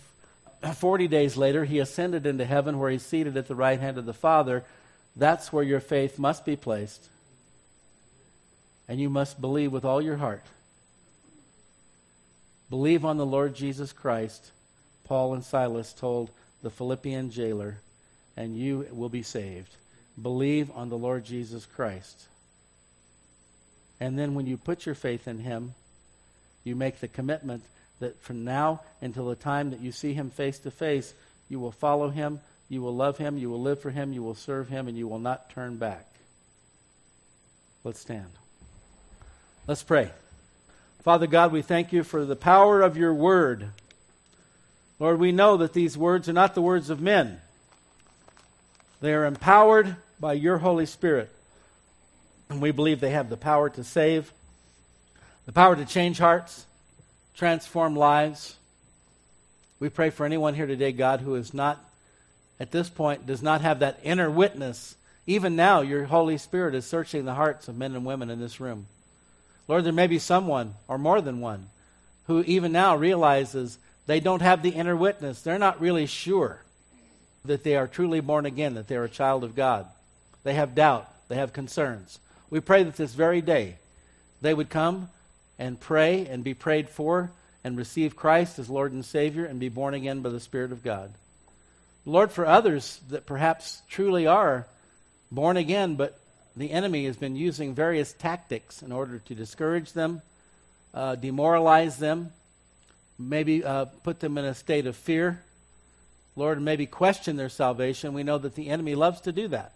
40 0.74 1.09
days 1.09 1.36
later 1.36 1.64
he 1.64 1.78
ascended 1.78 2.26
into 2.26 2.44
heaven 2.44 2.78
where 2.78 2.90
he's 2.90 3.04
seated 3.04 3.36
at 3.36 3.48
the 3.48 3.54
right 3.54 3.78
hand 3.78 3.98
of 3.98 4.07
the 4.07 4.14
Father. 4.14 4.64
That's 5.14 5.52
where 5.52 5.64
your 5.64 5.80
faith 5.80 6.18
must 6.18 6.44
be 6.44 6.57
placed. 6.57 7.09
And 8.88 9.00
you 9.00 9.11
must 9.11 9.40
believe 9.40 9.72
with 9.72 9.84
all 9.84 10.00
your 10.00 10.16
heart. 10.16 10.42
Believe 12.70 13.04
on 13.04 13.16
the 13.16 13.26
Lord 13.26 13.54
Jesus 13.54 13.92
Christ, 13.92 14.50
Paul 15.04 15.34
and 15.34 15.44
Silas 15.44 15.92
told 15.92 16.30
the 16.62 16.70
Philippian 16.70 17.30
jailer, 17.30 17.78
and 18.36 18.57
you 18.57 18.86
will 18.90 19.09
be 19.09 19.22
saved. 19.22 19.76
Believe 20.20 20.70
on 20.74 20.88
the 20.88 20.98
Lord 20.98 21.24
Jesus 21.24 21.64
Christ. 21.64 22.26
And 24.00 24.18
then 24.18 24.34
when 24.34 24.46
you 24.46 24.57
put 24.57 24.84
your 24.84 24.94
faith 24.94 25.28
in 25.28 25.38
Him, 25.38 25.74
you 26.64 26.74
make 26.74 27.00
the 27.00 27.09
commitment 27.09 27.62
that 28.01 28.20
from 28.22 28.44
now 28.44 28.80
until 29.01 29.28
the 29.28 29.34
time 29.34 29.70
that 29.70 29.80
you 29.80 29.92
see 29.92 30.12
Him 30.12 30.30
face 30.30 30.59
to 30.61 30.70
face, 30.70 31.14
you 31.49 31.59
will 31.59 31.72
follow 31.72 32.11
Him, 32.11 32.40
you 32.68 32.82
will 32.82 32.94
love 32.94 33.18
Him, 33.18 33.38
you 33.38 33.49
will 33.51 33.61
live 33.61 33.80
for 33.80 33.90
Him, 33.90 34.12
you 34.12 34.22
will 34.22 34.34
serve 34.34 34.68
Him, 34.68 34.88
and 34.88 34.97
you 34.97 35.09
will 35.09 35.18
not 35.18 35.51
turn 35.51 35.76
back. 35.76 36.07
Let's 37.84 38.01
stand. 38.01 38.30
Let's 39.66 39.82
pray. 39.82 40.11
Father 41.03 41.26
God, 41.26 41.53
we 41.53 41.62
thank 41.62 41.92
you 41.92 42.03
for 42.03 42.24
the 42.24 42.36
power 42.36 42.82
of 42.82 42.97
your 42.97 43.14
word. 43.14 43.68
Lord, 44.99 45.20
we 45.20 45.30
know 45.30 45.59
that 45.59 45.72
these 45.72 45.97
words 45.97 46.28
are 46.28 46.32
not 46.32 46.55
the 46.55 46.62
words 46.62 46.90
of 46.90 47.01
men. 47.01 47.40
They 49.01 49.14
are 49.14 49.24
empowered 49.24 49.97
by 50.18 50.32
your 50.32 50.59
Holy 50.59 50.86
Spirit. 50.86 51.30
And 52.49 52.61
we 52.61 52.70
believe 52.70 53.01
they 53.01 53.11
have 53.11 53.28
the 53.28 53.36
power 53.36 53.68
to 53.70 53.84
save, 53.84 54.32
the 55.44 55.53
power 55.53 55.76
to 55.76 55.84
change 55.84 56.18
hearts, 56.18 56.66
transform 57.37 57.95
lives. 57.95 58.57
We 59.78 59.91
pray 59.91 60.11
for 60.11 60.24
anyone 60.24 60.55
here 60.55 60.66
today, 60.66 60.93
God, 60.93 61.20
who 61.20 61.34
is 61.34 61.53
not, 61.53 61.78
at 62.59 62.70
this 62.70 62.89
point, 62.89 63.26
does 63.26 63.43
not 63.43 63.61
have 63.61 63.80
that 63.80 64.01
inner 64.03 64.30
witness. 64.30 64.97
Even 65.26 65.55
now, 65.55 65.82
your 65.82 66.05
Holy 66.05 66.39
Spirit 66.39 66.74
is 66.74 66.87
searching 66.87 67.24
the 67.24 67.34
hearts 67.34 67.68
of 67.68 67.76
men 67.76 67.95
and 67.95 68.07
women 68.07 68.30
in 68.30 68.41
this 68.41 68.59
room. 68.59 68.87
Lord, 69.68 69.84
there 69.84 69.93
may 69.93 70.07
be 70.07 70.18
someone, 70.18 70.74
or 70.89 70.97
more 70.97 71.20
than 71.20 71.41
one, 71.41 71.68
who 72.26 72.43
even 72.45 72.72
now 72.72 72.97
realizes 72.97 73.78
they 74.07 74.20
don't 74.20 74.43
have 74.43 74.62
the 74.62 74.70
inner 74.70 74.97
witness. 74.97 75.43
They're 75.43 75.59
not 75.59 75.80
really 75.80 76.07
sure 76.07 76.62
that 77.45 77.64
they 77.64 77.76
are 77.76 77.87
truly 77.87 78.20
born 78.20 78.47
again, 78.47 78.74
that 78.74 78.89
they're 78.89 79.05
a 79.05 79.11
child 79.11 79.45
of 79.45 79.55
God. 79.55 79.87
They 80.43 80.55
have 80.55 80.74
doubt, 80.74 81.12
they 81.28 81.34
have 81.34 81.53
concerns. 81.53 82.18
We 82.49 82.61
pray 82.61 82.82
that 82.84 82.97
this 82.97 83.14
very 83.14 83.41
day 83.41 83.76
they 84.41 84.55
would 84.55 84.70
come 84.70 85.11
and 85.59 85.80
pray 85.80 86.26
and 86.26 86.44
be 86.44 86.54
prayed 86.54 86.88
for 86.88 87.30
and 87.64 87.76
receive 87.76 88.16
Christ 88.16 88.59
as 88.59 88.70
Lord 88.70 88.92
and 88.92 89.04
Savior 89.04 89.44
and 89.44 89.59
be 89.59 89.68
born 89.68 89.94
again 89.94 90.20
by 90.20 90.30
the 90.30 90.40
Spirit 90.40 90.72
of 90.72 90.84
God. 90.84 91.12
Lord, 92.04 92.30
for 92.30 92.46
others 92.46 93.00
that 93.09 93.26
perhaps 93.26 93.82
truly 93.88 94.26
are 94.26 94.66
born 95.32 95.57
again, 95.57 95.96
but 95.96 96.18
the 96.57 96.70
enemy 96.70 97.07
has 97.07 97.16
been 97.16 97.36
using 97.36 97.74
various 97.74 98.12
tactics 98.12 98.82
in 98.82 98.92
order 98.92 99.18
to 99.18 99.34
discourage 99.34 99.92
them, 99.92 100.22
uh, 100.94 101.16
demoralize 101.16 101.98
them, 101.98 102.30
maybe 103.18 103.64
uh, 103.64 103.86
put 104.04 104.20
them 104.20 104.38
in 104.38 104.44
a 104.44 104.54
state 104.54 104.86
of 104.86 104.96
fear. 104.96 105.42
Lord, 106.36 106.61
maybe 106.61 106.86
question 106.86 107.36
their 107.36 107.48
salvation. 107.48 108.14
We 108.14 108.22
know 108.22 108.38
that 108.38 108.54
the 108.54 108.68
enemy 108.68 108.94
loves 108.94 109.22
to 109.22 109.32
do 109.32 109.48
that. 109.48 109.72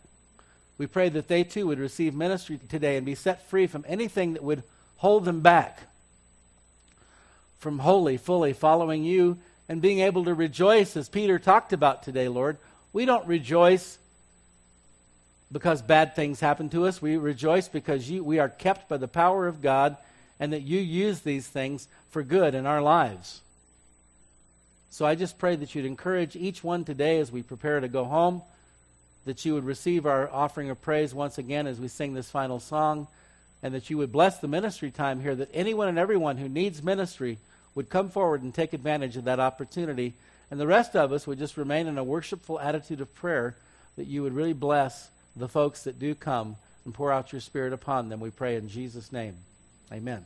We 0.79 0.87
pray 0.87 1.09
that 1.11 1.29
they 1.29 1.45
too 1.45 1.67
would 1.67 1.79
receive 1.79 2.15
ministry 2.15 2.59
today 2.69 2.97
and 2.97 3.05
be 3.05 3.15
set 3.15 3.49
free 3.49 3.67
from 3.67 3.85
anything 3.89 4.35
that 4.35 4.45
would 4.45 4.63
hold 5.01 5.25
them 5.25 5.41
back 5.41 5.81
from 7.59 7.79
wholly, 7.79 8.19
fully 8.19 8.53
following 8.53 9.03
you 9.03 9.39
and 9.67 9.81
being 9.81 10.01
able 10.01 10.27
to 10.27 10.35
rejoice 10.35 10.95
as 10.95 11.09
Peter 11.09 11.39
talked 11.39 11.73
about 11.73 12.03
today, 12.03 12.29
Lord. 12.29 12.59
We 12.93 13.07
don't 13.07 13.27
rejoice 13.27 13.99
because 15.51 15.81
bad 15.81 16.15
things 16.15 16.39
happen 16.39 16.69
to 16.69 16.87
us. 16.87 17.01
We 17.01 17.17
rejoice 17.17 17.67
because 17.67 18.11
you, 18.11 18.23
we 18.23 18.41
are 18.41 18.51
kept 18.51 18.91
by 18.91 18.99
the 18.99 19.09
power 19.09 19.49
of 19.49 19.63
God 19.63 19.97
and 20.39 20.53
that 20.53 20.63
you 20.63 20.79
use 20.79 21.21
these 21.21 21.47
things 21.47 21.89
for 22.11 22.23
good 22.23 22.55
in 22.55 22.67
our 22.67 22.83
lives. 22.83 23.41
So 24.91 25.07
I 25.07 25.15
just 25.15 25.39
pray 25.39 25.57
that 25.57 25.75
you'd 25.75 25.87
encourage 25.87 26.37
each 26.37 26.63
one 26.63 26.85
today 26.85 27.21
as 27.21 27.33
we 27.33 27.43
prepare 27.43 27.81
to 27.81 27.89
go 27.89 28.05
home, 28.05 28.43
that 29.25 29.47
you 29.47 29.55
would 29.55 29.65
receive 29.65 30.05
our 30.05 30.31
offering 30.31 30.69
of 30.69 30.83
praise 30.83 31.15
once 31.15 31.39
again 31.39 31.67
as 31.67 31.81
we 31.81 31.89
sing 31.89 32.13
this 32.13 32.31
final 32.31 32.61
song, 32.61 33.09
and 33.63 33.75
that 33.75 33.91
you 33.91 33.99
would 33.99 34.13
bless 34.13 34.39
the 34.39 34.49
ministry 34.49 34.91
time 34.91 35.21
here, 35.21 35.35
that 35.35 35.51
anyone 35.53 35.89
and 35.89 35.99
everyone 35.99 36.39
who 36.39 36.49
needs 36.49 36.83
ministry 36.83 37.39
would 37.75 37.89
come 37.89 38.09
forward 38.09 38.43
and 38.43 38.55
take 38.55 38.73
advantage 38.73 39.17
of 39.17 39.25
that 39.25 39.41
opportunity. 39.41 40.15
And 40.51 40.59
the 40.59 40.67
rest 40.67 40.97
of 40.97 41.13
us 41.13 41.27
would 41.27 41.39
just 41.39 41.57
remain 41.57 41.87
in 41.87 41.99
a 41.99 42.05
worshipful 42.05 42.59
attitude 42.59 43.01
of 43.01 43.15
prayer 43.15 43.57
that 43.97 44.07
you 44.07 44.23
would 44.23 44.35
really 44.35 44.53
bless 44.53 45.11
the 45.37 45.49
folks 45.49 45.85
that 45.85 45.99
do 45.99 46.15
come 46.15 46.57
and 46.85 46.95
pour 46.95 47.13
out 47.13 47.33
your 47.33 47.41
Spirit 47.41 47.73
upon 47.73 48.09
them. 48.09 48.21
We 48.21 48.31
pray 48.31 48.57
in 48.57 48.69
Jesus' 48.69 49.13
name. 49.13 49.37
Amen. 49.93 50.25